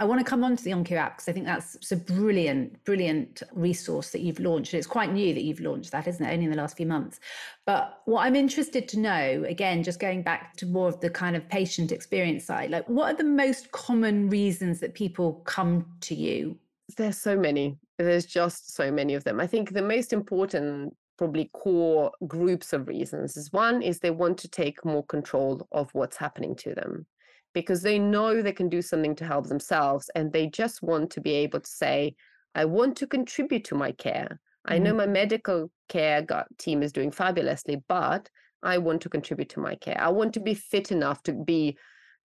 I 0.00 0.04
want 0.04 0.18
to 0.18 0.28
come 0.28 0.42
on 0.42 0.56
to 0.56 0.64
the 0.64 0.72
OnCIO 0.72 0.96
app 0.96 1.16
because 1.16 1.28
I 1.28 1.32
think 1.32 1.46
that's 1.46 1.92
a 1.92 1.96
brilliant, 1.96 2.84
brilliant 2.84 3.44
resource 3.52 4.10
that 4.10 4.22
you've 4.22 4.40
launched. 4.40 4.74
It's 4.74 4.88
quite 4.88 5.12
new 5.12 5.32
that 5.32 5.44
you've 5.44 5.60
launched 5.60 5.92
that, 5.92 6.08
isn't 6.08 6.26
it? 6.26 6.32
Only 6.32 6.46
in 6.46 6.50
the 6.50 6.56
last 6.56 6.76
few 6.76 6.86
months. 6.86 7.20
But 7.66 8.00
what 8.04 8.22
I'm 8.22 8.34
interested 8.34 8.88
to 8.88 8.98
know, 8.98 9.44
again, 9.46 9.84
just 9.84 10.00
going 10.00 10.22
back 10.22 10.56
to 10.56 10.66
more 10.66 10.88
of 10.88 10.98
the 10.98 11.10
kind 11.10 11.36
of 11.36 11.48
patient 11.48 11.92
experience 11.92 12.44
side, 12.44 12.70
like 12.70 12.88
what 12.88 13.14
are 13.14 13.16
the 13.16 13.22
most 13.22 13.70
common 13.70 14.28
reasons 14.28 14.80
that 14.80 14.94
people 14.94 15.34
come 15.44 15.86
to 16.00 16.16
you? 16.16 16.58
There's 16.96 17.18
so 17.18 17.36
many. 17.36 17.78
There's 17.98 18.26
just 18.26 18.74
so 18.74 18.90
many 18.90 19.14
of 19.14 19.24
them. 19.24 19.40
I 19.40 19.46
think 19.46 19.72
the 19.72 19.82
most 19.82 20.12
important 20.12 20.94
probably 21.16 21.50
core 21.52 22.10
groups 22.26 22.72
of 22.72 22.88
reasons 22.88 23.36
is 23.36 23.52
one 23.52 23.82
is 23.82 23.98
they 23.98 24.10
want 24.10 24.38
to 24.38 24.48
take 24.48 24.84
more 24.84 25.04
control 25.04 25.66
of 25.72 25.90
what's 25.92 26.16
happening 26.16 26.54
to 26.56 26.74
them 26.74 27.06
because 27.52 27.82
they 27.82 27.98
know 27.98 28.42
they 28.42 28.52
can 28.52 28.68
do 28.68 28.82
something 28.82 29.14
to 29.14 29.24
help 29.24 29.46
themselves 29.46 30.10
and 30.14 30.32
they 30.32 30.48
just 30.48 30.82
want 30.82 31.10
to 31.10 31.20
be 31.20 31.32
able 31.32 31.60
to 31.60 31.70
say 31.70 32.14
i 32.54 32.64
want 32.64 32.96
to 32.96 33.06
contribute 33.06 33.64
to 33.64 33.74
my 33.74 33.92
care 33.92 34.28
mm-hmm. 34.28 34.72
i 34.72 34.78
know 34.78 34.90
mm-hmm. 34.90 34.98
my 34.98 35.06
medical 35.06 35.70
care 35.88 36.26
team 36.58 36.82
is 36.82 36.92
doing 36.92 37.10
fabulously 37.10 37.80
but 37.88 38.28
i 38.62 38.76
want 38.76 39.00
to 39.00 39.08
contribute 39.08 39.48
to 39.48 39.60
my 39.60 39.76
care 39.76 40.00
i 40.00 40.08
want 40.08 40.34
to 40.34 40.40
be 40.40 40.54
fit 40.54 40.90
enough 40.90 41.22
to 41.22 41.32
be 41.32 41.76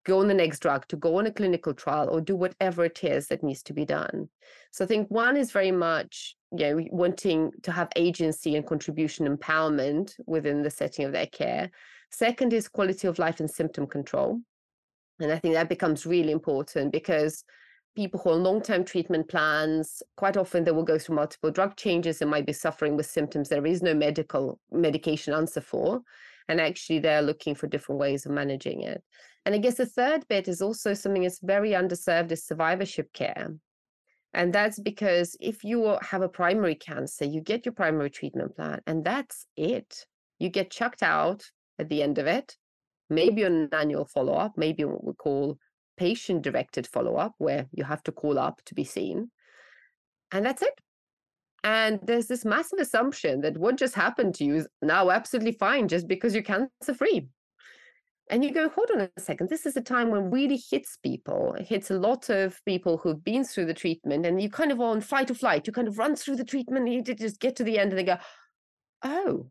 go 0.06 0.20
on 0.20 0.28
the 0.28 0.34
next 0.34 0.60
drug, 0.60 0.88
to 0.88 0.96
go 0.96 1.18
on 1.18 1.28
a 1.28 1.32
clinical 1.32 1.74
trial, 1.74 2.10
or 2.10 2.22
do 2.22 2.36
whatever 2.36 2.86
it 2.86 3.04
is 3.04 3.28
that 3.28 3.44
needs 3.44 3.64
to 3.64 3.74
be 3.74 3.86
done. 3.86 4.30
So 4.72 4.84
I 4.84 4.88
think 4.88 5.10
one 5.10 5.38
is 5.38 5.52
very 5.52 5.72
much, 5.72 6.36
you 6.52 6.76
know, 6.76 6.86
wanting 6.92 7.52
to 7.64 7.72
have 7.72 7.90
agency 7.96 8.56
and 8.56 8.66
contribution 8.66 9.28
empowerment 9.28 10.14
within 10.26 10.64
the 10.64 10.70
setting 10.70 11.06
of 11.06 11.12
their 11.12 11.28
care. 11.28 11.70
Second 12.12 12.54
is 12.54 12.68
quality 12.68 13.08
of 13.08 13.20
life 13.20 13.40
and 13.40 13.50
symptom 13.50 13.86
control. 13.86 14.40
And 15.20 15.32
I 15.32 15.38
think 15.38 15.54
that 15.54 15.70
becomes 15.70 16.06
really 16.06 16.32
important 16.32 16.92
because 16.92 17.44
people 17.96 18.20
who 18.20 18.30
are 18.30 18.34
on 18.34 18.44
long-term 18.44 18.86
treatment 18.86 19.28
plans, 19.28 20.02
quite 20.16 20.38
often 20.38 20.64
they 20.64 20.72
will 20.72 20.84
go 20.84 20.98
through 20.98 21.16
multiple 21.16 21.52
drug 21.52 21.76
changes 21.76 22.22
and 22.22 22.32
might 22.32 22.46
be 22.46 22.54
suffering 22.54 22.96
with 22.96 23.06
symptoms 23.06 23.50
there 23.50 23.66
is 23.66 23.82
no 23.82 23.94
medical 23.94 24.60
medication 24.72 25.34
answer 25.34 25.62
for. 25.62 26.02
And 26.48 26.62
actually 26.62 27.00
they're 27.00 27.22
looking 27.22 27.56
for 27.56 27.68
different 27.68 28.00
ways 28.00 28.26
of 28.26 28.32
managing 28.32 28.82
it. 28.82 29.04
And 29.50 29.56
I 29.56 29.58
guess 29.58 29.78
the 29.78 29.88
third 29.88 30.28
bit 30.28 30.48
is 30.48 30.62
also 30.62 30.94
something 30.94 31.24
that's 31.24 31.40
very 31.40 31.72
underserved 31.72 32.32
is 32.32 32.46
survivorship 32.46 33.12
care. 33.14 33.56
And 34.32 34.54
that's 34.54 34.80
because 34.80 35.36
if 35.40 35.64
you 35.64 35.98
have 36.04 36.22
a 36.22 36.30
primary 36.30 36.76
cancer, 36.76 37.26
you 37.26 37.42
get 37.42 37.66
your 37.66 37.74
primary 37.74 38.12
treatment 38.12 38.56
plan, 38.56 38.80
and 38.86 39.04
that's 39.04 39.48
it. 39.58 40.06
You 40.38 40.50
get 40.50 40.70
chucked 40.70 41.02
out 41.02 41.50
at 41.80 41.90
the 41.90 42.04
end 42.04 42.20
of 42.20 42.28
it, 42.28 42.58
maybe 43.10 43.42
an 43.42 43.70
annual 43.72 44.06
follow 44.06 44.34
up, 44.34 44.54
maybe 44.56 44.84
what 44.86 45.04
we 45.04 45.14
call 45.14 45.58
patient 45.98 46.44
directed 46.44 46.86
follow 46.86 47.16
up, 47.16 47.34
where 47.40 47.66
you 47.72 47.84
have 47.84 48.04
to 48.04 48.12
call 48.12 48.38
up 48.38 48.62
to 48.66 48.76
be 48.76 48.84
seen. 48.84 49.32
And 50.32 50.46
that's 50.46 50.62
it. 50.62 50.80
And 51.64 52.00
there's 52.04 52.28
this 52.28 52.46
massive 52.46 52.78
assumption 52.78 53.42
that 53.42 53.58
what 53.58 53.78
just 53.78 53.96
happened 53.96 54.36
to 54.36 54.46
you 54.46 54.58
is 54.58 54.68
now 54.84 55.10
absolutely 55.10 55.54
fine 55.54 55.88
just 55.88 56.08
because 56.08 56.36
you're 56.36 56.44
cancer 56.44 56.94
free. 56.96 57.30
And 58.32 58.44
you 58.44 58.52
go, 58.52 58.70
hold 58.70 58.92
on 58.92 59.02
a 59.02 59.20
second, 59.20 59.50
this 59.50 59.66
is 59.66 59.76
a 59.76 59.82
time 59.82 60.12
when 60.12 60.30
really 60.30 60.62
hits 60.70 60.98
people. 61.02 61.56
It 61.56 61.68
hits 61.68 61.90
a 61.90 61.98
lot 61.98 62.30
of 62.30 62.64
people 62.64 62.98
who've 62.98 63.24
been 63.24 63.44
through 63.44 63.66
the 63.66 63.74
treatment, 63.74 64.26
and 64.26 64.40
you 64.42 64.50
kind 64.50 64.72
of 64.72 64.80
on 64.80 65.02
fight 65.02 65.32
or 65.32 65.34
flight. 65.34 65.66
You 65.66 65.74
kind 65.74 65.88
of 65.88 65.98
run 65.98 66.16
through 66.16 66.36
the 66.36 66.46
treatment, 66.46 66.88
and 66.88 66.94
you 66.94 67.02
just 67.02 67.40
get 67.40 67.56
to 67.56 67.64
the 67.64 67.80
end, 67.80 67.92
and 67.92 67.98
they 67.98 68.04
go, 68.04 68.18
oh, 69.04 69.50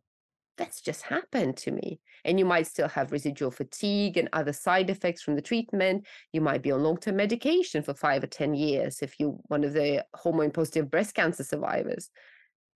that's 0.58 0.80
just 0.80 1.02
happened 1.02 1.56
to 1.56 1.72
me. 1.72 2.00
And 2.24 2.38
you 2.38 2.44
might 2.44 2.66
still 2.66 2.88
have 2.88 3.12
residual 3.12 3.50
fatigue 3.50 4.16
and 4.16 4.28
other 4.32 4.52
side 4.52 4.90
effects 4.90 5.22
from 5.22 5.36
the 5.36 5.42
treatment. 5.42 6.06
You 6.32 6.40
might 6.40 6.62
be 6.62 6.72
on 6.72 6.82
long 6.82 6.98
term 6.98 7.16
medication 7.16 7.82
for 7.82 7.94
five 7.94 8.22
or 8.24 8.26
10 8.26 8.54
years 8.54 9.00
if 9.00 9.14
you're 9.18 9.38
one 9.46 9.64
of 9.64 9.72
the 9.72 10.04
hormone 10.14 10.50
positive 10.50 10.90
breast 10.90 11.14
cancer 11.14 11.44
survivors. 11.44 12.10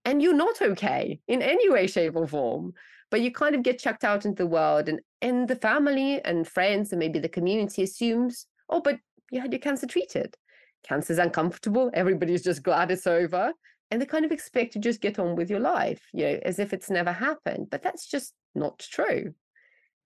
And 0.05 0.21
you're 0.21 0.35
not 0.35 0.61
okay 0.61 1.21
in 1.29 1.43
any 1.43 1.71
way, 1.71 1.87
shape, 1.87 2.17
or 2.17 2.27
form 2.27 2.75
but 3.13 3.21
you 3.21 3.31
kind 3.31 3.55
of 3.55 3.63
get 3.63 3.79
chucked 3.79 4.05
out 4.05 4.25
into 4.25 4.43
the 4.43 4.49
world 4.49 4.89
and 4.89 4.99
and 5.21 5.47
the 5.47 5.55
family 5.55 6.21
and 6.25 6.49
friends 6.49 6.91
and 6.91 6.99
maybe 6.99 7.21
the 7.21 7.29
community 7.29 7.85
assumes 7.85 8.47
oh 8.71 8.81
but 8.81 8.99
you 9.31 9.41
had 9.41 9.53
your 9.53 9.61
cancer 9.61 9.87
treated. 9.87 10.35
Cancer's 10.83 11.19
uncomfortable 11.19 11.91
everybody's 11.95 12.43
just 12.43 12.65
glad 12.65 12.91
it's 12.91 13.07
over 13.07 13.53
and 13.91 14.01
they 14.01 14.07
kind 14.07 14.25
of 14.25 14.33
expect 14.33 14.73
to 14.73 14.81
just 14.81 15.01
get 15.01 15.19
on 15.21 15.37
with 15.37 15.49
your 15.49 15.61
life 15.61 16.03
you 16.13 16.25
know 16.25 16.41
as 16.43 16.59
if 16.59 16.73
it's 16.73 16.91
never 16.91 17.13
happened 17.13 17.69
but 17.71 17.83
that's 17.83 18.09
just 18.09 18.33
not 18.57 18.81
true. 18.81 19.35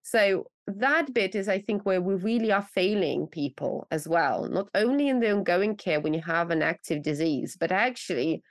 So 0.03 0.47
that 0.67 1.15
bit 1.15 1.37
is 1.37 1.49
i 1.49 1.61
think 1.61 1.87
where 1.87 2.03
we 2.03 2.15
really 2.17 2.51
are 2.51 2.67
failing 2.75 3.29
people 3.29 3.87
as 3.93 4.09
well 4.09 4.49
not 4.49 4.69
only 4.75 5.09
in 5.09 5.21
the 5.21 5.31
ongoing 5.31 5.77
care 5.77 6.01
when 6.01 6.13
you 6.13 6.21
have 6.21 6.51
an 6.51 6.61
active 6.61 7.05
disease 7.05 7.57
but 7.59 7.71
actually 7.71 8.43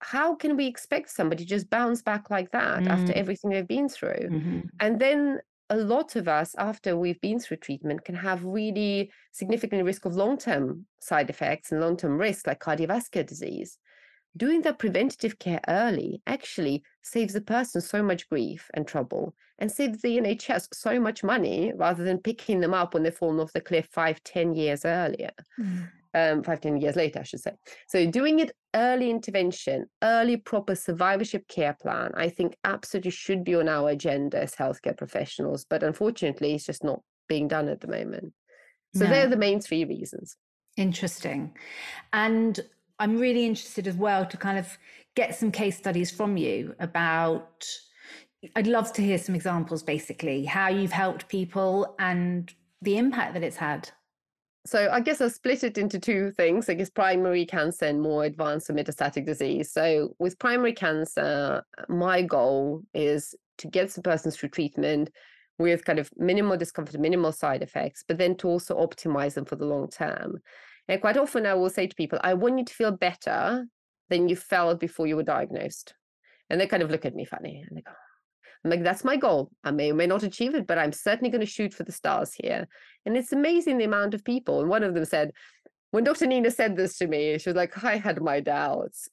how 0.00 0.34
can 0.34 0.56
we 0.56 0.66
expect 0.66 1.10
somebody 1.10 1.44
to 1.44 1.48
just 1.48 1.70
bounce 1.70 2.02
back 2.02 2.30
like 2.30 2.50
that 2.52 2.82
mm. 2.82 2.88
after 2.88 3.12
everything 3.12 3.50
they've 3.50 3.66
been 3.66 3.88
through? 3.88 4.28
Mm-hmm. 4.30 4.60
And 4.80 5.00
then 5.00 5.40
a 5.70 5.76
lot 5.76 6.16
of 6.16 6.28
us, 6.28 6.54
after 6.56 6.96
we've 6.96 7.20
been 7.20 7.38
through 7.38 7.58
treatment, 7.58 8.04
can 8.04 8.14
have 8.14 8.44
really 8.44 9.10
significant 9.32 9.84
risk 9.84 10.04
of 10.04 10.14
long 10.14 10.38
term 10.38 10.86
side 11.00 11.30
effects 11.30 11.72
and 11.72 11.80
long 11.80 11.96
term 11.96 12.18
risk, 12.18 12.46
like 12.46 12.60
cardiovascular 12.60 13.26
disease. 13.26 13.78
Doing 14.36 14.62
the 14.62 14.72
preventative 14.72 15.38
care 15.38 15.60
early 15.68 16.22
actually 16.26 16.84
saves 17.02 17.32
the 17.32 17.40
person 17.40 17.80
so 17.80 18.02
much 18.02 18.28
grief 18.28 18.70
and 18.74 18.86
trouble 18.86 19.34
and 19.58 19.72
saves 19.72 20.00
the 20.00 20.18
NHS 20.18 20.68
so 20.72 21.00
much 21.00 21.24
money 21.24 21.72
rather 21.74 22.04
than 22.04 22.18
picking 22.18 22.60
them 22.60 22.72
up 22.72 22.94
when 22.94 23.02
they've 23.02 23.14
fallen 23.14 23.40
off 23.40 23.52
the 23.52 23.60
cliff 23.60 23.88
five, 23.90 24.22
ten 24.22 24.54
years 24.54 24.84
earlier. 24.84 25.30
Mm 25.58 25.88
um, 26.18 26.42
five, 26.42 26.60
10 26.60 26.80
years 26.80 26.96
later, 26.96 27.20
I 27.20 27.22
should 27.22 27.40
say. 27.40 27.52
So 27.88 28.10
doing 28.10 28.38
it 28.40 28.52
early 28.74 29.10
intervention, 29.10 29.86
early 30.02 30.36
proper 30.36 30.74
survivorship 30.74 31.46
care 31.48 31.76
plan, 31.80 32.12
I 32.14 32.28
think 32.28 32.56
absolutely 32.64 33.10
should 33.10 33.44
be 33.44 33.54
on 33.54 33.68
our 33.68 33.90
agenda 33.90 34.42
as 34.42 34.54
healthcare 34.54 34.96
professionals. 34.96 35.64
But 35.68 35.82
unfortunately, 35.82 36.54
it's 36.54 36.66
just 36.66 36.84
not 36.84 37.00
being 37.28 37.48
done 37.48 37.68
at 37.68 37.80
the 37.80 37.88
moment. 37.88 38.32
So 38.94 39.04
no. 39.04 39.10
they're 39.10 39.28
the 39.28 39.36
main 39.36 39.60
three 39.60 39.84
reasons. 39.84 40.36
Interesting. 40.76 41.54
And 42.12 42.58
I'm 42.98 43.18
really 43.18 43.46
interested 43.46 43.86
as 43.86 43.96
well 43.96 44.26
to 44.26 44.36
kind 44.36 44.58
of 44.58 44.78
get 45.14 45.34
some 45.34 45.52
case 45.52 45.76
studies 45.76 46.10
from 46.10 46.36
you 46.36 46.74
about 46.80 47.66
I'd 48.54 48.68
love 48.68 48.92
to 48.92 49.02
hear 49.02 49.18
some 49.18 49.34
examples 49.34 49.82
basically 49.82 50.44
how 50.44 50.68
you've 50.68 50.92
helped 50.92 51.28
people 51.28 51.96
and 51.98 52.52
the 52.82 52.96
impact 52.96 53.34
that 53.34 53.42
it's 53.42 53.56
had 53.56 53.90
so 54.68 54.90
I 54.92 55.00
guess 55.00 55.20
I'll 55.20 55.30
split 55.30 55.64
it 55.64 55.78
into 55.78 55.98
two 55.98 56.30
things. 56.32 56.68
I 56.68 56.74
guess 56.74 56.90
primary 56.90 57.46
cancer 57.46 57.86
and 57.86 58.00
more 58.00 58.24
advanced 58.24 58.68
metastatic 58.68 59.24
disease. 59.24 59.72
So 59.72 60.14
with 60.18 60.38
primary 60.38 60.74
cancer, 60.74 61.62
my 61.88 62.22
goal 62.22 62.82
is 62.92 63.34
to 63.58 63.68
get 63.68 63.90
the 63.90 64.02
person 64.02 64.30
through 64.30 64.50
treatment 64.50 65.10
with 65.58 65.84
kind 65.84 65.98
of 65.98 66.10
minimal 66.16 66.56
discomfort, 66.56 67.00
minimal 67.00 67.32
side 67.32 67.62
effects, 67.62 68.04
but 68.06 68.18
then 68.18 68.36
to 68.36 68.48
also 68.48 68.76
optimize 68.78 69.34
them 69.34 69.44
for 69.44 69.56
the 69.56 69.64
long 69.64 69.88
term. 69.88 70.38
And 70.86 71.00
quite 71.00 71.16
often 71.16 71.46
I 71.46 71.54
will 71.54 71.70
say 71.70 71.86
to 71.86 71.96
people, 71.96 72.18
I 72.22 72.34
want 72.34 72.58
you 72.58 72.64
to 72.64 72.74
feel 72.74 72.92
better 72.92 73.66
than 74.08 74.28
you 74.28 74.36
felt 74.36 74.80
before 74.80 75.06
you 75.06 75.16
were 75.16 75.22
diagnosed. 75.22 75.94
And 76.50 76.60
they 76.60 76.66
kind 76.66 76.82
of 76.82 76.90
look 76.90 77.04
at 77.04 77.14
me 77.14 77.24
funny 77.24 77.64
and 77.66 77.76
they 77.76 77.82
go, 77.82 77.92
I'm 78.64 78.70
like, 78.70 78.82
that's 78.82 79.04
my 79.04 79.16
goal. 79.16 79.50
I 79.64 79.70
may 79.70 79.92
or 79.92 79.94
may 79.94 80.06
not 80.06 80.22
achieve 80.22 80.54
it, 80.54 80.66
but 80.66 80.78
I'm 80.78 80.92
certainly 80.92 81.30
going 81.30 81.40
to 81.40 81.46
shoot 81.46 81.72
for 81.72 81.84
the 81.84 81.92
stars 81.92 82.34
here. 82.34 82.66
And 83.06 83.16
it's 83.16 83.32
amazing 83.32 83.78
the 83.78 83.84
amount 83.84 84.14
of 84.14 84.24
people. 84.24 84.60
And 84.60 84.68
one 84.68 84.82
of 84.82 84.94
them 84.94 85.04
said, 85.04 85.32
when 85.90 86.04
Dr. 86.04 86.26
Nina 86.26 86.50
said 86.50 86.76
this 86.76 86.98
to 86.98 87.06
me, 87.06 87.38
she 87.38 87.48
was 87.48 87.56
like, 87.56 87.82
I 87.84 87.96
had 87.96 88.20
my 88.20 88.40
doubts. 88.40 89.08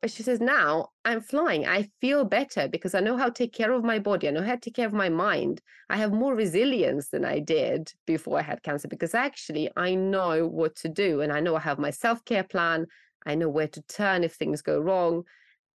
But 0.00 0.12
she 0.12 0.22
says, 0.22 0.40
now 0.40 0.90
I'm 1.04 1.20
flying. 1.20 1.66
I 1.66 1.88
feel 2.00 2.24
better 2.24 2.68
because 2.68 2.94
I 2.94 3.00
know 3.00 3.16
how 3.16 3.26
to 3.26 3.32
take 3.32 3.52
care 3.52 3.72
of 3.72 3.82
my 3.82 3.98
body. 3.98 4.28
I 4.28 4.30
know 4.30 4.42
how 4.42 4.54
to 4.54 4.60
take 4.60 4.76
care 4.76 4.86
of 4.86 4.92
my 4.92 5.08
mind. 5.08 5.60
I 5.90 5.96
have 5.96 6.12
more 6.12 6.34
resilience 6.34 7.08
than 7.08 7.24
I 7.24 7.40
did 7.40 7.92
before 8.06 8.38
I 8.38 8.42
had 8.42 8.62
cancer 8.62 8.86
because 8.86 9.14
actually 9.14 9.70
I 9.76 9.96
know 9.96 10.46
what 10.46 10.76
to 10.76 10.88
do 10.88 11.20
and 11.20 11.32
I 11.32 11.40
know 11.40 11.56
I 11.56 11.60
have 11.60 11.80
my 11.80 11.90
self 11.90 12.24
care 12.24 12.44
plan. 12.44 12.86
I 13.26 13.34
know 13.34 13.48
where 13.48 13.66
to 13.68 13.82
turn 13.82 14.22
if 14.22 14.34
things 14.34 14.62
go 14.62 14.78
wrong. 14.78 15.24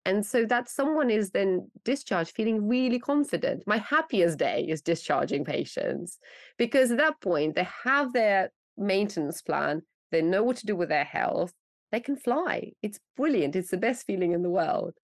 And 0.05 0.24
so 0.24 0.46
that 0.46 0.70
someone 0.70 1.11
is 1.11 1.30
then 1.30 1.70
discharged 1.84 2.34
feeling 2.34 2.66
really 2.66 2.99
confident. 2.99 3.64
My 3.66 3.78
happiest 3.78 4.38
day 4.38 4.64
is 4.68 4.80
discharging 4.80 5.44
patients 5.44 6.18
because 6.57 6.90
at 6.90 6.99
that 6.99 7.20
point 7.20 7.57
they 7.57 7.68
have 7.84 8.12
their 8.12 8.51
maintenance 8.76 9.42
plan, 9.42 9.82
they 10.11 10.22
know 10.22 10.42
what 10.42 10.57
to 10.59 10.66
do 10.66 10.76
with 10.76 10.88
their 10.88 11.05
health, 11.05 11.53
they 11.92 12.01
can 12.01 12.16
fly. 12.16 12.72
It's 12.82 13.01
brilliant. 13.16 13.57
It's 13.57 13.70
the 13.70 13.76
best 13.76 14.07
feeling 14.07 14.32
in 14.32 14.42
the 14.42 14.51
world. 14.51 14.94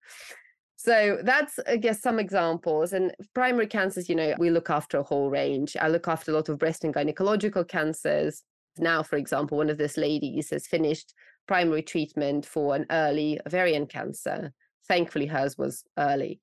So 0.77 1.19
that's, 1.23 1.57
I 1.67 1.77
guess, 1.77 2.01
some 2.01 2.19
examples. 2.19 2.93
And 2.93 3.13
primary 3.33 3.67
cancers, 3.67 4.07
you 4.09 4.15
know, 4.15 4.35
we 4.37 4.49
look 4.49 4.69
after 4.69 4.99
a 4.99 5.03
whole 5.03 5.29
range. 5.29 5.75
I 5.79 5.87
look 5.87 6.07
after 6.07 6.31
a 6.31 6.35
lot 6.35 6.49
of 6.49 6.59
breast 6.59 6.83
and 6.83 6.93
gynecological 6.93 7.67
cancers. 7.67 8.43
Now, 8.77 9.01
for 9.01 9.15
example, 9.15 9.57
one 9.57 9.69
of 9.69 9.77
these 9.77 9.97
ladies 9.97 10.49
has 10.51 10.67
finished 10.67 11.13
primary 11.47 11.81
treatment 11.81 12.45
for 12.45 12.75
an 12.75 12.85
early 12.91 13.39
ovarian 13.47 13.87
cancer. 13.87 14.53
Thankfully, 14.87 15.25
hers 15.25 15.57
was 15.57 15.83
early. 15.97 16.39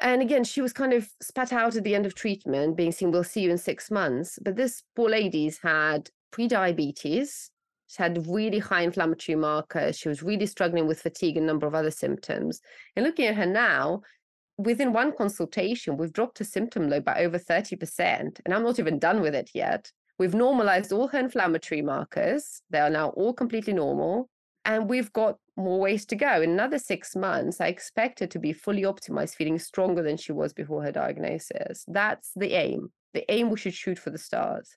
And 0.00 0.22
again, 0.22 0.44
she 0.44 0.60
was 0.60 0.72
kind 0.72 0.92
of 0.92 1.08
spat 1.20 1.52
out 1.52 1.76
at 1.76 1.84
the 1.84 1.94
end 1.94 2.06
of 2.06 2.14
treatment, 2.14 2.76
being 2.76 2.92
seen, 2.92 3.10
we'll 3.10 3.24
see 3.24 3.42
you 3.42 3.50
in 3.50 3.58
six 3.58 3.90
months. 3.90 4.38
But 4.40 4.56
this 4.56 4.82
poor 4.94 5.08
lady's 5.08 5.58
had 5.58 6.08
pre-diabetes, 6.30 7.50
she 7.88 8.02
had 8.02 8.26
really 8.26 8.58
high 8.58 8.82
inflammatory 8.82 9.34
markers. 9.34 9.98
She 9.98 10.08
was 10.08 10.22
really 10.22 10.46
struggling 10.46 10.86
with 10.86 11.00
fatigue 11.00 11.38
and 11.38 11.44
a 11.44 11.46
number 11.46 11.66
of 11.66 11.74
other 11.74 11.90
symptoms. 11.90 12.60
And 12.94 13.04
looking 13.04 13.26
at 13.26 13.34
her 13.34 13.46
now, 13.46 14.02
within 14.58 14.92
one 14.92 15.12
consultation, 15.16 15.96
we've 15.96 16.12
dropped 16.12 16.38
her 16.38 16.44
symptom 16.44 16.90
load 16.90 17.04
by 17.04 17.24
over 17.24 17.38
30%. 17.38 18.40
And 18.44 18.54
I'm 18.54 18.62
not 18.62 18.78
even 18.78 18.98
done 18.98 19.22
with 19.22 19.34
it 19.34 19.50
yet. 19.54 19.90
We've 20.18 20.34
normalized 20.34 20.92
all 20.92 21.08
her 21.08 21.18
inflammatory 21.18 21.80
markers. 21.80 22.60
They 22.68 22.78
are 22.78 22.90
now 22.90 23.08
all 23.10 23.32
completely 23.32 23.72
normal. 23.72 24.28
And 24.68 24.88
we've 24.88 25.12
got 25.14 25.38
more 25.56 25.80
ways 25.80 26.04
to 26.06 26.14
go. 26.14 26.42
In 26.42 26.50
another 26.50 26.78
six 26.78 27.16
months, 27.16 27.58
I 27.58 27.68
expect 27.68 28.20
her 28.20 28.26
to 28.26 28.38
be 28.38 28.52
fully 28.52 28.82
optimized, 28.82 29.34
feeling 29.34 29.58
stronger 29.58 30.02
than 30.02 30.18
she 30.18 30.30
was 30.30 30.52
before 30.52 30.84
her 30.84 30.92
diagnosis. 30.92 31.86
That's 31.88 32.30
the 32.36 32.52
aim. 32.52 32.92
The 33.14 33.24
aim 33.32 33.48
we 33.48 33.56
should 33.56 33.72
shoot 33.72 33.98
for 33.98 34.10
the 34.10 34.18
stars 34.18 34.76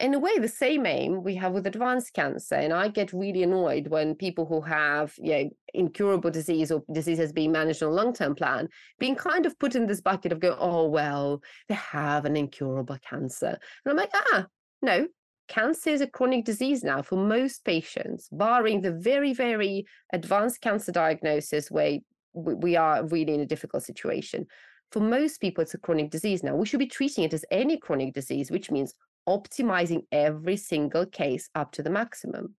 in 0.00 0.14
a 0.14 0.18
way 0.18 0.38
the 0.38 0.48
same 0.48 0.86
aim 0.86 1.22
we 1.22 1.34
have 1.36 1.52
with 1.52 1.66
advanced 1.66 2.12
cancer 2.14 2.56
and 2.56 2.72
i 2.72 2.88
get 2.88 3.12
really 3.12 3.42
annoyed 3.42 3.86
when 3.86 4.14
people 4.14 4.44
who 4.44 4.60
have 4.60 5.14
you 5.18 5.32
know 5.32 5.50
incurable 5.72 6.30
disease 6.30 6.72
or 6.72 6.82
diseases 6.92 7.32
being 7.32 7.52
managed 7.52 7.82
on 7.82 7.90
a 7.90 7.94
long-term 7.94 8.34
plan 8.34 8.68
being 8.98 9.14
kind 9.14 9.46
of 9.46 9.58
put 9.58 9.76
in 9.76 9.86
this 9.86 10.00
bucket 10.00 10.32
of 10.32 10.40
going 10.40 10.56
oh 10.58 10.88
well 10.88 11.40
they 11.68 11.74
have 11.74 12.24
an 12.24 12.36
incurable 12.36 12.98
cancer 13.08 13.56
and 13.84 13.90
i'm 13.90 13.96
like 13.96 14.10
ah 14.32 14.46
no 14.82 15.06
cancer 15.48 15.90
is 15.90 16.00
a 16.00 16.06
chronic 16.06 16.44
disease 16.44 16.82
now 16.82 17.02
for 17.02 17.16
most 17.16 17.64
patients 17.64 18.28
barring 18.32 18.80
the 18.80 18.92
very 18.92 19.32
very 19.32 19.86
advanced 20.12 20.60
cancer 20.60 20.92
diagnosis 20.92 21.70
where 21.70 21.98
we 22.32 22.76
are 22.76 23.06
really 23.06 23.34
in 23.34 23.40
a 23.40 23.46
difficult 23.46 23.82
situation 23.82 24.46
for 24.94 25.00
most 25.00 25.40
people, 25.40 25.62
it's 25.62 25.74
a 25.74 25.78
chronic 25.78 26.10
disease 26.10 26.44
now. 26.44 26.54
We 26.54 26.66
should 26.66 26.78
be 26.78 26.86
treating 26.86 27.24
it 27.24 27.34
as 27.34 27.44
any 27.50 27.76
chronic 27.76 28.14
disease, 28.14 28.52
which 28.52 28.70
means 28.70 28.94
optimizing 29.28 30.04
every 30.12 30.56
single 30.56 31.04
case 31.04 31.50
up 31.56 31.72
to 31.72 31.82
the 31.82 31.90
maximum. 31.90 32.54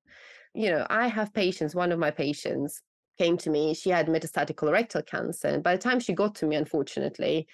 You 0.53 0.71
know, 0.71 0.87
I 0.89 1.07
have 1.07 1.33
patients, 1.33 1.75
one 1.75 1.93
of 1.93 1.99
my 1.99 2.11
patients 2.11 2.81
came 3.17 3.37
to 3.37 3.49
me, 3.49 3.73
she 3.73 3.89
had 3.89 4.07
metastatic 4.07 4.55
colorectal 4.55 5.05
cancer. 5.05 5.47
And 5.47 5.63
by 5.63 5.77
the 5.77 5.81
time 5.81 6.01
she 6.01 6.11
got 6.11 6.35
to 6.35 6.45
me, 6.45 6.57
unfortunately, 6.57 7.47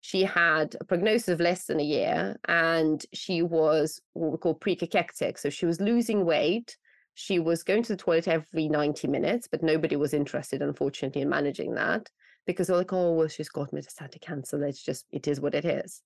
she 0.00 0.22
had 0.22 0.76
a 0.80 0.84
prognosis 0.84 1.28
of 1.28 1.40
less 1.40 1.66
than 1.66 1.80
a 1.80 1.84
year 1.84 2.36
and 2.46 3.04
she 3.12 3.42
was 3.42 4.00
what 4.12 4.32
we 4.32 4.38
call 4.38 4.58
precachectic. 4.58 5.38
So 5.38 5.50
she 5.50 5.66
was 5.66 5.80
losing 5.80 6.24
weight. 6.24 6.76
She 7.14 7.38
was 7.38 7.64
going 7.64 7.82
to 7.82 7.92
the 7.92 7.96
toilet 7.96 8.28
every 8.28 8.68
90 8.68 9.08
minutes, 9.08 9.48
but 9.50 9.62
nobody 9.62 9.96
was 9.96 10.14
interested, 10.14 10.62
unfortunately, 10.62 11.22
in 11.22 11.28
managing 11.28 11.74
that 11.74 12.08
because 12.46 12.68
they're 12.68 12.76
like, 12.76 12.92
oh, 12.92 13.12
well, 13.14 13.28
she's 13.28 13.48
got 13.48 13.72
metastatic 13.72 14.20
cancer. 14.20 14.56
Let's 14.56 14.82
just, 14.82 15.06
it 15.10 15.26
is 15.26 15.40
what 15.40 15.54
it 15.54 15.64
is 15.64 16.02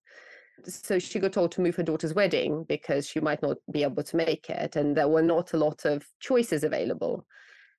so 0.65 0.99
she 0.99 1.19
got 1.19 1.33
told 1.33 1.53
to 1.53 1.61
move 1.61 1.77
her 1.77 1.83
daughter's 1.83 2.15
wedding 2.15 2.65
because 2.65 3.07
she 3.07 3.21
might 3.21 3.43
not 3.43 3.57
be 3.71 3.83
able 3.83 4.03
to 4.03 4.17
make 4.17 4.49
it 4.49 4.77
and 4.77 4.97
there 4.97 5.09
were 5.09 5.23
not 5.23 5.53
a 5.53 5.57
lot 5.57 5.85
of 5.85 6.07
choices 6.21 6.65
available 6.65 7.27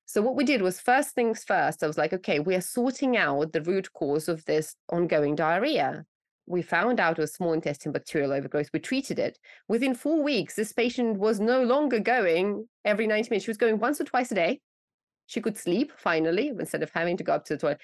so 0.06 0.22
what 0.22 0.36
we 0.36 0.44
did 0.44 0.62
was 0.62 0.80
first 0.80 1.14
things 1.14 1.44
first 1.44 1.82
i 1.82 1.86
was 1.86 1.98
like 1.98 2.12
okay 2.12 2.38
we 2.38 2.54
are 2.54 2.60
sorting 2.60 3.16
out 3.16 3.52
the 3.52 3.62
root 3.62 3.92
cause 3.92 4.28
of 4.28 4.44
this 4.44 4.76
ongoing 4.90 5.34
diarrhea 5.34 6.04
we 6.46 6.60
found 6.60 7.00
out 7.00 7.18
it 7.18 7.22
was 7.22 7.32
small 7.32 7.52
intestine 7.52 7.92
bacterial 7.92 8.32
overgrowth 8.32 8.68
we 8.72 8.80
treated 8.80 9.18
it 9.18 9.38
within 9.68 9.94
four 9.94 10.22
weeks 10.22 10.56
this 10.56 10.72
patient 10.72 11.18
was 11.18 11.40
no 11.40 11.62
longer 11.62 11.98
going 11.98 12.66
every 12.84 13.06
90 13.06 13.30
minutes 13.30 13.44
she 13.44 13.50
was 13.50 13.56
going 13.56 13.78
once 13.78 14.00
or 14.00 14.04
twice 14.04 14.30
a 14.30 14.34
day 14.34 14.60
she 15.26 15.40
could 15.40 15.56
sleep 15.56 15.92
finally 15.96 16.48
instead 16.48 16.82
of 16.82 16.90
having 16.92 17.16
to 17.16 17.24
go 17.24 17.32
up 17.32 17.44
to 17.44 17.54
the 17.54 17.58
toilet 17.58 17.80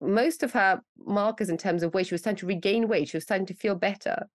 most 0.00 0.42
of 0.42 0.52
her 0.52 0.80
markers 0.98 1.50
in 1.50 1.58
terms 1.58 1.82
of 1.82 1.92
weight, 1.92 2.06
she 2.06 2.14
was 2.14 2.22
starting 2.22 2.38
to 2.38 2.46
regain 2.46 2.88
weight. 2.88 3.08
She 3.08 3.16
was 3.16 3.24
starting 3.24 3.46
to 3.46 3.54
feel 3.54 3.74
better. 3.74 4.28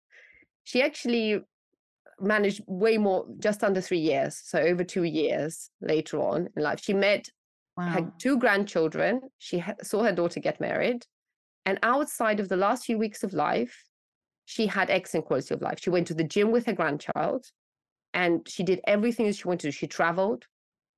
She 0.63 0.81
actually 0.81 1.41
managed 2.19 2.61
way 2.67 2.97
more, 2.97 3.25
just 3.39 3.63
under 3.63 3.81
three 3.81 3.99
years. 3.99 4.41
So 4.43 4.59
over 4.59 4.83
two 4.83 5.03
years 5.03 5.69
later 5.81 6.19
on 6.21 6.49
in 6.55 6.63
life, 6.63 6.81
she 6.81 6.93
met, 6.93 7.29
wow. 7.77 7.87
had 7.87 8.19
two 8.19 8.37
grandchildren. 8.37 9.21
She 9.37 9.59
ha- 9.59 9.75
saw 9.83 10.03
her 10.03 10.11
daughter 10.11 10.39
get 10.39 10.59
married. 10.59 11.05
And 11.65 11.79
outside 11.83 12.39
of 12.39 12.49
the 12.49 12.57
last 12.57 12.85
few 12.85 12.97
weeks 12.97 13.23
of 13.23 13.33
life, 13.33 13.83
she 14.45 14.67
had 14.67 14.89
excellent 14.89 15.25
quality 15.25 15.53
of 15.53 15.61
life. 15.61 15.79
She 15.81 15.89
went 15.89 16.07
to 16.07 16.13
the 16.13 16.23
gym 16.23 16.51
with 16.51 16.67
her 16.67 16.73
grandchild 16.73 17.45
and 18.13 18.47
she 18.47 18.63
did 18.63 18.79
everything 18.85 19.25
that 19.25 19.35
she 19.35 19.47
wanted 19.47 19.61
to 19.61 19.67
do. 19.67 19.71
She 19.71 19.87
traveled. 19.87 20.45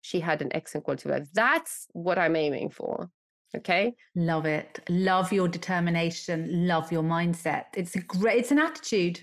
She 0.01 0.19
had 0.19 0.41
an 0.41 0.53
excellent 0.53 0.85
quality 0.85 1.09
of 1.09 1.15
life. 1.15 1.29
That's 1.33 1.87
what 1.93 2.19
I'm 2.19 2.35
aiming 2.35 2.69
for. 2.69 3.09
Okay. 3.55 3.95
Love 4.15 4.45
it. 4.45 4.79
Love 4.89 5.31
your 5.31 5.47
determination. 5.47 6.67
Love 6.67 6.91
your 6.91 7.03
mindset. 7.03 7.65
It's 7.75 7.95
a 7.95 8.01
great, 8.01 8.39
it's 8.39 8.51
an 8.51 8.59
attitude. 8.59 9.21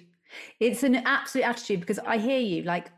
It's 0.60 0.82
an 0.82 0.96
absolute 0.96 1.44
attitude 1.44 1.80
because 1.80 1.98
I 2.00 2.18
hear 2.18 2.38
you. 2.38 2.62
Like 2.62 2.90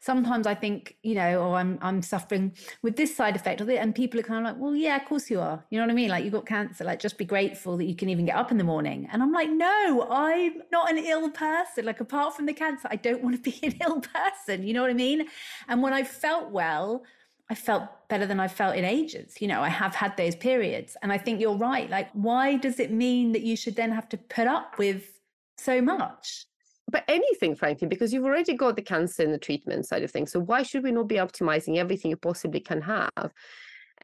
sometimes 0.00 0.46
I 0.46 0.54
think, 0.54 0.96
you 1.02 1.14
know, 1.14 1.42
or 1.42 1.56
I'm 1.56 1.78
I'm 1.80 2.02
suffering 2.02 2.52
with 2.82 2.96
this 2.96 3.14
side 3.14 3.36
effect 3.36 3.60
of 3.60 3.68
it, 3.68 3.76
and 3.76 3.94
people 3.94 4.20
are 4.20 4.24
kind 4.24 4.46
of 4.46 4.52
like, 4.52 4.62
well, 4.62 4.74
yeah, 4.74 4.96
of 4.96 5.04
course 5.06 5.30
you 5.30 5.40
are. 5.40 5.64
You 5.70 5.78
know 5.78 5.84
what 5.84 5.92
I 5.92 5.94
mean? 5.94 6.10
Like 6.10 6.24
you 6.24 6.30
got 6.30 6.46
cancer. 6.46 6.84
Like 6.84 7.00
just 7.00 7.18
be 7.18 7.24
grateful 7.24 7.76
that 7.76 7.84
you 7.84 7.94
can 7.94 8.08
even 8.08 8.26
get 8.26 8.36
up 8.36 8.50
in 8.50 8.58
the 8.58 8.64
morning. 8.64 9.08
And 9.12 9.22
I'm 9.22 9.32
like, 9.32 9.50
no, 9.50 10.06
I'm 10.10 10.62
not 10.72 10.90
an 10.90 10.98
ill 10.98 11.30
person. 11.30 11.84
Like 11.84 12.00
apart 12.00 12.36
from 12.36 12.46
the 12.46 12.52
cancer, 12.52 12.88
I 12.90 12.96
don't 12.96 13.22
want 13.22 13.42
to 13.42 13.50
be 13.50 13.58
an 13.66 13.76
ill 13.80 14.00
person. 14.00 14.66
You 14.66 14.74
know 14.74 14.82
what 14.82 14.90
I 14.90 14.94
mean? 14.94 15.26
And 15.68 15.82
when 15.82 15.92
I 15.92 16.04
felt 16.04 16.50
well, 16.50 17.04
I 17.48 17.56
felt 17.56 18.08
better 18.08 18.26
than 18.26 18.38
I 18.38 18.46
felt 18.46 18.76
in 18.76 18.84
ages. 18.84 19.40
You 19.40 19.48
know, 19.48 19.60
I 19.60 19.68
have 19.68 19.94
had 19.96 20.16
those 20.16 20.36
periods. 20.36 20.96
And 21.02 21.12
I 21.12 21.18
think 21.18 21.40
you're 21.40 21.56
right. 21.56 21.90
Like, 21.90 22.08
why 22.12 22.56
does 22.56 22.78
it 22.78 22.92
mean 22.92 23.32
that 23.32 23.42
you 23.42 23.56
should 23.56 23.74
then 23.74 23.90
have 23.90 24.08
to 24.10 24.16
put 24.16 24.46
up 24.46 24.78
with 24.78 25.18
so 25.58 25.82
much? 25.82 26.46
But 26.90 27.04
anything, 27.08 27.54
frankly, 27.54 27.86
because 27.86 28.12
you've 28.12 28.24
already 28.24 28.54
got 28.54 28.76
the 28.76 28.82
cancer 28.82 29.22
and 29.22 29.32
the 29.32 29.38
treatment 29.38 29.86
side 29.86 30.02
of 30.02 30.10
things. 30.10 30.32
So 30.32 30.40
why 30.40 30.62
should 30.62 30.82
we 30.82 30.92
not 30.92 31.08
be 31.08 31.16
optimizing 31.16 31.76
everything 31.76 32.10
you 32.10 32.16
possibly 32.16 32.60
can 32.60 32.80
have? 32.82 33.32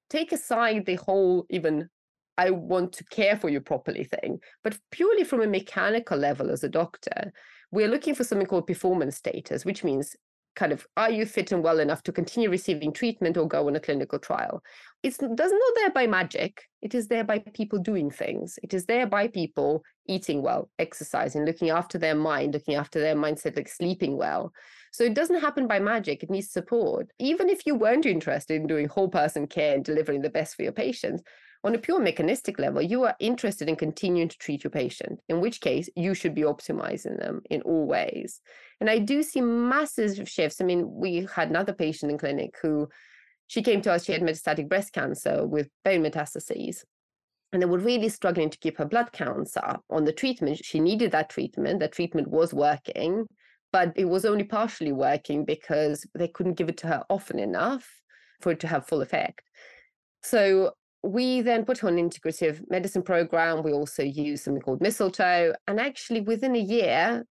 Take 0.08 0.32
aside 0.32 0.86
the 0.86 0.94
whole 0.94 1.46
even 1.50 1.88
I 2.38 2.50
want 2.50 2.92
to 2.94 3.04
care 3.04 3.36
for 3.36 3.48
you 3.48 3.60
properly 3.60 4.04
thing, 4.04 4.40
but 4.62 4.78
purely 4.90 5.24
from 5.24 5.40
a 5.40 5.46
mechanical 5.46 6.18
level 6.18 6.50
as 6.50 6.62
a 6.62 6.68
doctor, 6.68 7.32
we're 7.70 7.88
looking 7.88 8.14
for 8.14 8.24
something 8.24 8.46
called 8.46 8.66
performance 8.66 9.16
status, 9.16 9.64
which 9.64 9.82
means 9.82 10.14
kind 10.56 10.72
of 10.72 10.86
are 10.96 11.10
you 11.10 11.24
fit 11.26 11.52
and 11.52 11.62
well 11.62 11.78
enough 11.78 12.02
to 12.04 12.12
continue 12.12 12.50
receiving 12.50 12.92
treatment 12.92 13.36
or 13.36 13.46
go 13.46 13.68
on 13.68 13.76
a 13.76 13.80
clinical 13.80 14.18
trial? 14.18 14.62
It's 15.02 15.18
does 15.18 15.52
not 15.52 15.74
there 15.76 15.90
by 15.90 16.06
magic. 16.06 16.64
It 16.82 16.94
is 16.94 17.06
there 17.06 17.22
by 17.22 17.38
people 17.38 17.78
doing 17.78 18.10
things. 18.10 18.58
It 18.62 18.74
is 18.74 18.86
there 18.86 19.06
by 19.06 19.28
people 19.28 19.84
eating 20.08 20.42
well 20.42 20.68
exercising 20.78 21.44
looking 21.44 21.70
after 21.70 21.98
their 21.98 22.14
mind 22.14 22.54
looking 22.54 22.74
after 22.74 22.98
their 23.00 23.14
mindset 23.14 23.56
like 23.56 23.68
sleeping 23.68 24.16
well. 24.16 24.52
So 24.92 25.04
it 25.04 25.14
doesn't 25.14 25.40
happen 25.40 25.66
by 25.68 25.78
magic. 25.78 26.22
It 26.22 26.30
needs 26.30 26.50
support. 26.50 27.10
Even 27.18 27.50
if 27.50 27.66
you 27.66 27.74
weren't 27.74 28.06
interested 28.06 28.54
in 28.54 28.66
doing 28.66 28.88
whole 28.88 29.08
person 29.08 29.46
care 29.46 29.74
and 29.74 29.84
delivering 29.84 30.22
the 30.22 30.30
best 30.30 30.56
for 30.56 30.62
your 30.62 30.72
patients 30.72 31.22
on 31.64 31.74
a 31.74 31.78
pure 31.78 32.00
mechanistic 32.00 32.58
level, 32.58 32.80
you 32.80 33.04
are 33.04 33.16
interested 33.18 33.68
in 33.68 33.76
continuing 33.76 34.28
to 34.28 34.38
treat 34.38 34.62
your 34.62 34.70
patient, 34.70 35.20
in 35.28 35.40
which 35.40 35.60
case 35.60 35.88
you 35.96 36.14
should 36.14 36.34
be 36.34 36.42
optimizing 36.42 37.18
them 37.18 37.42
in 37.50 37.62
all 37.62 37.86
ways. 37.86 38.40
And 38.80 38.88
I 38.88 38.98
do 38.98 39.22
see 39.22 39.40
massive 39.40 40.28
shifts. 40.28 40.60
I 40.60 40.64
mean, 40.64 40.88
we 40.94 41.26
had 41.34 41.50
another 41.50 41.72
patient 41.72 42.12
in 42.12 42.18
clinic 42.18 42.54
who 42.62 42.88
she 43.48 43.62
came 43.62 43.80
to 43.82 43.92
us, 43.92 44.04
she 44.04 44.12
had 44.12 44.22
metastatic 44.22 44.68
breast 44.68 44.92
cancer 44.92 45.46
with 45.46 45.68
bone 45.84 46.02
metastases. 46.02 46.84
And 47.52 47.62
they 47.62 47.66
were 47.66 47.78
really 47.78 48.08
struggling 48.08 48.50
to 48.50 48.58
keep 48.58 48.76
her 48.78 48.84
blood 48.84 49.12
counts 49.12 49.56
up 49.56 49.84
on 49.88 50.04
the 50.04 50.12
treatment. 50.12 50.64
She 50.64 50.80
needed 50.80 51.12
that 51.12 51.30
treatment. 51.30 51.80
That 51.80 51.92
treatment 51.92 52.28
was 52.28 52.52
working, 52.52 53.26
but 53.72 53.92
it 53.94 54.06
was 54.06 54.24
only 54.24 54.44
partially 54.44 54.92
working 54.92 55.44
because 55.44 56.04
they 56.14 56.28
couldn't 56.28 56.54
give 56.54 56.68
it 56.68 56.76
to 56.78 56.88
her 56.88 57.04
often 57.08 57.38
enough 57.38 57.88
for 58.40 58.50
it 58.50 58.60
to 58.60 58.66
have 58.66 58.86
full 58.86 59.00
effect. 59.00 59.42
So 60.22 60.72
we 61.06 61.40
then 61.40 61.64
put 61.64 61.84
on 61.84 61.98
an 61.98 62.10
integrative 62.10 62.60
medicine 62.68 63.02
program. 63.02 63.62
We 63.62 63.72
also 63.72 64.02
use 64.02 64.42
something 64.42 64.62
called 64.62 64.80
mistletoe. 64.80 65.54
And 65.68 65.80
actually, 65.80 66.20
within 66.20 66.56
a 66.56 66.60
year, 66.60 67.24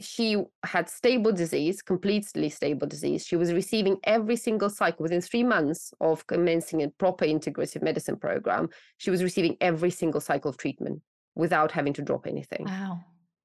she 0.00 0.42
had 0.64 0.88
stable 0.88 1.32
disease, 1.32 1.80
completely 1.80 2.48
stable 2.48 2.86
disease. 2.86 3.24
She 3.24 3.36
was 3.36 3.52
receiving 3.52 3.98
every 4.04 4.36
single 4.36 4.68
cycle 4.68 5.04
within 5.04 5.20
three 5.20 5.44
months 5.44 5.94
of 6.00 6.26
commencing 6.26 6.82
a 6.82 6.88
proper 6.88 7.24
integrative 7.24 7.82
medicine 7.82 8.16
program. 8.16 8.68
She 8.98 9.10
was 9.10 9.22
receiving 9.22 9.56
every 9.60 9.90
single 9.90 10.20
cycle 10.20 10.48
of 10.48 10.56
treatment 10.56 11.00
without 11.36 11.70
having 11.70 11.92
to 11.94 12.02
drop 12.02 12.26
anything. 12.26 12.64
Wow. 12.64 13.00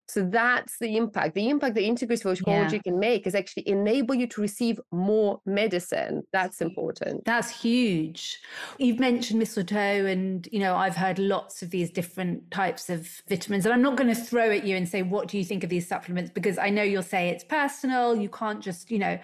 So 0.09 0.23
that's 0.23 0.79
the 0.79 0.97
impact. 0.97 1.35
The 1.35 1.49
impact 1.49 1.75
the 1.75 1.87
integrative 1.87 2.35
oncology 2.35 2.73
yeah. 2.73 2.79
can 2.79 2.99
make 2.99 3.27
is 3.27 3.35
actually 3.35 3.67
enable 3.69 4.15
you 4.15 4.25
to 4.27 4.41
receive 4.41 4.79
more 4.91 5.39
medicine. 5.45 6.23
That's 6.33 6.61
important. 6.61 7.25
That's 7.25 7.61
huge. 7.61 8.39
You've 8.79 8.99
mentioned 8.99 9.37
mistletoe, 9.37 10.07
and 10.07 10.47
you 10.51 10.59
know 10.59 10.75
I've 10.75 10.95
heard 10.95 11.19
lots 11.19 11.61
of 11.61 11.69
these 11.69 11.91
different 11.91 12.49
types 12.49 12.89
of 12.89 13.21
vitamins, 13.29 13.65
and 13.65 13.73
I'm 13.73 13.83
not 13.83 13.97
going 13.97 14.13
to 14.13 14.19
throw 14.19 14.49
at 14.49 14.65
you 14.65 14.75
and 14.75 14.89
say 14.89 15.03
what 15.03 15.27
do 15.27 15.37
you 15.37 15.45
think 15.45 15.63
of 15.63 15.69
these 15.69 15.87
supplements 15.87 16.31
because 16.31 16.57
I 16.57 16.69
know 16.71 16.83
you'll 16.83 17.03
say 17.03 17.29
it's 17.29 17.43
personal. 17.43 18.15
You 18.15 18.29
can't 18.29 18.61
just 18.61 18.89
you 18.89 18.99
know. 18.99 19.19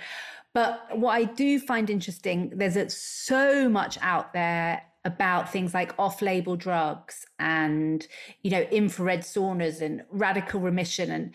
But 0.53 0.97
what 0.97 1.11
I 1.11 1.25
do 1.25 1.59
find 1.59 1.89
interesting, 1.89 2.53
there's 2.55 2.95
so 2.95 3.67
much 3.67 3.97
out 4.01 4.31
there 4.31 4.83
about 5.05 5.51
things 5.51 5.73
like 5.73 5.93
off-label 5.99 6.55
drugs 6.55 7.25
and 7.39 8.07
you 8.41 8.49
know 8.49 8.61
infrared 8.71 9.21
saunas 9.21 9.79
and 9.79 10.03
radical 10.09 10.59
remission 10.59 11.11
and 11.11 11.31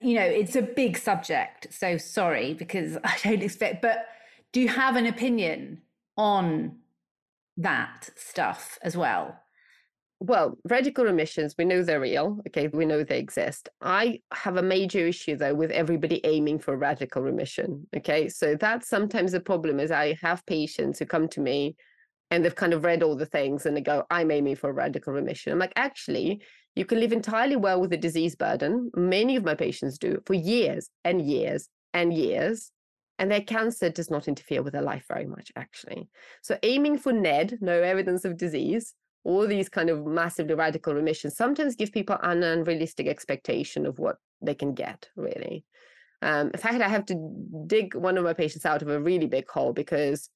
you 0.00 0.14
know 0.14 0.22
it's 0.22 0.54
a 0.54 0.62
big 0.62 0.96
subject. 0.96 1.66
So 1.72 1.96
sorry 1.96 2.54
because 2.54 2.96
i 3.04 3.16
don't 3.24 3.42
expect 3.42 3.82
but 3.82 4.06
do 4.52 4.60
you 4.60 4.68
have 4.68 4.94
an 4.94 5.06
opinion 5.06 5.80
on 6.16 6.76
that 7.56 8.10
stuff 8.14 8.78
as 8.82 8.96
well? 8.96 9.40
Well 10.20 10.58
radical 10.64 11.04
remissions 11.04 11.54
we 11.56 11.64
know 11.64 11.82
they're 11.82 12.00
real 12.00 12.40
okay? 12.48 12.68
We 12.68 12.84
know 12.84 13.02
they 13.02 13.18
exist. 13.18 13.70
I 13.80 14.20
have 14.32 14.58
a 14.58 14.62
major 14.62 15.06
issue 15.06 15.36
though 15.36 15.54
with 15.54 15.70
everybody 15.70 16.20
aiming 16.24 16.58
for 16.58 16.76
radical 16.76 17.22
remission 17.22 17.86
okay? 17.96 18.28
So 18.28 18.54
that's 18.54 18.86
sometimes 18.86 19.32
the 19.32 19.40
problem 19.40 19.80
is 19.80 19.90
i 19.90 20.16
have 20.20 20.44
patients 20.44 20.98
who 20.98 21.06
come 21.06 21.26
to 21.28 21.40
me 21.40 21.76
and 22.30 22.44
they've 22.44 22.54
kind 22.54 22.72
of 22.72 22.84
read 22.84 23.02
all 23.02 23.16
the 23.16 23.26
things 23.26 23.66
and 23.66 23.76
they 23.76 23.80
go, 23.80 24.04
I'm 24.10 24.30
aiming 24.30 24.56
for 24.56 24.70
a 24.70 24.72
radical 24.72 25.12
remission. 25.12 25.52
I'm 25.52 25.58
like, 25.58 25.72
actually, 25.76 26.42
you 26.74 26.84
can 26.84 26.98
live 27.00 27.12
entirely 27.12 27.56
well 27.56 27.80
with 27.80 27.92
a 27.92 27.96
disease 27.96 28.34
burden. 28.34 28.90
Many 28.96 29.36
of 29.36 29.44
my 29.44 29.54
patients 29.54 29.98
do 29.98 30.20
for 30.26 30.34
years 30.34 30.90
and 31.04 31.22
years 31.22 31.68
and 31.92 32.12
years. 32.12 32.70
And 33.18 33.30
their 33.30 33.42
cancer 33.42 33.90
does 33.90 34.10
not 34.10 34.26
interfere 34.26 34.62
with 34.62 34.72
their 34.72 34.82
life 34.82 35.04
very 35.08 35.26
much, 35.26 35.52
actually. 35.54 36.08
So, 36.42 36.58
aiming 36.64 36.98
for 36.98 37.12
NED, 37.12 37.58
no 37.60 37.80
evidence 37.80 38.24
of 38.24 38.36
disease, 38.36 38.94
all 39.22 39.46
these 39.46 39.68
kind 39.68 39.88
of 39.88 40.04
massively 40.04 40.54
radical 40.54 40.94
remissions 40.94 41.36
sometimes 41.36 41.76
give 41.76 41.92
people 41.92 42.16
an 42.22 42.42
unrealistic 42.42 43.06
expectation 43.06 43.86
of 43.86 44.00
what 44.00 44.16
they 44.42 44.54
can 44.54 44.74
get, 44.74 45.08
really. 45.14 45.64
Um, 46.22 46.50
in 46.52 46.58
fact, 46.58 46.80
I 46.80 46.88
have 46.88 47.06
to 47.06 47.64
dig 47.66 47.94
one 47.94 48.18
of 48.18 48.24
my 48.24 48.32
patients 48.32 48.66
out 48.66 48.82
of 48.82 48.88
a 48.88 49.00
really 49.00 49.26
big 49.26 49.48
hole 49.48 49.72
because 49.72 50.28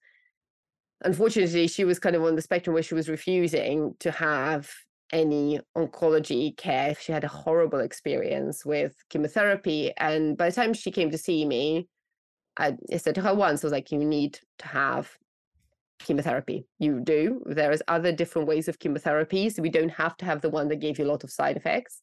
unfortunately, 1.03 1.69
she 1.69 1.85
was 1.85 1.99
kind 1.99 2.17
of 2.17 2.25
on 2.25 2.37
the 2.37 2.43
spectrum 2.43 2.75
where 2.75 2.83
she 2.83 2.95
was 2.95 3.09
refusing 3.09 3.95
to 4.01 4.11
have 4.11 4.71
any 5.13 5.61
oncology 5.77 6.57
care. 6.57 6.95
She 6.95 7.13
had 7.13 7.25
a 7.25 7.29
horrible 7.29 7.81
experience 7.81 8.65
with 8.65 8.95
chemotherapy. 9.09 9.93
And 9.97 10.37
by 10.37 10.51
the 10.51 10.55
time 10.55 10.75
she 10.75 10.91
came 10.91 11.11
to 11.11 11.19
see 11.19 11.45
me, 11.45 11.89
I, 12.59 12.77
I 12.93 12.97
said 12.97 13.15
to 13.15 13.23
her 13.23 13.35
once, 13.35 13.63
I 13.63 13.67
was 13.67 13.73
like, 13.73 13.93
you 13.93 13.99
need 13.99 14.39
to 14.59 14.69
have 14.69 15.17
chemotherapy. 16.01 16.67
You 16.79 17.01
do. 17.01 17.43
There 17.47 17.73
is 17.73 17.83
other 17.89 18.13
different 18.13 18.49
ways 18.49 18.69
of 18.69 18.79
chemotherapy. 18.79 19.51
So 19.51 19.63
we 19.63 19.71
don't 19.71 19.91
have 19.91 20.17
to 20.19 20.25
have 20.25 20.43
the 20.43 20.51
one 20.51 20.69
that 20.69 20.77
gave 20.77 20.99
you 20.99 21.07
a 21.07 21.11
lot 21.11 21.25
of 21.25 21.31
side 21.31 21.57
effects. 21.57 22.03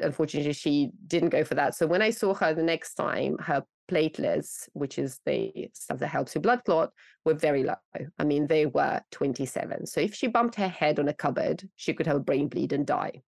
Unfortunately, 0.00 0.52
she 0.52 0.90
didn't 1.06 1.28
go 1.28 1.44
for 1.44 1.54
that. 1.54 1.74
So 1.74 1.86
when 1.86 2.02
I 2.02 2.10
saw 2.10 2.34
her 2.34 2.54
the 2.54 2.62
next 2.62 2.94
time, 2.94 3.36
her 3.38 3.62
platelets, 3.90 4.68
which 4.72 4.98
is 4.98 5.20
the 5.26 5.68
stuff 5.72 5.98
that 5.98 6.08
helps 6.08 6.34
your 6.34 6.42
blood 6.42 6.62
clot, 6.64 6.90
were 7.24 7.34
very 7.34 7.64
low. 7.64 7.74
I 8.18 8.24
mean, 8.24 8.46
they 8.46 8.66
were 8.66 9.00
27. 9.10 9.86
So 9.86 10.00
if 10.00 10.14
she 10.14 10.26
bumped 10.26 10.54
her 10.56 10.68
head 10.68 10.98
on 10.98 11.08
a 11.08 11.14
cupboard, 11.14 11.68
she 11.76 11.94
could 11.94 12.06
have 12.06 12.16
a 12.16 12.20
brain 12.20 12.48
bleed 12.48 12.72
and 12.72 12.86
die. 12.86 13.22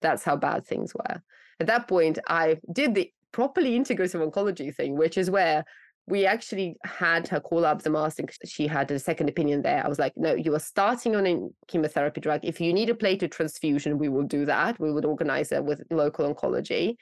That's 0.00 0.24
how 0.24 0.36
bad 0.36 0.66
things 0.66 0.94
were. 0.94 1.22
At 1.60 1.66
that 1.66 1.88
point, 1.88 2.18
I 2.28 2.58
did 2.72 2.94
the 2.94 3.10
properly 3.32 3.78
integrative 3.78 4.28
oncology 4.28 4.74
thing, 4.74 4.96
which 4.96 5.16
is 5.16 5.30
where 5.30 5.64
we 6.06 6.26
actually 6.26 6.76
had 6.84 7.28
her 7.28 7.40
call 7.40 7.64
up 7.64 7.82
the 7.82 7.90
Marsden. 7.90 8.26
She 8.44 8.66
had 8.66 8.90
a 8.90 8.98
second 8.98 9.28
opinion 9.28 9.62
there. 9.62 9.84
I 9.84 9.88
was 9.88 10.00
like, 10.00 10.12
no, 10.16 10.34
you 10.34 10.52
are 10.54 10.60
starting 10.60 11.14
on 11.14 11.26
a 11.26 11.38
chemotherapy 11.68 12.20
drug. 12.20 12.40
If 12.42 12.60
you 12.60 12.72
need 12.72 12.90
a 12.90 12.94
platelet 12.94 13.30
transfusion, 13.30 13.98
we 13.98 14.08
will 14.08 14.24
do 14.24 14.44
that. 14.46 14.80
We 14.80 14.92
would 14.92 15.04
organize 15.04 15.52
it 15.52 15.64
with 15.64 15.82
local 15.90 16.32
oncology 16.32 16.96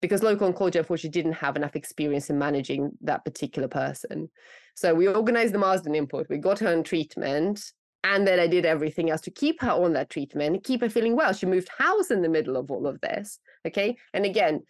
because 0.00 0.22
local 0.22 0.52
oncology 0.52 0.76
unfortunately 0.76 1.10
didn't 1.10 1.34
have 1.34 1.56
enough 1.56 1.76
experience 1.76 2.30
in 2.30 2.38
managing 2.38 2.90
that 3.02 3.24
particular 3.24 3.68
person. 3.68 4.30
So 4.74 4.94
we 4.94 5.08
organized 5.08 5.54
the 5.54 5.58
Marsden 5.58 5.94
input, 5.94 6.28
we 6.28 6.38
got 6.38 6.58
her 6.60 6.72
on 6.72 6.82
treatment, 6.82 7.72
and 8.02 8.26
then 8.26 8.40
I 8.40 8.46
did 8.46 8.64
everything 8.64 9.10
else 9.10 9.20
to 9.22 9.30
keep 9.30 9.60
her 9.60 9.70
on 9.70 9.92
that 9.92 10.08
treatment, 10.08 10.64
keep 10.64 10.80
her 10.80 10.88
feeling 10.88 11.16
well. 11.16 11.32
She 11.32 11.46
moved 11.46 11.68
house 11.76 12.10
in 12.10 12.22
the 12.22 12.28
middle 12.28 12.56
of 12.56 12.70
all 12.70 12.86
of 12.86 13.00
this. 13.02 13.38
Okay. 13.66 13.96
And 14.14 14.24
again, 14.24 14.62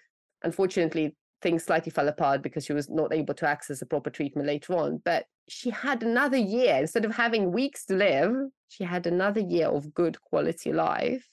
unfortunately, 0.42 1.14
things 1.40 1.64
slightly 1.64 1.90
fell 1.90 2.08
apart 2.08 2.42
because 2.42 2.64
she 2.64 2.72
was 2.72 2.90
not 2.90 3.14
able 3.14 3.34
to 3.34 3.48
access 3.48 3.82
a 3.82 3.86
proper 3.86 4.10
treatment 4.10 4.48
later 4.48 4.74
on. 4.74 5.00
But 5.04 5.26
she 5.48 5.70
had 5.70 6.02
another 6.02 6.36
year, 6.36 6.76
instead 6.76 7.04
of 7.04 7.14
having 7.14 7.52
weeks 7.52 7.86
to 7.86 7.94
live, 7.94 8.34
she 8.68 8.84
had 8.84 9.06
another 9.06 9.40
year 9.40 9.68
of 9.68 9.94
good 9.94 10.20
quality 10.22 10.72
life 10.72 11.26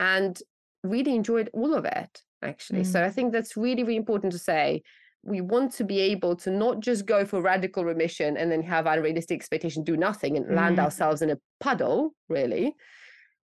and 0.00 0.40
really 0.82 1.14
enjoyed 1.14 1.48
all 1.52 1.74
of 1.74 1.84
it 1.84 2.22
actually. 2.44 2.82
Mm. 2.82 2.86
So 2.86 3.04
I 3.04 3.10
think 3.10 3.32
that's 3.32 3.56
really, 3.56 3.82
really 3.82 3.96
important 3.96 4.32
to 4.32 4.38
say. 4.38 4.82
We 5.22 5.40
want 5.40 5.72
to 5.74 5.84
be 5.84 6.00
able 6.00 6.36
to 6.36 6.50
not 6.50 6.80
just 6.80 7.06
go 7.06 7.24
for 7.24 7.40
radical 7.40 7.84
remission 7.84 8.36
and 8.36 8.52
then 8.52 8.62
have 8.62 8.86
unrealistic 8.86 9.36
expectation, 9.36 9.82
do 9.82 9.96
nothing 9.96 10.36
and 10.36 10.46
mm. 10.46 10.54
land 10.54 10.78
ourselves 10.78 11.22
in 11.22 11.30
a 11.30 11.38
puddle, 11.60 12.14
really. 12.28 12.74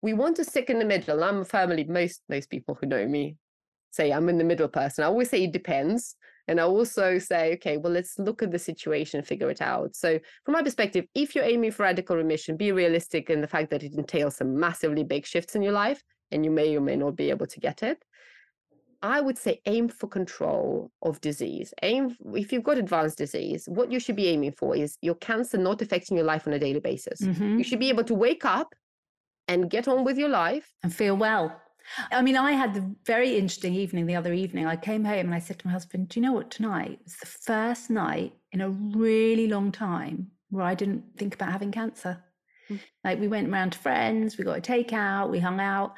We 0.02 0.12
want 0.12 0.36
to 0.36 0.44
stick 0.44 0.68
in 0.68 0.78
the 0.78 0.84
middle. 0.84 1.24
I'm 1.24 1.44
firmly, 1.44 1.84
most 1.84 2.22
most 2.28 2.50
people 2.50 2.76
who 2.78 2.86
know 2.86 3.06
me 3.06 3.36
say 3.90 4.12
I'm 4.12 4.28
in 4.28 4.38
the 4.38 4.44
middle 4.44 4.68
person. 4.68 5.04
I 5.04 5.08
always 5.08 5.30
say 5.30 5.44
it 5.44 5.52
depends. 5.52 6.16
And 6.48 6.60
I 6.60 6.64
also 6.64 7.18
say, 7.18 7.52
okay, 7.54 7.76
well, 7.76 7.92
let's 7.92 8.18
look 8.18 8.42
at 8.42 8.50
the 8.50 8.58
situation 8.58 9.18
and 9.18 9.26
figure 9.26 9.50
it 9.50 9.62
out. 9.62 9.94
So, 9.94 10.18
from 10.44 10.54
my 10.54 10.62
perspective, 10.62 11.04
if 11.14 11.34
you're 11.34 11.44
aiming 11.44 11.70
for 11.70 11.84
radical 11.84 12.16
remission, 12.16 12.56
be 12.56 12.72
realistic 12.72 13.30
in 13.30 13.40
the 13.40 13.46
fact 13.46 13.70
that 13.70 13.84
it 13.84 13.94
entails 13.94 14.36
some 14.36 14.58
massively 14.58 15.04
big 15.04 15.26
shifts 15.26 15.54
in 15.54 15.62
your 15.62 15.72
life, 15.72 16.02
and 16.32 16.44
you 16.44 16.50
may 16.50 16.76
or 16.76 16.80
may 16.80 16.96
not 16.96 17.14
be 17.14 17.30
able 17.30 17.46
to 17.46 17.60
get 17.60 17.84
it. 17.84 18.04
I 19.02 19.20
would 19.20 19.38
say 19.38 19.60
aim 19.66 19.88
for 19.88 20.06
control 20.06 20.90
of 21.02 21.20
disease. 21.20 21.72
Aim 21.82 22.16
if 22.34 22.52
you've 22.52 22.64
got 22.64 22.76
advanced 22.76 23.18
disease, 23.18 23.66
what 23.68 23.90
you 23.90 23.98
should 23.98 24.16
be 24.16 24.28
aiming 24.28 24.52
for 24.52 24.76
is 24.76 24.98
your 25.00 25.14
cancer 25.14 25.56
not 25.56 25.80
affecting 25.80 26.16
your 26.16 26.26
life 26.26 26.46
on 26.46 26.52
a 26.52 26.58
daily 26.58 26.80
basis. 26.80 27.20
Mm-hmm. 27.20 27.58
You 27.58 27.64
should 27.64 27.78
be 27.80 27.88
able 27.88 28.04
to 28.04 28.14
wake 28.14 28.44
up 28.44 28.74
and 29.48 29.70
get 29.70 29.88
on 29.88 30.04
with 30.04 30.18
your 30.18 30.28
life 30.28 30.72
and 30.82 30.94
feel 30.94 31.16
well. 31.16 31.60
I 32.12 32.22
mean, 32.22 32.36
I 32.36 32.52
had 32.52 32.74
the 32.74 32.94
very 33.04 33.36
interesting 33.36 33.74
evening 33.74 34.06
the 34.06 34.14
other 34.14 34.32
evening. 34.32 34.66
I 34.66 34.76
came 34.76 35.04
home 35.04 35.26
and 35.26 35.34
I 35.34 35.38
said 35.38 35.58
to 35.60 35.66
my 35.66 35.72
husband, 35.72 36.08
Do 36.08 36.20
you 36.20 36.26
know 36.26 36.32
what? 36.32 36.50
Tonight 36.50 37.00
was 37.02 37.16
the 37.16 37.26
first 37.26 37.90
night 37.90 38.34
in 38.52 38.60
a 38.60 38.70
really 38.70 39.48
long 39.48 39.72
time 39.72 40.30
where 40.50 40.64
I 40.64 40.74
didn't 40.74 41.04
think 41.16 41.34
about 41.34 41.52
having 41.52 41.72
cancer. 41.72 42.22
Mm-hmm. 42.68 42.82
Like, 43.04 43.20
we 43.20 43.28
went 43.28 43.48
around 43.48 43.72
to 43.72 43.78
friends, 43.78 44.36
we 44.36 44.44
got 44.44 44.58
a 44.58 44.60
takeout, 44.60 45.30
we 45.30 45.38
hung 45.38 45.58
out. 45.58 45.94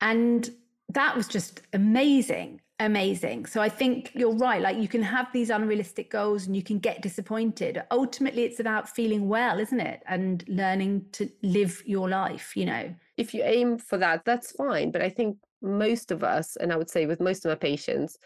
And 0.00 0.48
that 0.92 1.16
was 1.16 1.28
just 1.28 1.62
amazing 1.72 2.60
amazing. 2.80 3.46
So 3.46 3.60
i 3.60 3.68
think 3.68 4.10
you're 4.14 4.34
right 4.34 4.60
like 4.60 4.76
you 4.76 4.88
can 4.88 5.02
have 5.02 5.28
these 5.32 5.50
unrealistic 5.50 6.10
goals 6.10 6.46
and 6.46 6.56
you 6.56 6.62
can 6.62 6.78
get 6.78 7.00
disappointed. 7.00 7.82
Ultimately 7.90 8.42
it's 8.42 8.60
about 8.60 8.88
feeling 8.88 9.28
well 9.28 9.60
isn't 9.60 9.80
it? 9.80 10.02
And 10.06 10.44
learning 10.48 11.06
to 11.12 11.30
live 11.42 11.82
your 11.86 12.08
life 12.08 12.56
you 12.56 12.66
know? 12.66 12.94
If 13.16 13.34
you 13.34 13.42
aim 13.44 13.78
for 13.78 13.98
that 13.98 14.24
that's 14.24 14.52
fine. 14.52 14.90
But 14.90 15.02
i 15.02 15.08
think 15.08 15.36
most 15.62 16.10
of 16.10 16.24
us 16.24 16.56
and 16.56 16.72
i 16.72 16.76
would 16.76 16.90
say 16.90 17.06
with 17.06 17.20
most 17.20 17.44
of 17.44 17.50
my 17.50 17.54
patients 17.54 18.18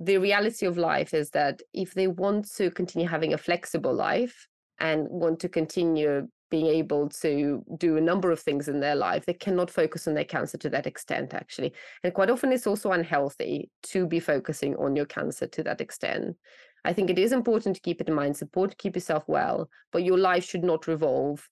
the 0.00 0.18
reality 0.18 0.66
of 0.66 0.78
life 0.78 1.12
is 1.14 1.30
that 1.30 1.60
if 1.74 1.94
they 1.94 2.08
want 2.08 2.50
to 2.54 2.70
continue 2.70 3.06
having 3.06 3.34
a 3.34 3.38
flexible 3.38 3.94
life 3.94 4.48
and 4.80 5.06
want 5.08 5.38
to 5.40 5.48
continue 5.48 6.26
being 6.52 6.66
able 6.66 7.08
to 7.08 7.64
do 7.78 7.96
a 7.96 8.00
number 8.00 8.30
of 8.30 8.38
things 8.38 8.68
in 8.68 8.78
their 8.78 8.94
life, 8.94 9.24
they 9.24 9.32
cannot 9.32 9.70
focus 9.70 10.06
on 10.06 10.12
their 10.12 10.26
cancer 10.26 10.58
to 10.58 10.68
that 10.68 10.86
extent, 10.86 11.32
actually. 11.32 11.72
And 12.04 12.12
quite 12.12 12.28
often 12.28 12.52
it's 12.52 12.66
also 12.66 12.92
unhealthy 12.92 13.70
to 13.84 14.06
be 14.06 14.20
focusing 14.20 14.76
on 14.76 14.94
your 14.94 15.06
cancer 15.06 15.46
to 15.46 15.62
that 15.62 15.80
extent. 15.80 16.36
I 16.84 16.92
think 16.92 17.08
it 17.08 17.18
is 17.18 17.32
important 17.32 17.76
to 17.76 17.80
keep 17.80 18.02
it 18.02 18.08
in 18.08 18.12
mind, 18.12 18.36
support 18.36 18.76
keep 18.76 18.94
yourself 18.94 19.24
well, 19.28 19.70
but 19.92 20.04
your 20.04 20.18
life 20.18 20.44
should 20.44 20.62
not 20.62 20.86
revolve 20.86 21.48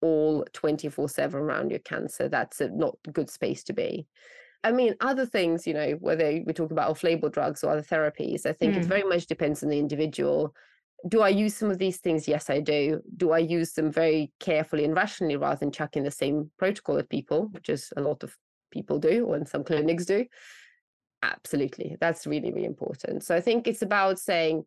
all 0.00 0.46
24 0.54 1.10
7 1.10 1.38
around 1.38 1.68
your 1.68 1.80
cancer. 1.80 2.30
That's 2.30 2.62
a 2.62 2.70
not 2.70 2.96
a 3.06 3.10
good 3.10 3.28
space 3.28 3.62
to 3.64 3.74
be. 3.74 4.06
I 4.64 4.72
mean, 4.72 4.94
other 5.00 5.26
things, 5.26 5.66
you 5.66 5.74
know, 5.74 5.90
whether 6.00 6.40
we 6.46 6.54
talk 6.54 6.70
about 6.70 6.88
off-label 6.88 7.28
drugs 7.28 7.62
or 7.62 7.70
other 7.70 7.82
therapies, 7.82 8.46
I 8.46 8.54
think 8.54 8.74
mm. 8.74 8.78
it 8.78 8.86
very 8.86 9.04
much 9.04 9.26
depends 9.26 9.62
on 9.62 9.68
the 9.68 9.78
individual. 9.78 10.54
Do 11.06 11.22
I 11.22 11.28
use 11.28 11.54
some 11.54 11.70
of 11.70 11.78
these 11.78 11.98
things? 11.98 12.26
Yes, 12.26 12.50
I 12.50 12.60
do. 12.60 13.00
Do 13.16 13.30
I 13.30 13.38
use 13.38 13.72
them 13.72 13.92
very 13.92 14.32
carefully 14.40 14.84
and 14.84 14.94
rationally 14.94 15.36
rather 15.36 15.60
than 15.60 15.70
chucking 15.70 16.02
the 16.02 16.10
same 16.10 16.50
protocol 16.58 16.98
at 16.98 17.08
people, 17.08 17.48
which 17.52 17.68
is 17.68 17.92
a 17.96 18.00
lot 18.00 18.24
of 18.24 18.36
people 18.72 18.98
do, 18.98 19.24
or 19.24 19.44
some 19.46 19.62
clinics 19.62 20.06
do? 20.06 20.26
Absolutely. 21.22 21.96
That's 22.00 22.26
really, 22.26 22.52
really 22.52 22.66
important. 22.66 23.22
So 23.22 23.36
I 23.36 23.40
think 23.40 23.68
it's 23.68 23.82
about 23.82 24.18
saying, 24.18 24.64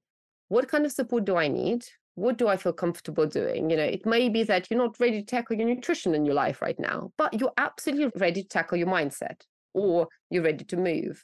what 0.48 0.68
kind 0.68 0.86
of 0.86 0.92
support 0.92 1.26
do 1.26 1.36
I 1.36 1.48
need? 1.48 1.86
What 2.16 2.38
do 2.38 2.48
I 2.48 2.58
feel 2.58 2.74
comfortable 2.74 3.26
doing? 3.26 3.70
You 3.70 3.78
know, 3.78 3.84
it 3.84 4.06
may 4.06 4.30
be 4.30 4.44
that 4.44 4.70
you're 4.70 4.78
not 4.78 5.00
ready 5.00 5.22
to 5.22 5.26
tackle 5.26 5.56
your 5.58 5.68
nutrition 5.68 6.14
in 6.14 6.26
your 6.26 6.36
life 6.36 6.62
right 6.62 6.80
now, 6.80 7.12
but 7.18 7.40
you're 7.40 7.54
absolutely 7.58 8.20
ready 8.20 8.44
to 8.44 8.48
tackle 8.48 8.78
your 8.78 8.88
mindset 8.88 9.42
or 9.74 10.08
you're 10.30 10.44
ready 10.44 10.66
to 10.66 10.78
move. 10.78 11.24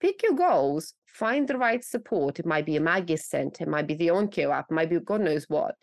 Pick 0.00 0.22
your 0.22 0.34
goals, 0.34 0.94
find 1.08 1.48
the 1.48 1.58
right 1.58 1.82
support. 1.82 2.38
It 2.38 2.46
might 2.46 2.66
be 2.66 2.76
a 2.76 2.80
Maggie's 2.80 3.26
Center, 3.26 3.64
it 3.64 3.68
might 3.68 3.86
be 3.86 3.94
the 3.94 4.08
OnCIO 4.08 4.54
app, 4.54 4.66
it 4.70 4.74
might 4.74 4.90
be 4.90 5.00
God 5.00 5.22
knows 5.22 5.46
what. 5.48 5.74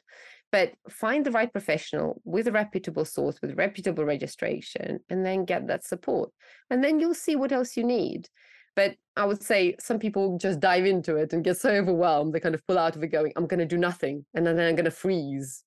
But 0.51 0.73
find 0.89 1.25
the 1.25 1.31
right 1.31 1.51
professional 1.51 2.21
with 2.23 2.47
a 2.47 2.51
reputable 2.51 3.03
source, 3.03 3.41
with 3.41 3.57
reputable 3.57 4.05
registration, 4.05 4.99
and 5.09 5.25
then 5.25 5.43
get 5.43 5.67
that 5.67 5.83
support. 5.83 6.31
And 6.69 6.83
then 6.83 6.99
you'll 6.99 7.13
see 7.13 7.35
what 7.35 7.51
else 7.51 7.75
you 7.75 7.83
need. 7.83 8.29
But 8.75 8.95
I 9.15 9.25
would 9.25 9.41
say 9.41 9.75
some 9.79 9.99
people 9.99 10.37
just 10.37 10.59
dive 10.59 10.85
into 10.85 11.15
it 11.15 11.33
and 11.33 11.43
get 11.43 11.57
so 11.57 11.69
overwhelmed, 11.69 12.33
they 12.33 12.39
kind 12.39 12.55
of 12.55 12.65
pull 12.67 12.77
out 12.77 12.95
of 12.95 13.03
it 13.03 13.07
going, 13.07 13.33
I'm 13.35 13.47
going 13.47 13.59
to 13.59 13.65
do 13.65 13.77
nothing. 13.77 14.25
And 14.33 14.45
then 14.45 14.59
I'm 14.59 14.75
going 14.75 14.85
to 14.85 14.91
freeze. 14.91 15.63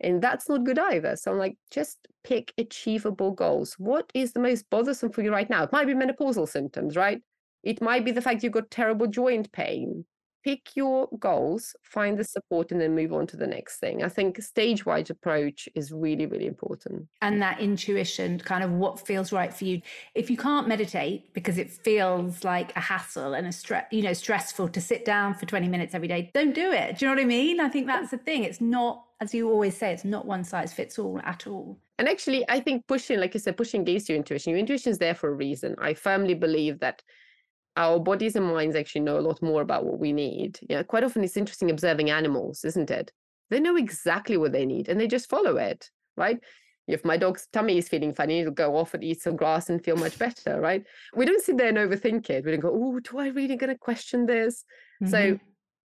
And 0.00 0.22
that's 0.22 0.48
not 0.48 0.64
good 0.64 0.78
either. 0.78 1.14
So 1.16 1.30
I'm 1.30 1.38
like, 1.38 1.56
just 1.70 1.98
pick 2.24 2.52
achievable 2.58 3.32
goals. 3.32 3.74
What 3.78 4.10
is 4.14 4.32
the 4.32 4.40
most 4.40 4.68
bothersome 4.70 5.10
for 5.10 5.22
you 5.22 5.32
right 5.32 5.48
now? 5.48 5.64
It 5.64 5.72
might 5.72 5.86
be 5.86 5.94
menopausal 5.94 6.48
symptoms, 6.48 6.96
right? 6.96 7.20
It 7.62 7.80
might 7.80 8.04
be 8.04 8.10
the 8.10 8.22
fact 8.22 8.42
you've 8.42 8.52
got 8.52 8.70
terrible 8.70 9.06
joint 9.06 9.52
pain. 9.52 10.04
Pick 10.44 10.74
your 10.74 11.08
goals, 11.20 11.76
find 11.84 12.18
the 12.18 12.24
support, 12.24 12.72
and 12.72 12.80
then 12.80 12.96
move 12.96 13.12
on 13.12 13.28
to 13.28 13.36
the 13.36 13.46
next 13.46 13.78
thing. 13.78 14.02
I 14.02 14.08
think 14.08 14.42
stage 14.42 14.84
wise 14.84 15.08
approach 15.08 15.68
is 15.76 15.92
really, 15.92 16.26
really 16.26 16.46
important. 16.46 17.06
And 17.20 17.40
that 17.40 17.60
intuition, 17.60 18.40
kind 18.40 18.64
of 18.64 18.72
what 18.72 19.06
feels 19.06 19.30
right 19.30 19.54
for 19.54 19.64
you. 19.64 19.80
If 20.16 20.30
you 20.30 20.36
can't 20.36 20.66
meditate 20.66 21.32
because 21.32 21.58
it 21.58 21.70
feels 21.70 22.42
like 22.42 22.74
a 22.74 22.80
hassle 22.80 23.34
and 23.34 23.46
a 23.46 23.52
stress, 23.52 23.84
you 23.92 24.02
know, 24.02 24.12
stressful 24.12 24.70
to 24.70 24.80
sit 24.80 25.04
down 25.04 25.34
for 25.34 25.46
20 25.46 25.68
minutes 25.68 25.94
every 25.94 26.08
day, 26.08 26.32
don't 26.34 26.56
do 26.56 26.72
it. 26.72 26.98
Do 26.98 27.04
you 27.04 27.10
know 27.10 27.14
what 27.14 27.22
I 27.22 27.26
mean? 27.26 27.60
I 27.60 27.68
think 27.68 27.86
that's 27.86 28.10
the 28.10 28.18
thing. 28.18 28.42
It's 28.42 28.60
not 28.60 29.04
as 29.22 29.32
you 29.32 29.48
always 29.48 29.76
say, 29.76 29.92
it's 29.92 30.04
not 30.04 30.26
one 30.26 30.42
size 30.42 30.72
fits 30.72 30.98
all 30.98 31.20
at 31.22 31.46
all. 31.46 31.78
And 31.96 32.08
actually, 32.08 32.44
I 32.48 32.58
think 32.58 32.88
pushing, 32.88 33.20
like 33.20 33.34
you 33.34 33.38
said, 33.38 33.56
pushing 33.56 33.82
against 33.82 34.08
your 34.08 34.16
intuition, 34.16 34.50
your 34.50 34.58
intuition 34.58 34.90
is 34.90 34.98
there 34.98 35.14
for 35.14 35.28
a 35.28 35.32
reason. 35.32 35.76
I 35.80 35.94
firmly 35.94 36.34
believe 36.34 36.80
that 36.80 37.04
our 37.76 37.98
bodies 37.98 38.36
and 38.36 38.46
minds 38.46 38.76
actually 38.76 39.02
know 39.02 39.18
a 39.18 39.20
lot 39.20 39.42
more 39.42 39.62
about 39.62 39.84
what 39.84 39.98
we 39.98 40.12
need. 40.12 40.58
Yeah, 40.68 40.82
quite 40.82 41.04
often 41.04 41.24
it's 41.24 41.36
interesting 41.36 41.70
observing 41.70 42.10
animals, 42.10 42.64
isn't 42.64 42.90
it? 42.90 43.12
They 43.50 43.60
know 43.60 43.76
exactly 43.76 44.36
what 44.36 44.52
they 44.52 44.66
need 44.66 44.88
and 44.88 45.00
they 45.00 45.06
just 45.06 45.28
follow 45.28 45.56
it, 45.56 45.90
right? 46.16 46.38
If 46.88 47.04
my 47.04 47.16
dog's 47.16 47.46
tummy 47.52 47.78
is 47.78 47.88
feeling 47.88 48.12
funny, 48.12 48.40
it'll 48.40 48.52
go 48.52 48.76
off 48.76 48.92
and 48.94 49.04
eat 49.04 49.22
some 49.22 49.36
grass 49.36 49.70
and 49.70 49.82
feel 49.82 49.96
much 49.96 50.18
better, 50.18 50.60
right? 50.60 50.84
We 51.14 51.24
don't 51.24 51.42
sit 51.42 51.56
there 51.56 51.68
and 51.68 51.78
overthink 51.78 52.28
it. 52.30 52.44
We 52.44 52.50
don't 52.50 52.60
go, 52.60 52.72
oh, 52.72 53.00
do 53.00 53.18
I 53.18 53.28
really 53.28 53.56
going 53.56 53.70
to 53.70 53.78
question 53.78 54.26
this? 54.26 54.64
Mm-hmm. 55.02 55.10
So 55.10 55.38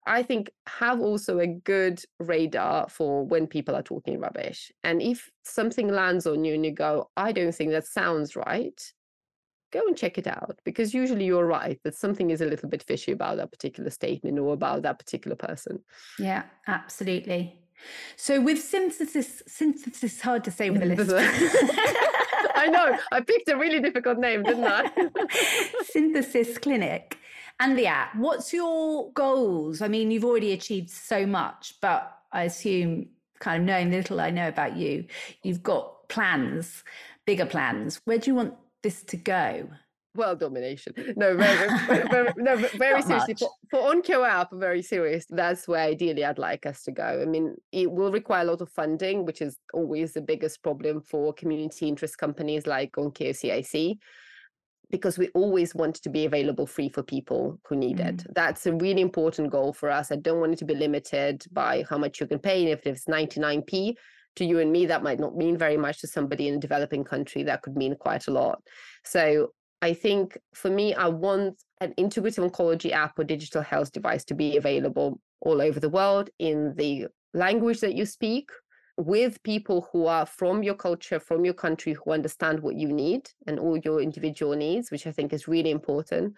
I 0.08 0.24
think 0.24 0.50
have 0.68 1.02
also 1.02 1.40
a 1.40 1.48
good 1.48 2.02
radar 2.20 2.88
for 2.90 3.26
when 3.26 3.46
people 3.46 3.76
are 3.76 3.84
talking 3.84 4.20
rubbish. 4.20 4.72
And 4.84 5.02
if 5.02 5.30
something 5.44 5.90
lands 5.90 6.26
on 6.26 6.46
you 6.46 6.56
and 6.56 6.66
you 6.66 6.72
go, 6.72 7.10
I 7.18 7.34
don't 7.34 7.54
think 7.54 7.72
that 7.72 7.86
sounds 7.86 8.36
right, 8.36 8.82
go 9.72 9.82
and 9.88 9.98
check 9.98 10.18
it 10.18 10.28
out 10.28 10.60
because 10.64 10.94
usually 10.94 11.26
you're 11.26 11.46
right 11.46 11.80
that 11.84 11.96
something 11.96 12.30
is 12.30 12.42
a 12.42 12.46
little 12.46 12.70
bit 12.70 12.84
fishy 12.84 13.12
about 13.12 13.38
that 13.38 13.52
particular 13.52 13.90
statement 13.90 14.40
or 14.40 14.54
about 14.54 14.82
that 14.84 15.00
particular 15.00 15.36
person. 15.36 15.80
Yeah, 16.20 16.44
absolutely. 16.68 17.60
So 18.16 18.42
with 18.42 18.62
synthesis, 18.62 19.44
synthesis 19.48 20.22
hard 20.22 20.44
to 20.46 20.52
say 20.52 20.70
with 20.70 20.82
a 20.82 20.86
list. 20.96 21.12
I 22.56 22.68
know. 22.68 22.98
I 23.12 23.22
picked 23.22 23.50
a 23.50 23.58
really 23.58 23.80
difficult 23.80 24.18
name, 24.18 24.44
didn't 24.44 24.66
I? 24.66 24.90
synthesis 25.84 26.58
Clinic 26.58 27.18
and 27.60 27.78
the 27.78 27.88
app. 27.88 28.16
What's 28.16 28.54
your 28.54 29.12
goals? 29.12 29.82
I 29.82 29.88
mean, 29.88 30.12
you've 30.12 30.26
already 30.26 30.54
achieved 30.54 30.90
so 30.90 31.26
much, 31.26 31.76
but 31.82 32.12
I 32.32 32.44
assume, 32.44 33.10
kind 33.40 33.62
of 33.62 33.68
knowing 33.68 33.90
the 33.92 33.98
little 33.98 34.20
I 34.20 34.32
know 34.32 34.48
about 34.48 34.76
you, 34.76 35.06
you've 35.44 35.64
got 35.64 36.10
plans, 36.10 36.84
bigger 37.26 37.46
plans. 37.46 38.02
Where 38.06 38.18
do 38.18 38.32
you 38.32 38.36
want 38.36 38.56
this 38.88 39.04
to 39.04 39.18
go? 39.18 39.68
world 40.16 40.40
domination. 40.40 40.94
No, 41.16 41.38
very, 41.38 41.70
very, 41.86 42.08
very 42.10 42.34
no, 42.38 42.56
very 42.56 43.04
seriously. 43.04 43.36
For, 43.36 43.52
for 43.70 43.94
OnCIO 43.94 44.28
app, 44.28 44.50
very 44.52 44.82
serious. 44.82 45.28
That's 45.30 45.68
where 45.68 45.82
ideally 45.82 46.26
I'd 46.26 46.40
like 46.40 46.66
us 46.66 46.82
to 46.84 46.92
go. 46.92 47.22
I 47.22 47.26
mean, 47.26 47.56
it 47.72 47.92
will 47.92 48.12
require 48.12 48.42
a 48.42 48.46
lot 48.46 48.62
of 48.62 48.70
funding, 48.70 49.26
which 49.26 49.44
is 49.44 49.60
always 49.76 50.14
the 50.14 50.22
biggest 50.22 50.64
problem 50.64 51.02
for 51.02 51.34
community 51.34 51.88
interest 51.88 52.18
companies 52.18 52.66
like 52.66 52.94
OnCIO 52.94 53.36
CIC 53.36 53.98
because 54.90 55.20
we 55.20 55.28
always 55.36 55.76
want 55.76 55.96
to 56.02 56.10
be 56.10 56.26
available 56.26 56.66
free 56.66 56.90
for 56.90 57.04
people 57.04 57.60
who 57.70 57.76
need 57.76 57.98
mm. 57.98 58.08
it. 58.08 58.26
That's 58.34 58.66
a 58.66 58.74
really 58.74 59.02
important 59.02 59.52
goal 59.52 59.72
for 59.72 59.92
us. 59.92 60.12
I 60.12 60.16
don't 60.16 60.40
want 60.40 60.54
it 60.54 60.60
to 60.60 60.66
be 60.66 60.74
limited 60.74 61.46
by 61.52 61.86
how 61.88 62.00
much 62.00 62.20
you 62.20 62.26
can 62.26 62.40
pay. 62.40 62.62
And 62.62 62.70
if 62.70 62.88
it's 62.88 63.06
99p 63.06 63.94
to 64.38 64.46
you 64.46 64.60
and 64.60 64.72
me, 64.72 64.86
that 64.86 65.04
might 65.04 65.20
not 65.20 65.36
mean 65.36 65.58
very 65.58 65.78
much 65.78 66.02
to 66.02 66.08
somebody 66.08 66.48
in 66.48 66.56
a 66.56 66.60
developing 66.60 67.04
country. 67.04 67.44
That 67.44 67.62
could 67.62 67.76
mean 67.76 67.96
quite 67.96 68.28
a 68.28 68.32
lot. 68.32 68.62
So 69.04 69.52
I 69.82 69.94
think 69.94 70.38
for 70.54 70.70
me, 70.70 70.94
I 70.94 71.08
want 71.08 71.62
an 71.82 71.94
integrative 71.98 72.50
oncology 72.50 72.92
app 72.92 73.20
or 73.20 73.24
digital 73.24 73.62
health 73.62 73.92
device 73.92 74.24
to 74.26 74.34
be 74.34 74.58
available 74.58 75.20
all 75.42 75.62
over 75.62 75.80
the 75.80 75.90
world 75.90 76.30
in 76.40 76.74
the 76.76 77.08
language 77.34 77.82
that 77.82 77.94
you 77.94 78.06
speak 78.06 78.50
with 78.98 79.42
people 79.44 79.88
who 79.92 80.08
are 80.08 80.26
from 80.26 80.64
your 80.64 80.74
culture, 80.74 81.20
from 81.20 81.46
your 81.46 81.54
country, 81.54 81.94
who 81.94 82.12
understand 82.12 82.60
what 82.60 82.76
you 82.76 82.92
need 82.92 83.30
and 83.46 83.60
all 83.60 83.78
your 83.78 84.02
individual 84.02 84.56
needs, 84.56 84.90
which 84.90 85.06
I 85.06 85.12
think 85.12 85.34
is 85.34 85.48
really 85.48 85.70
important. 85.70 86.34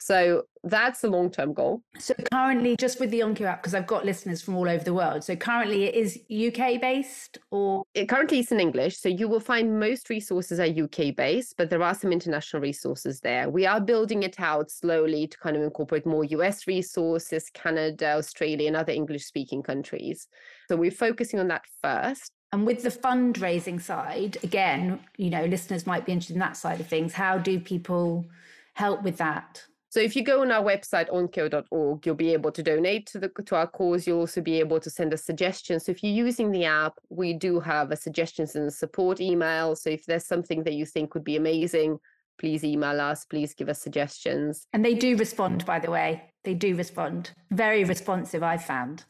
So 0.00 0.44
that's 0.64 1.02
the 1.02 1.10
long 1.10 1.30
term 1.30 1.52
goal. 1.52 1.82
So 1.98 2.14
currently, 2.32 2.74
just 2.76 3.00
with 3.00 3.10
the 3.10 3.20
OnCIO 3.20 3.42
app, 3.42 3.62
because 3.62 3.74
I've 3.74 3.86
got 3.86 4.04
listeners 4.04 4.40
from 4.40 4.56
all 4.56 4.68
over 4.68 4.82
the 4.82 4.94
world. 4.94 5.22
So 5.22 5.36
currently, 5.36 5.84
it 5.84 5.94
is 5.94 6.18
UK 6.30 6.80
based 6.80 7.38
or? 7.50 7.84
It 7.94 8.08
currently 8.08 8.40
it's 8.40 8.50
in 8.50 8.60
English. 8.60 8.96
So 8.96 9.10
you 9.10 9.28
will 9.28 9.40
find 9.40 9.78
most 9.78 10.08
resources 10.08 10.58
are 10.58 10.64
UK 10.64 11.14
based, 11.14 11.54
but 11.58 11.68
there 11.68 11.82
are 11.82 11.94
some 11.94 12.12
international 12.12 12.62
resources 12.62 13.20
there. 13.20 13.50
We 13.50 13.66
are 13.66 13.80
building 13.80 14.22
it 14.22 14.40
out 14.40 14.70
slowly 14.70 15.26
to 15.26 15.38
kind 15.38 15.54
of 15.54 15.62
incorporate 15.62 16.06
more 16.06 16.24
US 16.24 16.66
resources, 16.66 17.50
Canada, 17.52 18.16
Australia, 18.16 18.68
and 18.68 18.76
other 18.76 18.92
English 18.92 19.26
speaking 19.26 19.62
countries. 19.62 20.28
So 20.68 20.76
we're 20.76 20.90
focusing 20.90 21.40
on 21.40 21.48
that 21.48 21.64
first. 21.82 22.32
And 22.52 22.66
with 22.66 22.82
the 22.82 22.90
fundraising 22.90 23.80
side, 23.80 24.38
again, 24.42 25.00
you 25.18 25.30
know, 25.30 25.44
listeners 25.44 25.86
might 25.86 26.06
be 26.06 26.12
interested 26.12 26.34
in 26.34 26.40
that 26.40 26.56
side 26.56 26.80
of 26.80 26.86
things. 26.88 27.12
How 27.12 27.38
do 27.38 27.60
people 27.60 28.26
help 28.74 29.02
with 29.02 29.18
that? 29.18 29.62
So 29.90 29.98
if 29.98 30.14
you 30.14 30.22
go 30.22 30.42
on 30.42 30.52
our 30.52 30.62
website, 30.62 31.10
oncio.org, 31.10 32.06
you'll 32.06 32.14
be 32.14 32.32
able 32.32 32.52
to 32.52 32.62
donate 32.62 33.06
to 33.08 33.18
the 33.18 33.28
to 33.46 33.56
our 33.56 33.66
cause. 33.66 34.06
You'll 34.06 34.20
also 34.20 34.40
be 34.40 34.60
able 34.60 34.78
to 34.78 34.88
send 34.88 35.12
us 35.12 35.24
suggestions. 35.24 35.84
So 35.84 35.92
if 35.92 36.04
you're 36.04 36.26
using 36.26 36.52
the 36.52 36.64
app, 36.64 36.94
we 37.08 37.32
do 37.32 37.58
have 37.58 37.90
a 37.90 37.96
suggestions 37.96 38.54
and 38.54 38.72
support 38.72 39.20
email. 39.20 39.74
So 39.74 39.90
if 39.90 40.06
there's 40.06 40.26
something 40.26 40.62
that 40.62 40.74
you 40.74 40.86
think 40.86 41.14
would 41.14 41.24
be 41.24 41.36
amazing, 41.36 41.98
please 42.38 42.62
email 42.62 43.00
us. 43.00 43.24
Please 43.24 43.52
give 43.52 43.68
us 43.68 43.82
suggestions. 43.82 44.64
And 44.72 44.84
they 44.84 44.94
do 44.94 45.16
respond, 45.16 45.66
by 45.66 45.80
the 45.80 45.90
way. 45.90 46.22
They 46.44 46.54
do 46.54 46.76
respond. 46.76 47.32
Very 47.50 47.82
responsive, 47.82 48.44
I've 48.44 48.64
found. 48.64 49.04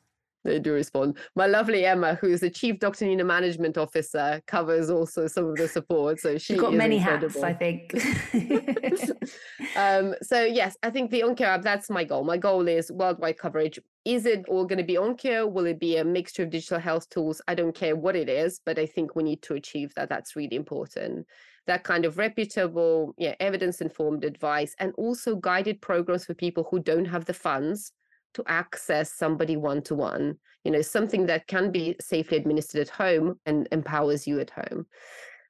They 0.45 0.59
do 0.59 0.72
respond. 0.72 1.18
My 1.36 1.47
lovely 1.47 1.84
Emma, 1.84 2.14
who 2.14 2.28
is 2.28 2.41
the 2.41 2.49
Chief 2.49 2.78
Dr. 2.78 3.05
Nina 3.05 3.24
Management 3.24 3.76
Officer, 3.76 4.41
covers 4.47 4.88
also 4.88 5.26
some 5.26 5.47
of 5.47 5.57
the 5.57 5.68
support. 5.68 6.18
So 6.20 6.38
she 6.38 6.57
got 6.57 6.72
many 6.72 6.97
incredible. 6.97 7.43
hats, 7.43 7.45
I 7.45 7.53
think. 7.53 7.95
um, 9.76 10.14
so 10.22 10.43
yes, 10.43 10.76
I 10.82 10.91
think 10.91 11.11
the 11.11 11.20
OnCIO 11.20 11.43
app, 11.43 11.62
that's 11.62 11.91
my 11.91 12.05
goal. 12.05 12.24
My 12.24 12.38
goal 12.38 12.68
is 12.68 12.91
worldwide 12.91 13.38
coverage. 13.38 13.78
Is 14.07 14.24
it 14.24 14.47
all 14.49 14.64
going 14.64 14.78
to 14.78 14.84
be 14.84 14.95
OnCIO? 14.95 15.51
Will 15.51 15.66
it 15.66 15.78
be 15.78 15.99
a 15.99 16.05
mixture 16.05 16.45
of 16.45 16.51
digital 16.51 16.78
health 16.78 17.09
tools? 17.11 17.43
I 17.47 17.55
don't 17.55 17.74
care 17.74 17.95
what 17.95 18.16
it 18.16 18.30
is, 18.30 18.61
but 18.64 18.78
I 18.78 18.86
think 18.86 19.14
we 19.14 19.22
need 19.22 19.43
to 19.43 19.55
achieve 19.55 19.93
that. 19.97 20.09
That's 20.09 20.36
really 20.36 20.57
important. 20.57 21.26
That 21.66 21.84
kind 21.84 22.07
of 22.07 22.16
reputable, 22.16 23.14
yeah, 23.18 23.34
evidence-informed 23.41 24.24
advice 24.24 24.74
and 24.78 24.95
also 24.97 25.36
guided 25.36 25.82
programs 25.82 26.24
for 26.24 26.32
people 26.32 26.66
who 26.70 26.78
don't 26.80 27.05
have 27.05 27.26
the 27.26 27.34
funds 27.34 27.93
to 28.35 28.45
access 28.47 29.12
somebody 29.12 29.57
one 29.57 29.83
to 29.83 29.95
one, 29.95 30.37
you 30.64 30.70
know, 30.70 30.83
something 30.83 31.26
that 31.26 31.47
can 31.47 31.70
be 31.70 31.97
safely 32.01 32.37
administered 32.37 32.81
at 32.81 32.89
home 32.89 33.39
and 33.47 33.68
empowers 33.72 34.26
you 34.26 34.41
at 34.41 34.51
home. 34.51 34.87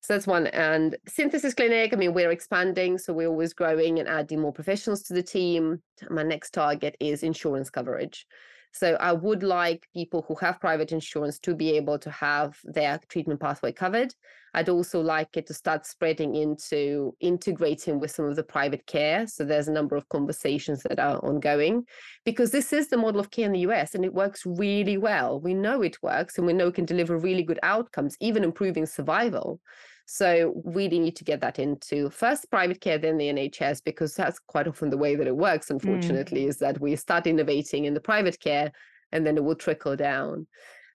So 0.02 0.14
that's 0.14 0.26
one. 0.26 0.46
And 0.48 0.96
synthesis 1.06 1.54
clinic, 1.54 1.92
I 1.92 1.96
mean, 1.96 2.14
we're 2.14 2.30
expanding. 2.30 2.96
So 2.96 3.12
we're 3.12 3.28
always 3.28 3.52
growing 3.52 3.98
and 3.98 4.08
adding 4.08 4.40
more 4.40 4.52
professionals 4.52 5.02
to 5.04 5.14
the 5.14 5.22
team. 5.22 5.82
My 6.08 6.22
next 6.22 6.52
target 6.52 6.96
is 7.00 7.22
insurance 7.22 7.68
coverage. 7.68 8.26
So 8.72 8.94
I 8.94 9.12
would 9.12 9.42
like 9.42 9.86
people 9.94 10.24
who 10.26 10.34
have 10.36 10.60
private 10.60 10.92
insurance 10.92 11.38
to 11.40 11.54
be 11.54 11.70
able 11.76 11.98
to 11.98 12.10
have 12.10 12.56
their 12.64 13.00
treatment 13.08 13.40
pathway 13.40 13.72
covered. 13.72 14.14
I'd 14.54 14.68
also 14.68 15.00
like 15.00 15.36
it 15.36 15.46
to 15.46 15.54
start 15.54 15.86
spreading 15.86 16.34
into 16.34 17.14
integrating 17.20 18.00
with 18.00 18.10
some 18.10 18.24
of 18.24 18.36
the 18.36 18.42
private 18.42 18.84
care. 18.86 19.26
So 19.26 19.44
there's 19.44 19.68
a 19.68 19.72
number 19.72 19.96
of 19.96 20.08
conversations 20.08 20.82
that 20.88 20.98
are 20.98 21.18
ongoing 21.18 21.84
because 22.24 22.50
this 22.50 22.72
is 22.72 22.88
the 22.88 22.96
model 22.96 23.20
of 23.20 23.30
care 23.30 23.46
in 23.46 23.52
the 23.52 23.60
US 23.60 23.94
and 23.94 24.04
it 24.04 24.12
works 24.12 24.44
really 24.44 24.96
well. 24.96 25.40
We 25.40 25.54
know 25.54 25.82
it 25.82 26.02
works 26.02 26.36
and 26.38 26.46
we 26.46 26.52
know 26.52 26.68
it 26.68 26.74
can 26.74 26.84
deliver 26.84 27.16
really 27.16 27.42
good 27.42 27.60
outcomes, 27.62 28.16
even 28.20 28.44
improving 28.44 28.86
survival. 28.86 29.60
So 30.06 30.60
really 30.64 30.98
need 30.98 31.16
to 31.16 31.24
get 31.24 31.40
that 31.40 31.58
into 31.58 32.10
first 32.10 32.50
private 32.50 32.80
care, 32.80 32.98
then 32.98 33.18
the 33.18 33.28
NHS, 33.28 33.84
because 33.84 34.14
that's 34.14 34.38
quite 34.38 34.66
often 34.66 34.90
the 34.90 34.98
way 34.98 35.14
that 35.14 35.26
it 35.26 35.36
works, 35.36 35.68
mm. 35.68 35.70
unfortunately, 35.72 36.44
mm. 36.44 36.48
is 36.48 36.58
that 36.58 36.80
we 36.80 36.96
start 36.96 37.26
innovating 37.26 37.84
in 37.84 37.94
the 37.94 38.00
private 38.00 38.40
care 38.40 38.72
and 39.12 39.26
then 39.26 39.36
it 39.36 39.44
will 39.44 39.54
trickle 39.54 39.96
down. 39.96 40.46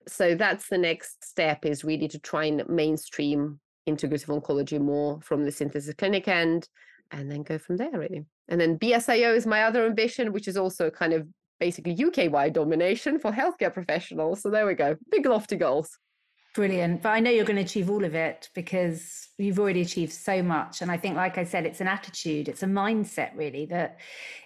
So 0.08 0.36
that's 0.36 0.70
the 0.70 0.78
next 0.78 1.24
step 1.24 1.66
is 1.66 1.84
really 1.84 2.08
to 2.10 2.20
try 2.20 2.46
and 2.46 2.68
mainstream 2.70 3.60
integrative 3.88 4.42
oncology 4.42 4.80
more 4.80 5.20
from 5.22 5.44
the 5.44 5.52
synthesis 5.52 5.94
clinic 5.96 6.28
end 6.28 6.68
and 7.12 7.30
then 7.30 7.44
go 7.44 7.58
from 7.58 7.78
there 7.78 7.92
really. 7.92 8.26
And 8.48 8.60
then 8.62 8.78
BSIO 8.78 9.36
is 9.36 9.48
my 9.48 9.64
other 9.64 9.86
ambition, 9.86 10.32
which 10.32 10.48
is 10.48 10.58
also 10.58 10.90
kind 10.90 11.14
of 11.14 11.28
basically 11.60 11.98
UK 12.04 12.32
wide 12.32 12.54
domination 12.54 13.20
for 13.20 13.32
healthcare 13.32 13.74
professionals. 13.74 14.42
So 14.42 14.50
there 14.50 14.68
we 14.68 14.74
go. 14.74 14.96
Big 15.10 15.26
lofty 15.26 15.56
goals. 15.56 15.98
Brilliant. 16.56 17.02
But 17.02 17.10
I 17.10 17.20
know 17.20 17.32
you're 17.32 17.46
going 17.46 17.58
to 17.58 17.64
achieve 17.64 17.90
all 17.90 18.06
of 18.06 18.16
it 18.16 18.50
because 18.56 19.28
you've 19.38 19.60
already 19.60 19.82
achieved 19.82 20.14
so 20.14 20.42
much. 20.42 20.82
And 20.82 20.90
I 20.90 20.96
think, 20.96 21.18
like 21.18 21.38
I 21.38 21.44
said, 21.44 21.66
it's 21.66 21.82
an 21.82 21.88
attitude, 21.90 22.48
it's 22.48 22.64
a 22.64 22.68
mindset 22.68 23.36
really 23.36 23.66
that 23.66 24.00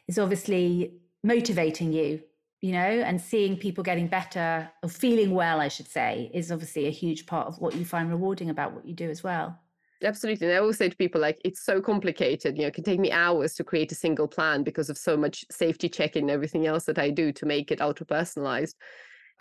is 0.07 0.18
obviously 0.18 0.95
motivating 1.24 1.93
you, 1.93 2.20
you 2.62 2.72
know, 2.72 2.80
and 2.80 3.22
seeing 3.22 3.57
people 3.57 3.84
getting 3.84 4.07
better 4.07 4.72
or 4.82 4.89
feeling 4.89 5.36
well, 5.36 5.62
I 5.62 5.68
should 5.68 5.88
say, 5.88 6.32
is 6.34 6.51
obviously 6.51 6.88
a 6.88 6.91
huge 6.91 7.28
part 7.28 7.47
of 7.47 7.60
what 7.60 7.76
you 7.76 7.86
find 7.86 8.10
rewarding 8.10 8.49
about 8.49 8.74
what 8.74 8.86
you 8.86 8.95
do 8.95 9.10
as 9.12 9.24
well. 9.24 9.60
Absolutely. 10.03 10.47
And 10.47 10.55
I 10.55 10.60
always 10.60 10.78
say 10.78 10.89
to 10.89 10.95
people, 10.95 11.22
like, 11.22 11.39
it's 11.45 11.64
so 11.64 11.80
complicated. 11.80 12.55
You 12.55 12.64
know, 12.64 12.68
it 12.70 12.74
can 12.74 12.86
take 12.86 12.99
me 12.99 13.12
hours 13.12 13.53
to 13.55 13.64
create 13.64 13.91
a 13.91 13.95
single 13.95 14.28
plan 14.28 14.64
because 14.64 14.89
of 14.89 14.97
so 14.97 15.16
much 15.16 15.45
safety 15.51 15.89
checking 15.89 16.24
and 16.24 16.32
everything 16.32 16.66
else 16.66 16.86
that 16.86 16.97
I 16.97 17.12
do 17.12 17.32
to 17.34 17.45
make 17.45 17.70
it 17.70 17.82
ultra 17.82 18.07
personalized. 18.07 18.78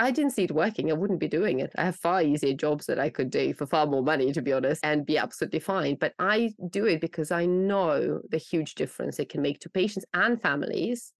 I 0.00 0.12
didn't 0.12 0.32
see 0.32 0.44
it 0.44 0.52
working. 0.52 0.90
I 0.90 0.94
wouldn't 0.94 1.18
be 1.18 1.28
doing 1.28 1.58
it. 1.58 1.72
I 1.76 1.84
have 1.84 1.96
far 1.96 2.22
easier 2.22 2.54
jobs 2.54 2.86
that 2.86 3.00
I 3.00 3.10
could 3.10 3.30
do 3.30 3.52
for 3.52 3.66
far 3.66 3.86
more 3.86 4.02
money, 4.02 4.32
to 4.32 4.40
be 4.40 4.52
honest, 4.52 4.80
and 4.84 5.04
be 5.04 5.18
absolutely 5.18 5.58
fine. 5.58 5.96
But 5.96 6.14
I 6.18 6.54
do 6.70 6.86
it 6.86 7.00
because 7.00 7.32
I 7.32 7.46
know 7.46 8.20
the 8.30 8.38
huge 8.38 8.76
difference 8.76 9.18
it 9.18 9.28
can 9.28 9.42
make 9.42 9.58
to 9.60 9.68
patients 9.68 10.06
and 10.14 10.40
families 10.40 11.12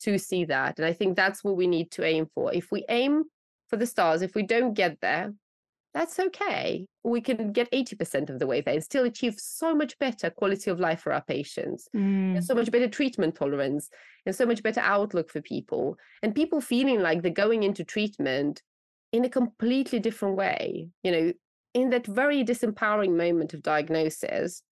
to 0.00 0.18
see 0.18 0.44
that. 0.44 0.78
And 0.78 0.86
I 0.86 0.92
think 0.92 1.16
that's 1.16 1.42
what 1.42 1.56
we 1.56 1.66
need 1.66 1.90
to 1.92 2.04
aim 2.04 2.26
for. 2.34 2.52
If 2.52 2.70
we 2.70 2.84
aim 2.90 3.24
for 3.68 3.76
the 3.76 3.86
stars, 3.86 4.20
if 4.20 4.34
we 4.34 4.42
don't 4.42 4.74
get 4.74 5.00
there, 5.00 5.32
that's 5.94 6.18
okay. 6.18 6.86
We 7.04 7.20
can 7.20 7.52
get 7.52 7.70
80% 7.70 8.28
of 8.28 8.40
the 8.40 8.46
way 8.48 8.60
there 8.60 8.74
and 8.74 8.82
still 8.82 9.04
achieve 9.04 9.36
so 9.38 9.74
much 9.74 9.96
better 10.00 10.28
quality 10.28 10.70
of 10.70 10.80
life 10.80 11.00
for 11.00 11.12
our 11.12 11.22
patients, 11.22 11.88
mm. 11.94 12.34
and 12.34 12.44
so 12.44 12.54
much 12.54 12.70
better 12.72 12.88
treatment 12.88 13.36
tolerance, 13.36 13.88
and 14.26 14.34
so 14.34 14.44
much 14.44 14.62
better 14.62 14.80
outlook 14.80 15.30
for 15.30 15.40
people. 15.40 15.96
And 16.22 16.34
people 16.34 16.60
feeling 16.60 17.00
like 17.00 17.22
they're 17.22 17.30
going 17.30 17.62
into 17.62 17.84
treatment 17.84 18.60
in 19.12 19.24
a 19.24 19.28
completely 19.28 20.00
different 20.00 20.36
way. 20.36 20.88
You 21.04 21.12
know, 21.12 21.32
in 21.74 21.90
that 21.90 22.06
very 22.06 22.44
disempowering 22.44 23.16
moment 23.16 23.54
of 23.54 23.62
diagnosis, 23.62 24.62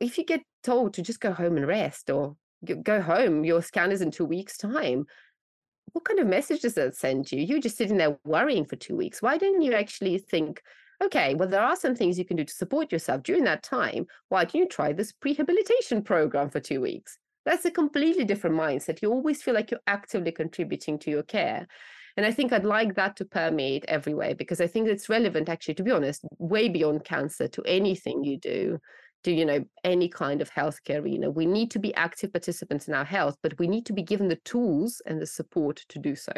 if 0.00 0.18
you 0.18 0.24
get 0.24 0.42
told 0.62 0.94
to 0.94 1.02
just 1.02 1.20
go 1.20 1.32
home 1.32 1.56
and 1.56 1.66
rest 1.66 2.10
or 2.10 2.36
go 2.82 3.00
home, 3.00 3.44
your 3.44 3.62
scan 3.62 3.90
is 3.90 4.02
in 4.02 4.12
two 4.12 4.24
weeks' 4.24 4.56
time, 4.56 5.06
what 5.92 6.04
kind 6.04 6.18
of 6.18 6.26
message 6.26 6.62
does 6.62 6.74
that 6.74 6.96
send 6.96 7.30
you? 7.32 7.40
You're 7.40 7.60
just 7.60 7.76
sitting 7.76 7.96
there 7.96 8.18
worrying 8.24 8.64
for 8.64 8.76
two 8.76 8.96
weeks. 8.96 9.22
Why 9.22 9.38
didn't 9.38 9.62
you 9.62 9.72
actually 9.72 10.18
think, 10.18 10.62
okay, 11.02 11.34
well, 11.34 11.48
there 11.48 11.62
are 11.62 11.76
some 11.76 11.94
things 11.94 12.18
you 12.18 12.24
can 12.24 12.36
do 12.36 12.44
to 12.44 12.52
support 12.52 12.92
yourself 12.92 13.22
during 13.22 13.44
that 13.44 13.62
time. 13.62 14.06
Why 14.28 14.44
don't 14.44 14.54
you 14.54 14.68
try 14.68 14.92
this 14.92 15.12
prehabilitation 15.12 16.04
program 16.04 16.50
for 16.50 16.60
two 16.60 16.80
weeks? 16.80 17.18
That's 17.46 17.64
a 17.64 17.70
completely 17.70 18.24
different 18.24 18.56
mindset. 18.56 19.00
You 19.02 19.10
always 19.10 19.42
feel 19.42 19.54
like 19.54 19.70
you're 19.70 19.80
actively 19.86 20.32
contributing 20.32 20.98
to 21.00 21.10
your 21.10 21.22
care. 21.22 21.66
And 22.16 22.26
I 22.26 22.32
think 22.32 22.52
I'd 22.52 22.64
like 22.64 22.96
that 22.96 23.16
to 23.16 23.24
permeate 23.24 23.84
everywhere 23.88 24.34
because 24.34 24.60
I 24.60 24.66
think 24.66 24.88
it's 24.88 25.08
relevant, 25.08 25.48
actually, 25.48 25.74
to 25.74 25.82
be 25.82 25.90
honest, 25.90 26.24
way 26.38 26.68
beyond 26.68 27.04
cancer 27.04 27.48
to 27.48 27.62
anything 27.62 28.24
you 28.24 28.36
do 28.36 28.78
to 29.24 29.32
you 29.32 29.44
know 29.44 29.64
any 29.84 30.08
kind 30.08 30.40
of 30.40 30.50
healthcare 30.50 31.02
arena 31.02 31.30
we 31.30 31.46
need 31.46 31.70
to 31.70 31.78
be 31.78 31.94
active 31.94 32.32
participants 32.32 32.88
in 32.88 32.94
our 32.94 33.04
health 33.04 33.36
but 33.42 33.58
we 33.58 33.66
need 33.66 33.86
to 33.86 33.92
be 33.92 34.02
given 34.02 34.28
the 34.28 34.36
tools 34.36 35.00
and 35.06 35.20
the 35.20 35.26
support 35.26 35.84
to 35.88 35.98
do 35.98 36.14
so 36.14 36.32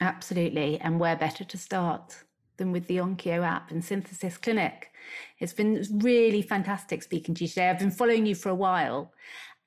absolutely 0.00 0.78
and 0.80 1.00
where 1.00 1.16
better 1.16 1.44
to 1.44 1.58
start 1.58 2.24
than 2.58 2.72
with 2.72 2.86
the 2.86 2.96
OnCIO 2.96 3.44
app 3.44 3.70
and 3.70 3.84
synthesis 3.84 4.38
clinic 4.38 4.90
it's 5.38 5.52
been 5.52 5.84
really 6.02 6.42
fantastic 6.42 7.02
speaking 7.02 7.34
to 7.34 7.44
you 7.44 7.48
today 7.48 7.68
i've 7.68 7.78
been 7.78 7.90
following 7.90 8.26
you 8.26 8.34
for 8.34 8.48
a 8.48 8.54
while 8.54 9.12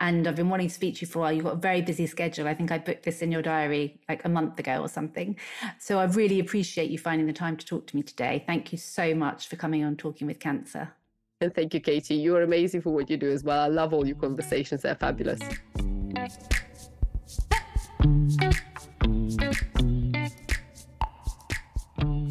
and 0.02 0.28
I've 0.28 0.36
been 0.36 0.50
wanting 0.50 0.70
to 0.70 0.74
speak 0.74 0.96
to 0.96 1.02
you 1.02 1.08
for 1.08 1.20
a 1.20 1.22
while. 1.24 1.34
You've 1.34 1.44
got 1.44 1.56
a 1.56 1.58
very 1.58 1.82
busy 1.82 2.08
schedule. 2.08 2.48
I 2.48 2.54
think 2.54 2.72
I 2.72 2.78
booked 2.78 3.04
this 3.04 3.22
in 3.22 3.32
your 3.32 3.42
diary 3.42 4.00
like 4.08 4.24
a 4.24 4.30
month 4.30 4.58
ago 4.58 4.80
or 4.80 4.88
something. 4.88 5.38
So 5.78 6.00
I 6.00 6.06
really 6.06 6.40
appreciate 6.40 6.90
you 6.90 6.98
finding 6.98 7.28
the 7.28 7.34
time 7.34 7.58
to 7.58 7.66
talk 7.66 7.88
to 7.88 7.96
me 7.96 8.04
today. 8.04 8.44
Thank 8.48 8.72
you 8.72 8.78
so 8.78 9.14
much 9.14 9.50
for 9.50 9.58
coming 9.58 9.84
on 9.84 9.98
Talking 9.98 10.28
with 10.28 10.40
Cancer. 10.40 10.94
And 11.42 11.56
thank 11.56 11.74
you, 11.74 11.80
Katie. 11.80 12.16
You're 12.16 12.42
amazing 12.42 12.82
for 12.82 12.90
what 12.90 13.10
you 13.10 13.16
do 13.16 13.32
as 13.32 13.46
well. 13.46 13.62
I 13.62 13.68
love 13.68 13.94
all 13.94 14.06
your 14.06 14.18
conversations, 14.18 14.82
they're 14.82 14.94
fabulous. 14.94 15.40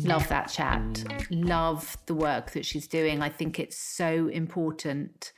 Love 0.05 0.29
that 0.29 0.51
chat. 0.53 1.05
Love 1.31 1.97
the 2.05 2.15
work 2.15 2.51
that 2.51 2.67
she's 2.67 2.87
doing. 2.87 3.23
I 3.23 3.31
think 3.31 3.59
it's 3.59 3.79
so 3.79 4.29
important. 4.29 5.33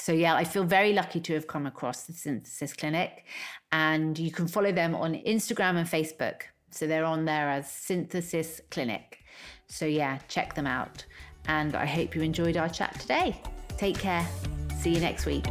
So, 0.00 0.10
yeah, 0.10 0.34
I 0.34 0.42
feel 0.42 0.64
very 0.64 0.92
lucky 0.92 1.20
to 1.20 1.34
have 1.34 1.46
come 1.46 1.66
across 1.66 2.04
the 2.04 2.12
Synthesis 2.12 2.72
Clinic. 2.72 3.24
And 3.70 4.18
you 4.18 4.32
can 4.32 4.48
follow 4.48 4.72
them 4.72 4.96
on 4.96 5.14
Instagram 5.14 5.76
and 5.76 5.88
Facebook. 5.88 6.42
So, 6.72 6.88
they're 6.88 7.04
on 7.04 7.24
there 7.24 7.50
as 7.50 7.70
Synthesis 7.70 8.60
Clinic. 8.72 9.18
So, 9.68 9.86
yeah, 9.86 10.18
check 10.26 10.54
them 10.54 10.66
out. 10.66 11.04
And 11.46 11.74
I 11.74 11.86
hope 11.86 12.14
you 12.14 12.22
enjoyed 12.22 12.56
our 12.56 12.68
chat 12.68 12.98
today. 13.00 13.40
Take 13.76 13.98
care. 13.98 14.26
See 14.78 14.94
you 14.94 15.00
next 15.00 15.26
week. 15.26 15.44